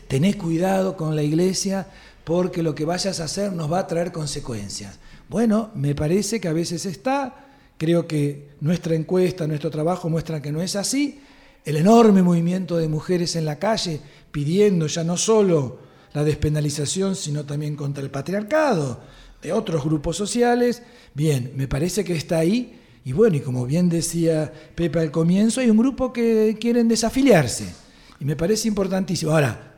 tenés 0.08 0.38
cuidado 0.38 0.96
con 0.96 1.16
la 1.16 1.24
iglesia 1.24 1.88
porque 2.24 2.64
lo 2.64 2.76
que 2.76 2.86
vayas 2.86 3.20
a 3.20 3.26
hacer 3.26 3.54
nos 3.54 3.72
va 3.72 3.80
a 3.80 3.88
traer 3.88 4.12
consecuencias. 4.12 5.00
Bueno, 5.30 5.72
me 5.76 5.96
parece 5.96 6.40
que 6.40 6.48
a 6.48 6.54
veces 6.54 6.86
está 6.86 7.47
Creo 7.78 8.08
que 8.08 8.50
nuestra 8.62 8.96
encuesta, 8.96 9.48
nuestro 9.48 9.70
trabajo 9.70 10.10
muestra 10.10 10.42
que 10.42 10.52
no 10.52 10.62
es 10.62 10.76
así. 10.76 11.20
El 11.64 11.78
enorme 11.78 12.24
movimiento 12.24 12.78
de 12.78 12.88
mujeres 12.88 13.36
en 13.36 13.46
la 13.46 13.60
calle 13.60 14.00
pidiendo 14.32 14.88
ya 14.88 15.04
no 15.04 15.18
solo 15.18 15.80
la 16.14 16.24
despenalización, 16.24 17.16
sino 17.16 17.46
también 17.46 17.76
contra 17.76 18.04
el 18.04 18.10
patriarcado 18.10 19.02
de 19.42 19.52
otros 19.52 19.84
grupos 19.84 20.18
sociales. 20.18 20.82
Bien, 21.14 21.52
me 21.56 21.68
parece 21.68 22.04
que 22.04 22.16
está 22.16 22.40
ahí. 22.40 22.80
Y 23.06 23.12
bueno, 23.14 23.38
y 23.38 23.42
como 23.42 23.66
bien 23.66 23.90
decía 23.90 24.52
Pepe 24.76 25.00
al 25.00 25.12
comienzo, 25.12 25.62
hay 25.62 25.70
un 25.70 25.78
grupo 25.78 26.12
que 26.12 26.58
quieren 26.60 26.88
desafiliarse. 26.88 27.68
Y 28.20 28.26
me 28.26 28.36
parece 28.36 28.68
importantísimo. 28.68 29.32
Ahora, 29.32 29.76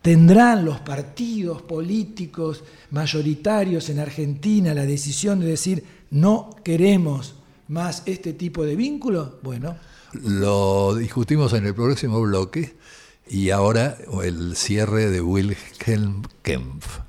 ¿tendrán 0.00 0.64
los 0.64 0.80
partidos 0.80 1.62
políticos 1.62 2.62
mayoritarios 2.90 3.88
en 3.90 3.98
Argentina 3.98 4.72
la 4.74 4.86
decisión 4.86 5.40
de 5.40 5.46
decir 5.46 5.84
no 6.12 6.50
queremos 6.62 7.34
más 7.68 8.02
este 8.06 8.32
tipo 8.32 8.64
de 8.64 8.76
vínculo? 8.76 9.38
Bueno. 9.42 9.76
Lo 10.12 10.94
discutimos 10.94 11.54
en 11.54 11.66
el 11.66 11.74
próximo 11.74 12.20
bloque 12.20 12.76
y 13.28 13.50
ahora 13.50 13.96
el 14.22 14.54
cierre 14.54 15.10
de 15.10 15.22
Wilhelm 15.22 16.22
Kempf. 16.42 17.00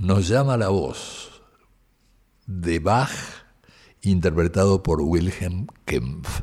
Nos 0.00 0.28
llama 0.28 0.58
la 0.58 0.68
voz 0.68 1.30
de 2.46 2.78
Bach, 2.78 3.10
interpretado 4.02 4.82
por 4.82 5.00
Wilhelm 5.00 5.66
Kempf. 5.86 6.42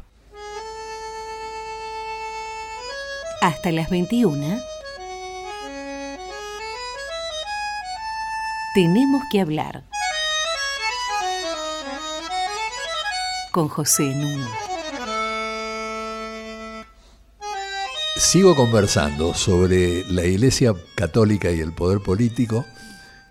Hasta 3.40 3.72
las 3.72 3.92
21. 3.92 4.60
Tenemos 8.74 9.22
que 9.32 9.40
hablar. 9.40 9.84
Con 13.52 13.68
José 13.68 14.06
Nuno. 14.06 14.73
Sigo 18.16 18.56
conversando 18.56 19.34
sobre 19.34 20.06
la 20.06 20.24
Iglesia 20.24 20.76
Católica 20.94 21.50
y 21.52 21.62
el 21.62 21.74
poder 21.74 22.00
político 22.00 22.64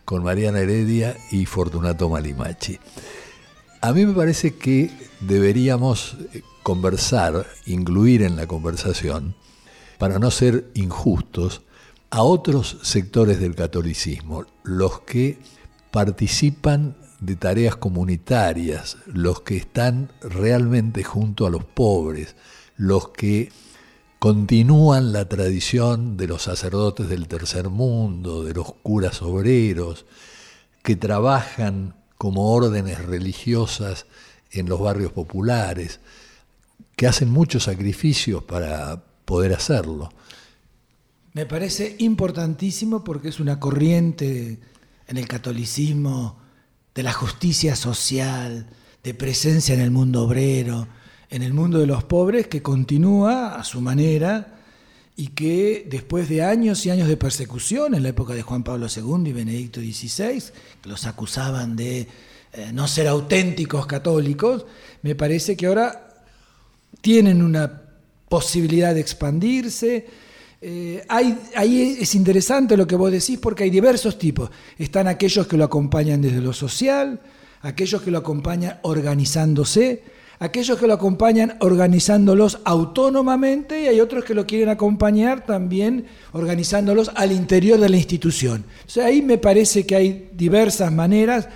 con 0.05 0.25
Mariana 0.25 0.59
Heredia 0.59 1.17
y 1.31 1.47
Fortunato 1.47 2.09
Malimachi. 2.09 2.81
A 3.81 3.93
mí 3.93 4.05
me 4.05 4.13
parece 4.13 4.57
que 4.57 4.91
deberíamos 5.21 6.17
conversar, 6.65 7.47
incluir 7.65 8.23
en 8.23 8.35
la 8.35 8.49
conversación, 8.49 9.37
para 9.99 10.19
no 10.19 10.33
ser 10.33 10.69
injustos, 10.75 11.63
a 12.11 12.23
otros 12.23 12.79
sectores 12.83 13.39
del 13.39 13.55
catolicismo, 13.55 14.47
los 14.65 15.03
que 15.03 15.39
participan 15.93 16.97
de 17.21 17.37
tareas 17.37 17.77
comunitarias, 17.77 18.97
los 19.07 19.43
que 19.43 19.59
están 19.59 20.11
realmente 20.23 21.05
junto 21.05 21.47
a 21.47 21.51
los 21.51 21.63
pobres, 21.63 22.35
los 22.77 23.11
que 23.11 23.53
continúan 24.23 25.13
la 25.13 25.29
tradición 25.29 26.17
de 26.17 26.29
los 26.29 26.43
sacerdotes 26.43 27.09
del 27.09 27.27
tercer 27.27 27.71
mundo, 27.71 28.45
de 28.45 28.55
los 28.55 28.73
curas 28.75 29.21
obreros, 29.21 30.07
que 30.85 30.95
trabajan 30.95 31.97
como 32.19 32.53
órdenes 32.53 33.05
religiosas 33.05 34.07
en 34.53 34.69
los 34.69 34.79
barrios 34.79 35.11
populares, 35.11 35.99
que 36.95 37.09
hacen 37.09 37.31
muchos 37.33 37.65
sacrificios 37.65 38.45
para 38.45 39.03
poder 39.25 39.55
hacerlo. 39.55 40.13
Me 41.33 41.45
parece 41.45 41.97
importantísimo 41.99 43.03
porque 43.03 43.31
es 43.31 43.41
una 43.41 43.59
corriente 43.59 44.61
en 45.09 45.17
el 45.17 45.27
catolicismo 45.27 46.39
de 46.95 47.03
la 47.03 47.13
justicia 47.13 47.75
social, 47.75 48.69
de 49.03 49.15
presencia 49.15 49.75
en 49.75 49.81
el 49.81 49.91
mundo 49.91 50.23
obrero, 50.23 50.87
en 51.33 51.43
el 51.43 51.55
mundo 51.55 51.79
de 51.79 51.87
los 51.87 52.05
pobres 52.05 52.47
que 52.47 52.61
continúa 52.61 53.55
a 53.55 53.65
su 53.65 53.81
manera 53.81 54.59
y 55.17 55.29
que 55.29 55.87
después 55.91 56.29
de 56.29 56.43
años 56.43 56.85
y 56.85 56.91
años 56.91 57.09
de 57.09 57.17
persecución, 57.17 57.95
en 57.95 58.03
la 58.03 58.11
época 58.11 58.35
de 58.35 58.43
Juan 58.43 58.63
Pablo 58.63 58.87
II 58.95 59.31
y 59.31 59.33
Benedicto 59.33 59.81
XVI, 59.81 60.43
que 60.83 60.89
los 60.91 61.07
acusaban 61.07 61.75
de 61.75 62.07
eh, 62.53 62.71
no 62.75 62.87
ser 62.87 63.09
auténticos 63.09 63.87
católicos, 63.87 64.67
me 65.01 65.15
parece 65.15 65.57
que 65.57 65.67
ahora 65.67 66.23
tienen 67.01 67.43
una 67.43 67.81
posibilidad 68.29 68.93
de 68.95 69.01
expandirse. 69.01 70.07
Eh, 70.61 71.03
hay, 71.09 71.39
ahí 71.57 71.97
es 71.99 72.15
interesante 72.15 72.77
lo 72.77 72.87
que 72.87 72.95
vos 72.95 73.11
decís 73.11 73.39
porque 73.39 73.65
hay 73.65 73.71
diversos 73.71 74.19
tipos. 74.19 74.51
Están 74.77 75.09
aquellos 75.09 75.47
que 75.47 75.57
lo 75.57 75.65
acompañan 75.65 76.21
desde 76.21 76.43
lo 76.43 76.53
social, 76.53 77.21
aquellos 77.63 78.03
que 78.03 78.11
lo 78.11 78.19
acompañan 78.19 78.81
organizándose, 78.83 80.03
aquellos 80.39 80.79
que 80.79 80.87
lo 80.87 80.95
acompañan 80.95 81.57
organizándolos 81.61 82.61
autónomamente 82.65 83.83
y 83.83 83.87
hay 83.87 84.01
otros 84.01 84.25
que 84.25 84.35
lo 84.35 84.47
quieren 84.47 84.69
acompañar 84.69 85.45
también 85.47 86.07
organizándolos 86.33 87.11
al 87.15 87.33
interior 87.33 87.79
de 87.79 87.89
la 87.89 87.97
institución. 87.97 88.65
O 88.87 88.91
sea, 88.91 89.07
ahí 89.07 89.23
me 89.23 89.39
parece 89.39 89.87
que 89.87 89.97
hay 89.97 90.31
diversas 90.33 90.93
maneras 90.93 91.49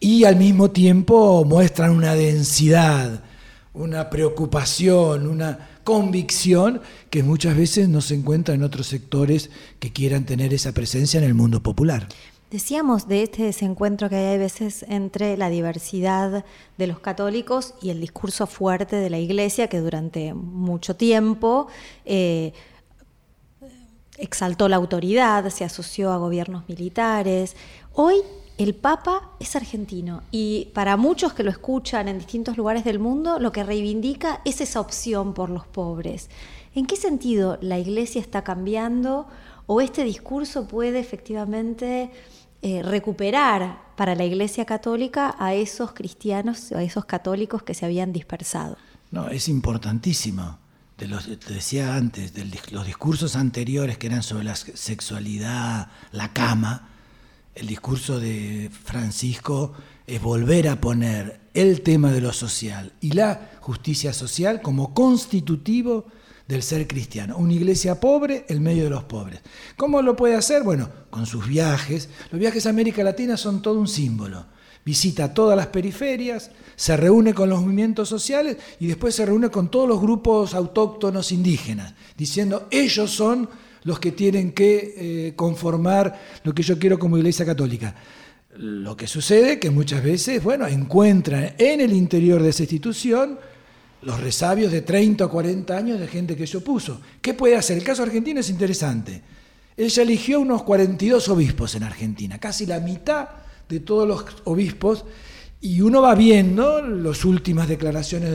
y 0.00 0.24
al 0.24 0.36
mismo 0.36 0.70
tiempo 0.70 1.44
muestran 1.44 1.90
una 1.90 2.14
densidad, 2.14 3.22
una 3.74 4.10
preocupación, 4.10 5.26
una 5.26 5.68
convicción 5.84 6.80
que 7.10 7.22
muchas 7.22 7.56
veces 7.56 7.88
no 7.88 8.00
se 8.00 8.14
encuentra 8.14 8.54
en 8.54 8.62
otros 8.62 8.86
sectores 8.86 9.50
que 9.78 9.92
quieran 9.92 10.24
tener 10.24 10.52
esa 10.52 10.72
presencia 10.72 11.18
en 11.18 11.24
el 11.24 11.34
mundo 11.34 11.62
popular. 11.62 12.06
Decíamos 12.50 13.08
de 13.08 13.24
este 13.24 13.42
desencuentro 13.42 14.08
que 14.08 14.16
hay 14.16 14.36
a 14.36 14.38
veces 14.38 14.82
entre 14.88 15.36
la 15.36 15.50
diversidad 15.50 16.46
de 16.78 16.86
los 16.86 16.98
católicos 16.98 17.74
y 17.82 17.90
el 17.90 18.00
discurso 18.00 18.46
fuerte 18.46 18.96
de 18.96 19.10
la 19.10 19.18
Iglesia 19.18 19.68
que 19.68 19.80
durante 19.80 20.32
mucho 20.32 20.96
tiempo 20.96 21.66
eh, 22.06 22.54
exaltó 24.16 24.66
la 24.70 24.76
autoridad, 24.76 25.50
se 25.50 25.64
asoció 25.64 26.10
a 26.10 26.16
gobiernos 26.16 26.66
militares. 26.70 27.54
Hoy 27.92 28.16
el 28.56 28.74
Papa 28.74 29.30
es 29.40 29.54
argentino 29.54 30.22
y 30.30 30.70
para 30.72 30.96
muchos 30.96 31.34
que 31.34 31.42
lo 31.42 31.50
escuchan 31.50 32.08
en 32.08 32.16
distintos 32.16 32.56
lugares 32.56 32.82
del 32.82 32.98
mundo, 32.98 33.38
lo 33.38 33.52
que 33.52 33.62
reivindica 33.62 34.40
es 34.46 34.62
esa 34.62 34.80
opción 34.80 35.34
por 35.34 35.50
los 35.50 35.66
pobres. 35.66 36.30
¿En 36.74 36.86
qué 36.86 36.96
sentido 36.96 37.58
la 37.60 37.78
Iglesia 37.78 38.22
está 38.22 38.42
cambiando 38.42 39.26
o 39.66 39.82
este 39.82 40.02
discurso 40.02 40.66
puede 40.66 40.98
efectivamente 40.98 42.10
eh, 42.62 42.82
recuperar 42.82 43.80
para 43.96 44.14
la 44.14 44.24
Iglesia 44.24 44.64
Católica 44.64 45.36
a 45.38 45.54
esos 45.54 45.92
cristianos, 45.92 46.72
a 46.72 46.82
esos 46.82 47.04
católicos 47.04 47.62
que 47.62 47.74
se 47.74 47.84
habían 47.84 48.12
dispersado. 48.12 48.76
No, 49.10 49.28
es 49.28 49.48
importantísimo. 49.48 50.58
De 50.96 51.06
los, 51.06 51.26
te 51.26 51.54
decía 51.54 51.94
antes, 51.94 52.34
de 52.34 52.44
los 52.72 52.84
discursos 52.84 53.36
anteriores 53.36 53.98
que 53.98 54.08
eran 54.08 54.24
sobre 54.24 54.42
la 54.42 54.56
sexualidad, 54.56 55.88
la 56.10 56.32
cama, 56.32 56.88
el 57.54 57.66
discurso 57.66 58.18
de 58.18 58.70
Francisco 58.84 59.74
es 60.06 60.22
volver 60.22 60.68
a 60.68 60.80
poner 60.80 61.40
el 61.54 61.82
tema 61.82 62.10
de 62.10 62.20
lo 62.20 62.32
social 62.32 62.92
y 63.00 63.12
la 63.12 63.50
justicia 63.60 64.12
social 64.12 64.62
como 64.62 64.94
constitutivo 64.94 66.06
del 66.48 66.62
ser 66.62 66.88
cristiano. 66.88 67.36
Una 67.36 67.52
iglesia 67.52 68.00
pobre 68.00 68.46
en 68.48 68.62
medio 68.62 68.84
de 68.84 68.90
los 68.90 69.04
pobres. 69.04 69.40
¿Cómo 69.76 70.00
lo 70.00 70.16
puede 70.16 70.34
hacer? 70.34 70.62
Bueno, 70.62 70.88
con 71.10 71.26
sus 71.26 71.46
viajes. 71.46 72.08
Los 72.32 72.40
viajes 72.40 72.66
a 72.66 72.70
América 72.70 73.04
Latina 73.04 73.36
son 73.36 73.60
todo 73.60 73.78
un 73.78 73.86
símbolo. 73.86 74.46
Visita 74.84 75.34
todas 75.34 75.54
las 75.54 75.66
periferias, 75.66 76.50
se 76.74 76.96
reúne 76.96 77.34
con 77.34 77.50
los 77.50 77.60
movimientos 77.60 78.08
sociales 78.08 78.56
y 78.80 78.86
después 78.86 79.14
se 79.14 79.26
reúne 79.26 79.50
con 79.50 79.70
todos 79.70 79.86
los 79.86 80.00
grupos 80.00 80.54
autóctonos 80.54 81.30
indígenas, 81.30 81.92
diciendo 82.16 82.68
ellos 82.70 83.10
son 83.10 83.50
los 83.84 84.00
que 84.00 84.12
tienen 84.12 84.52
que 84.52 84.94
eh, 85.28 85.32
conformar 85.36 86.18
lo 86.42 86.54
que 86.54 86.62
yo 86.62 86.78
quiero 86.78 86.98
como 86.98 87.18
iglesia 87.18 87.44
católica. 87.44 87.94
Lo 88.56 88.96
que 88.96 89.06
sucede 89.06 89.58
que 89.58 89.70
muchas 89.70 90.02
veces, 90.02 90.42
bueno, 90.42 90.66
encuentran 90.66 91.54
en 91.58 91.82
el 91.82 91.92
interior 91.92 92.42
de 92.42 92.48
esa 92.48 92.62
institución 92.62 93.38
los 94.02 94.20
resabios 94.20 94.70
de 94.70 94.82
30 94.82 95.24
o 95.24 95.30
40 95.30 95.76
años 95.76 96.00
de 96.00 96.06
gente 96.06 96.36
que 96.36 96.46
se 96.46 96.58
opuso. 96.58 97.00
¿Qué 97.20 97.34
puede 97.34 97.56
hacer? 97.56 97.78
El 97.78 97.84
caso 97.84 98.02
argentino 98.02 98.40
es 98.40 98.50
interesante. 98.50 99.22
Ella 99.76 100.02
eligió 100.02 100.40
unos 100.40 100.62
42 100.62 101.28
obispos 101.28 101.74
en 101.74 101.84
Argentina, 101.84 102.38
casi 102.38 102.66
la 102.66 102.80
mitad 102.80 103.28
de 103.68 103.80
todos 103.80 104.08
los 104.08 104.24
obispos, 104.44 105.04
y 105.60 105.80
uno 105.80 106.02
va 106.02 106.14
viendo 106.14 106.82
las 106.82 107.24
últimas 107.24 107.68
declaraciones 107.68 108.30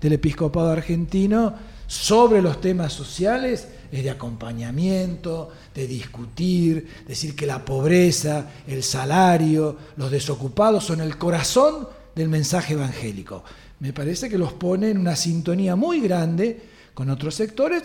del 0.00 0.12
episcopado 0.12 0.70
argentino 0.70 1.54
sobre 1.86 2.42
los 2.42 2.60
temas 2.60 2.92
sociales, 2.92 3.68
es 3.92 4.02
de 4.02 4.10
acompañamiento, 4.10 5.50
de 5.72 5.86
discutir, 5.86 6.88
decir 7.06 7.36
que 7.36 7.46
la 7.46 7.64
pobreza, 7.64 8.50
el 8.66 8.82
salario, 8.82 9.76
los 9.96 10.10
desocupados 10.10 10.84
son 10.84 11.00
el 11.00 11.16
corazón 11.16 11.88
del 12.16 12.28
mensaje 12.28 12.74
evangélico 12.74 13.44
me 13.80 13.92
parece 13.92 14.28
que 14.28 14.38
los 14.38 14.52
pone 14.54 14.90
en 14.90 14.98
una 14.98 15.16
sintonía 15.16 15.76
muy 15.76 16.00
grande 16.00 16.60
con 16.94 17.10
otros 17.10 17.34
sectores 17.34 17.82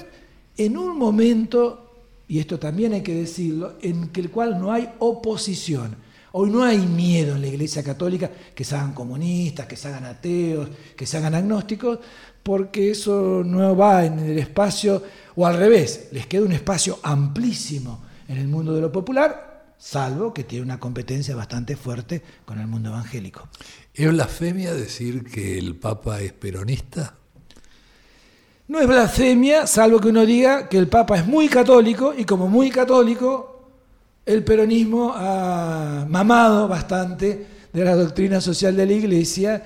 en 0.57 0.77
un 0.77 0.97
momento, 0.97 1.91
y 2.27 2.39
esto 2.39 2.59
también 2.59 2.93
hay 2.93 3.01
que 3.01 3.15
decirlo, 3.15 3.75
en 3.81 4.09
el 4.13 4.29
cual 4.29 4.59
no 4.59 4.71
hay 4.71 4.89
oposición. 4.99 5.95
Hoy 6.33 6.49
no 6.49 6.63
hay 6.63 6.77
miedo 6.77 7.35
en 7.35 7.41
la 7.41 7.47
Iglesia 7.47 7.83
Católica 7.83 8.31
que 8.55 8.63
se 8.63 8.75
hagan 8.75 8.93
comunistas, 8.93 9.67
que 9.67 9.75
se 9.75 9.89
hagan 9.89 10.05
ateos, 10.05 10.69
que 10.95 11.05
se 11.05 11.17
hagan 11.17 11.35
agnósticos, 11.35 11.99
porque 12.41 12.91
eso 12.91 13.43
no 13.45 13.75
va 13.75 14.05
en 14.05 14.19
el 14.19 14.39
espacio, 14.39 15.03
o 15.35 15.45
al 15.45 15.57
revés, 15.57 16.07
les 16.11 16.27
queda 16.27 16.43
un 16.43 16.53
espacio 16.53 16.99
amplísimo 17.03 18.01
en 18.27 18.37
el 18.37 18.47
mundo 18.47 18.73
de 18.73 18.81
lo 18.81 18.91
popular, 18.91 19.73
salvo 19.77 20.33
que 20.33 20.45
tiene 20.45 20.63
una 20.63 20.79
competencia 20.79 21.35
bastante 21.35 21.75
fuerte 21.75 22.21
con 22.45 22.59
el 22.59 22.67
mundo 22.67 22.89
evangélico. 22.89 23.49
¿Es 23.93 24.09
blasfemia 24.09 24.73
decir 24.73 25.25
que 25.25 25.57
el 25.57 25.75
Papa 25.75 26.21
es 26.21 26.31
peronista? 26.31 27.15
No 28.69 28.79
es 28.79 28.87
blasfemia, 28.87 29.67
salvo 29.67 29.99
que 29.99 30.07
uno 30.07 30.25
diga 30.25 30.69
que 30.69 30.77
el 30.77 30.87
Papa 30.87 31.17
es 31.17 31.27
muy 31.27 31.49
católico 31.49 32.13
y 32.17 32.23
como 32.23 32.47
muy 32.47 32.69
católico, 32.69 33.67
el 34.25 34.45
peronismo 34.45 35.11
ha 35.13 36.05
mamado 36.07 36.69
bastante 36.69 37.45
de 37.73 37.83
la 37.83 37.95
doctrina 37.95 38.39
social 38.39 38.75
de 38.77 38.85
la 38.85 38.93
Iglesia 38.93 39.63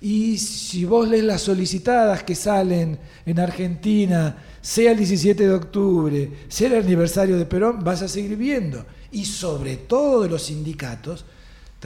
Y 0.00 0.38
si 0.38 0.86
vos 0.86 1.08
lees 1.08 1.24
las 1.24 1.42
solicitadas 1.42 2.22
que 2.22 2.34
salen 2.34 2.98
en 3.26 3.40
Argentina, 3.40 4.36
sea 4.62 4.92
el 4.92 4.98
17 4.98 5.48
de 5.48 5.54
octubre, 5.54 6.30
sea 6.48 6.68
el 6.68 6.84
aniversario 6.84 7.36
de 7.36 7.44
Perón, 7.44 7.84
vas 7.84 8.00
a 8.00 8.08
seguir 8.08 8.36
viendo. 8.36 8.86
Y 9.12 9.26
sobre 9.26 9.76
todo 9.76 10.22
de 10.22 10.30
los 10.30 10.44
sindicatos, 10.44 11.26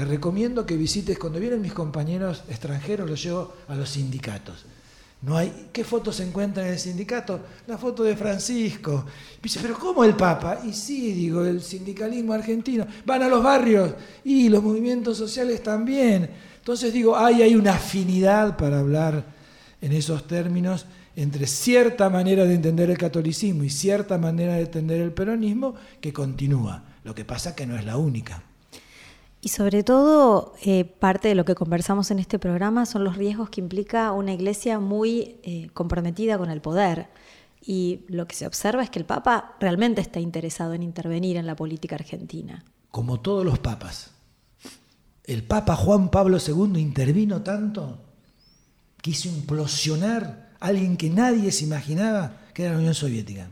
te 0.00 0.06
recomiendo 0.06 0.64
que 0.64 0.78
visites, 0.78 1.18
cuando 1.18 1.38
vienen 1.38 1.60
mis 1.60 1.74
compañeros 1.74 2.42
extranjeros, 2.48 3.06
los 3.06 3.22
llevo 3.22 3.52
a 3.68 3.74
los 3.74 3.90
sindicatos. 3.90 4.64
No 5.20 5.36
hay, 5.36 5.68
¿Qué 5.74 5.84
fotos 5.84 6.16
se 6.16 6.24
encuentran 6.24 6.68
en 6.68 6.72
el 6.72 6.78
sindicato? 6.78 7.38
La 7.66 7.76
foto 7.76 8.02
de 8.02 8.16
Francisco. 8.16 9.04
dice, 9.42 9.58
pero 9.60 9.78
¿cómo 9.78 10.02
el 10.02 10.14
Papa? 10.14 10.62
Y 10.64 10.72
sí, 10.72 11.12
digo, 11.12 11.44
el 11.44 11.60
sindicalismo 11.60 12.32
argentino. 12.32 12.86
Van 13.04 13.22
a 13.24 13.28
los 13.28 13.42
barrios 13.42 13.92
y 14.24 14.48
los 14.48 14.62
movimientos 14.62 15.18
sociales 15.18 15.62
también. 15.62 16.30
Entonces 16.56 16.94
digo, 16.94 17.14
hay, 17.14 17.42
hay 17.42 17.54
una 17.54 17.74
afinidad 17.74 18.56
para 18.56 18.78
hablar 18.78 19.22
en 19.82 19.92
esos 19.92 20.26
términos 20.26 20.86
entre 21.14 21.46
cierta 21.46 22.08
manera 22.08 22.46
de 22.46 22.54
entender 22.54 22.88
el 22.88 22.96
catolicismo 22.96 23.64
y 23.64 23.68
cierta 23.68 24.16
manera 24.16 24.54
de 24.54 24.62
entender 24.62 25.02
el 25.02 25.12
peronismo 25.12 25.74
que 26.00 26.10
continúa. 26.14 26.84
Lo 27.04 27.14
que 27.14 27.26
pasa 27.26 27.54
que 27.54 27.66
no 27.66 27.76
es 27.76 27.84
la 27.84 27.98
única. 27.98 28.44
Y 29.42 29.48
sobre 29.48 29.82
todo, 29.82 30.54
eh, 30.62 30.84
parte 30.84 31.28
de 31.28 31.34
lo 31.34 31.46
que 31.46 31.54
conversamos 31.54 32.10
en 32.10 32.18
este 32.18 32.38
programa 32.38 32.84
son 32.84 33.04
los 33.04 33.16
riesgos 33.16 33.48
que 33.48 33.60
implica 33.60 34.12
una 34.12 34.34
iglesia 34.34 34.80
muy 34.80 35.36
eh, 35.42 35.70
comprometida 35.72 36.36
con 36.36 36.50
el 36.50 36.60
poder. 36.60 37.08
Y 37.62 38.00
lo 38.08 38.26
que 38.26 38.36
se 38.36 38.46
observa 38.46 38.82
es 38.82 38.90
que 38.90 38.98
el 38.98 39.06
Papa 39.06 39.56
realmente 39.58 40.02
está 40.02 40.20
interesado 40.20 40.74
en 40.74 40.82
intervenir 40.82 41.36
en 41.36 41.46
la 41.46 41.56
política 41.56 41.94
argentina. 41.94 42.64
Como 42.90 43.20
todos 43.20 43.44
los 43.44 43.58
papas. 43.58 44.10
El 45.24 45.42
Papa 45.42 45.74
Juan 45.76 46.10
Pablo 46.10 46.38
II 46.38 46.78
intervino 46.78 47.40
tanto 47.40 47.98
que 49.00 49.10
hizo 49.10 49.28
implosionar 49.28 50.50
a 50.60 50.66
alguien 50.66 50.96
que 50.96 51.08
nadie 51.08 51.50
se 51.52 51.64
imaginaba 51.64 52.40
que 52.52 52.64
era 52.64 52.72
la 52.72 52.78
Unión 52.78 52.94
Soviética. 52.94 53.48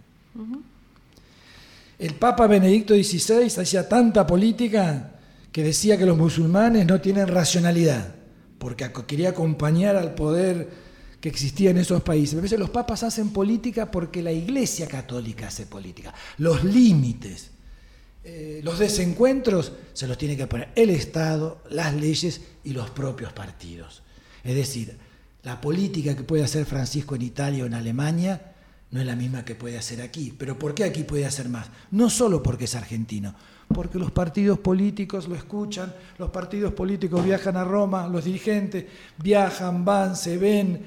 El 1.98 2.14
Papa 2.14 2.46
Benedicto 2.46 2.94
XVI 2.94 3.60
hacía 3.60 3.88
tanta 3.88 4.26
política 4.26 5.17
que 5.52 5.62
decía 5.62 5.96
que 5.96 6.06
los 6.06 6.16
musulmanes 6.16 6.86
no 6.86 7.00
tienen 7.00 7.28
racionalidad, 7.28 8.14
porque 8.58 8.90
quería 9.06 9.30
acompañar 9.30 9.96
al 9.96 10.14
poder 10.14 10.68
que 11.20 11.28
existía 11.28 11.70
en 11.70 11.78
esos 11.78 12.02
países. 12.02 12.38
A 12.38 12.42
veces 12.42 12.58
los 12.58 12.70
papas 12.70 13.02
hacen 13.02 13.30
política 13.30 13.90
porque 13.90 14.22
la 14.22 14.32
Iglesia 14.32 14.86
Católica 14.86 15.48
hace 15.48 15.66
política. 15.66 16.14
Los 16.38 16.64
límites, 16.64 17.50
eh, 18.24 18.60
los 18.62 18.78
desencuentros 18.78 19.72
se 19.92 20.06
los 20.06 20.18
tiene 20.18 20.36
que 20.36 20.46
poner 20.46 20.68
el 20.76 20.90
Estado, 20.90 21.62
las 21.70 21.94
leyes 21.94 22.40
y 22.64 22.72
los 22.72 22.90
propios 22.90 23.32
partidos. 23.32 24.02
Es 24.44 24.54
decir, 24.54 24.96
la 25.42 25.60
política 25.60 26.16
que 26.16 26.22
puede 26.22 26.44
hacer 26.44 26.66
Francisco 26.66 27.14
en 27.16 27.22
Italia 27.22 27.64
o 27.64 27.66
en 27.66 27.74
Alemania 27.74 28.54
no 28.90 29.00
es 29.00 29.06
la 29.06 29.16
misma 29.16 29.44
que 29.44 29.54
puede 29.54 29.78
hacer 29.78 30.00
aquí. 30.00 30.34
Pero 30.36 30.58
¿por 30.58 30.74
qué 30.74 30.84
aquí 30.84 31.02
puede 31.02 31.26
hacer 31.26 31.48
más? 31.48 31.68
No 31.90 32.10
solo 32.10 32.42
porque 32.42 32.64
es 32.64 32.74
argentino, 32.74 33.34
porque 33.68 33.98
los 33.98 34.10
partidos 34.10 34.58
políticos 34.58 35.28
lo 35.28 35.34
escuchan, 35.34 35.94
los 36.18 36.30
partidos 36.30 36.72
políticos 36.72 37.24
viajan 37.24 37.56
a 37.56 37.64
Roma, 37.64 38.08
los 38.08 38.24
dirigentes 38.24 38.86
viajan, 39.22 39.84
van, 39.84 40.16
se 40.16 40.38
ven, 40.38 40.80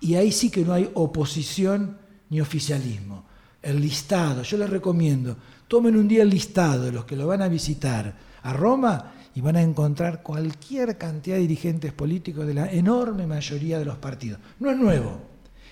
y 0.00 0.14
ahí 0.14 0.32
sí 0.32 0.50
que 0.50 0.64
no 0.64 0.72
hay 0.72 0.90
oposición 0.94 1.98
ni 2.28 2.40
oficialismo. 2.40 3.24
El 3.62 3.80
listado, 3.80 4.42
yo 4.42 4.56
les 4.56 4.70
recomiendo, 4.70 5.36
tomen 5.68 5.96
un 5.96 6.08
día 6.08 6.22
el 6.22 6.30
listado 6.30 6.84
de 6.84 6.92
los 6.92 7.04
que 7.04 7.16
lo 7.16 7.26
van 7.26 7.42
a 7.42 7.48
visitar 7.48 8.14
a 8.42 8.52
Roma 8.52 9.12
y 9.34 9.40
van 9.40 9.56
a 9.56 9.62
encontrar 9.62 10.22
cualquier 10.22 10.96
cantidad 10.96 11.36
de 11.36 11.42
dirigentes 11.42 11.92
políticos 11.92 12.46
de 12.46 12.54
la 12.54 12.70
enorme 12.70 13.26
mayoría 13.26 13.78
de 13.78 13.84
los 13.84 13.98
partidos. 13.98 14.40
No 14.58 14.70
es 14.70 14.76
nuevo. 14.76 15.20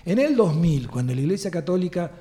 En 0.05 0.19
el 0.19 0.35
2000, 0.35 0.87
cuando 0.87 1.13
la 1.13 1.21
Iglesia 1.21 1.51
Católica 1.51 2.11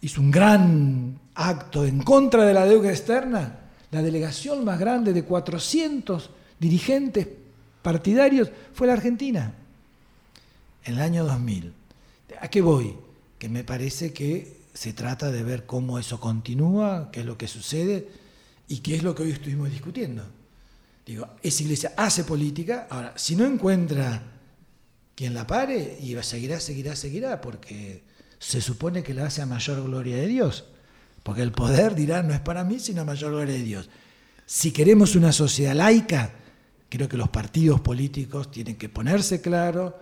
hizo 0.00 0.20
un 0.20 0.30
gran 0.30 1.18
acto 1.34 1.84
en 1.84 2.02
contra 2.02 2.44
de 2.44 2.54
la 2.54 2.64
deuda 2.64 2.90
externa, 2.90 3.58
la 3.90 4.02
delegación 4.02 4.64
más 4.64 4.78
grande 4.78 5.12
de 5.12 5.24
400 5.24 6.30
dirigentes 6.58 7.26
partidarios 7.82 8.50
fue 8.72 8.86
la 8.86 8.92
Argentina, 8.94 9.54
en 10.84 10.94
el 10.94 11.00
año 11.00 11.24
2000. 11.24 11.72
¿A 12.40 12.48
qué 12.48 12.60
voy? 12.60 12.94
Que 13.38 13.48
me 13.48 13.64
parece 13.64 14.12
que 14.12 14.58
se 14.74 14.92
trata 14.92 15.30
de 15.30 15.42
ver 15.42 15.66
cómo 15.66 15.98
eso 15.98 16.20
continúa, 16.20 17.10
qué 17.10 17.20
es 17.20 17.26
lo 17.26 17.38
que 17.38 17.48
sucede 17.48 18.08
y 18.68 18.78
qué 18.78 18.96
es 18.96 19.02
lo 19.02 19.14
que 19.14 19.24
hoy 19.24 19.30
estuvimos 19.32 19.70
discutiendo. 19.70 20.24
Digo, 21.04 21.26
esa 21.42 21.62
iglesia 21.62 21.94
hace 21.96 22.24
política, 22.24 22.86
ahora, 22.90 23.14
si 23.16 23.34
no 23.34 23.46
encuentra 23.46 24.22
quien 25.14 25.34
la 25.34 25.46
pare, 25.46 25.98
y 26.00 26.14
seguirá, 26.22 26.60
seguirá, 26.60 26.94
seguirá, 26.94 27.40
porque 27.40 28.02
se 28.38 28.60
supone 28.60 29.02
que 29.02 29.14
la 29.14 29.26
hace 29.26 29.42
a 29.42 29.46
mayor 29.46 29.82
gloria 29.84 30.16
de 30.16 30.26
Dios. 30.26 30.64
Porque 31.22 31.42
el 31.42 31.52
poder 31.52 31.94
dirá, 31.94 32.22
no 32.22 32.32
es 32.32 32.40
para 32.40 32.64
mí, 32.64 32.78
sino 32.78 33.02
a 33.02 33.04
mayor 33.04 33.32
gloria 33.32 33.54
de 33.54 33.62
Dios. 33.62 33.90
Si 34.46 34.70
queremos 34.72 35.14
una 35.14 35.32
sociedad 35.32 35.74
laica, 35.74 36.32
creo 36.88 37.08
que 37.08 37.16
los 37.16 37.28
partidos 37.28 37.80
políticos 37.80 38.50
tienen 38.50 38.76
que 38.76 38.88
ponerse 38.88 39.40
claro, 39.40 39.94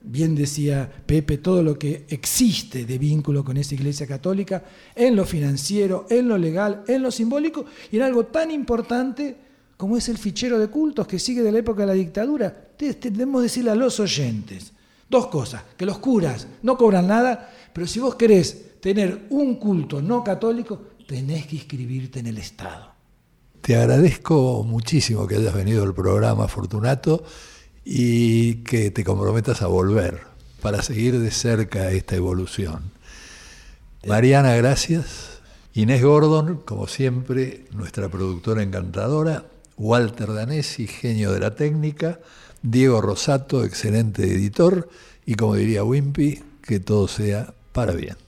bien 0.00 0.34
decía 0.34 0.90
Pepe, 1.06 1.38
todo 1.38 1.62
lo 1.62 1.78
que 1.78 2.06
existe 2.08 2.84
de 2.84 2.98
vínculo 2.98 3.44
con 3.44 3.56
esa 3.56 3.74
iglesia 3.74 4.06
católica, 4.06 4.64
en 4.94 5.14
lo 5.14 5.24
financiero, 5.24 6.06
en 6.10 6.28
lo 6.28 6.38
legal, 6.38 6.82
en 6.88 7.02
lo 7.02 7.10
simbólico, 7.10 7.66
y 7.92 7.96
en 7.96 8.02
algo 8.02 8.26
tan 8.26 8.50
importante 8.50 9.36
como 9.76 9.96
es 9.96 10.08
el 10.08 10.18
fichero 10.18 10.58
de 10.58 10.68
cultos 10.68 11.06
que 11.06 11.20
sigue 11.20 11.42
de 11.42 11.52
la 11.52 11.58
época 11.58 11.82
de 11.82 11.86
la 11.86 11.92
dictadura. 11.92 12.68
Debemos 12.78 13.42
decirle 13.42 13.70
a 13.70 13.76
los 13.76 14.00
oyentes 14.00 14.72
dos 15.08 15.28
cosas, 15.28 15.62
que 15.76 15.86
los 15.86 15.98
curas 15.98 16.46
no 16.62 16.76
cobran 16.76 17.06
nada, 17.06 17.50
pero 17.72 17.86
si 17.86 18.00
vos 18.00 18.14
querés 18.14 18.80
tener 18.80 19.26
un 19.30 19.56
culto 19.56 20.00
no 20.00 20.22
católico, 20.24 20.80
tenés 21.06 21.46
que 21.46 21.56
inscribirte 21.56 22.20
en 22.20 22.26
el 22.26 22.38
Estado. 22.38 22.92
Te 23.60 23.76
agradezco 23.76 24.64
muchísimo 24.64 25.26
que 25.26 25.36
hayas 25.36 25.54
venido 25.54 25.82
al 25.82 25.94
programa, 25.94 26.48
Fortunato, 26.48 27.24
y 27.84 28.56
que 28.64 28.90
te 28.90 29.04
comprometas 29.04 29.62
a 29.62 29.66
volver 29.66 30.20
para 30.60 30.82
seguir 30.82 31.18
de 31.18 31.30
cerca 31.30 31.90
esta 31.90 32.16
evolución. 32.16 32.92
Mariana, 34.06 34.54
gracias. 34.54 35.40
Inés 35.74 36.02
Gordon, 36.02 36.62
como 36.64 36.86
siempre, 36.86 37.66
nuestra 37.72 38.08
productora 38.08 38.62
encantadora. 38.62 39.44
Walter 39.78 40.32
Danesi, 40.32 40.86
genio 40.86 41.32
de 41.32 41.40
la 41.40 41.54
técnica, 41.54 42.18
Diego 42.62 43.00
Rosato, 43.00 43.64
excelente 43.64 44.24
editor, 44.24 44.88
y 45.24 45.34
como 45.34 45.54
diría 45.54 45.84
Wimpy, 45.84 46.42
que 46.62 46.80
todo 46.80 47.06
sea 47.06 47.54
para 47.78 47.92
bien. 47.92 48.27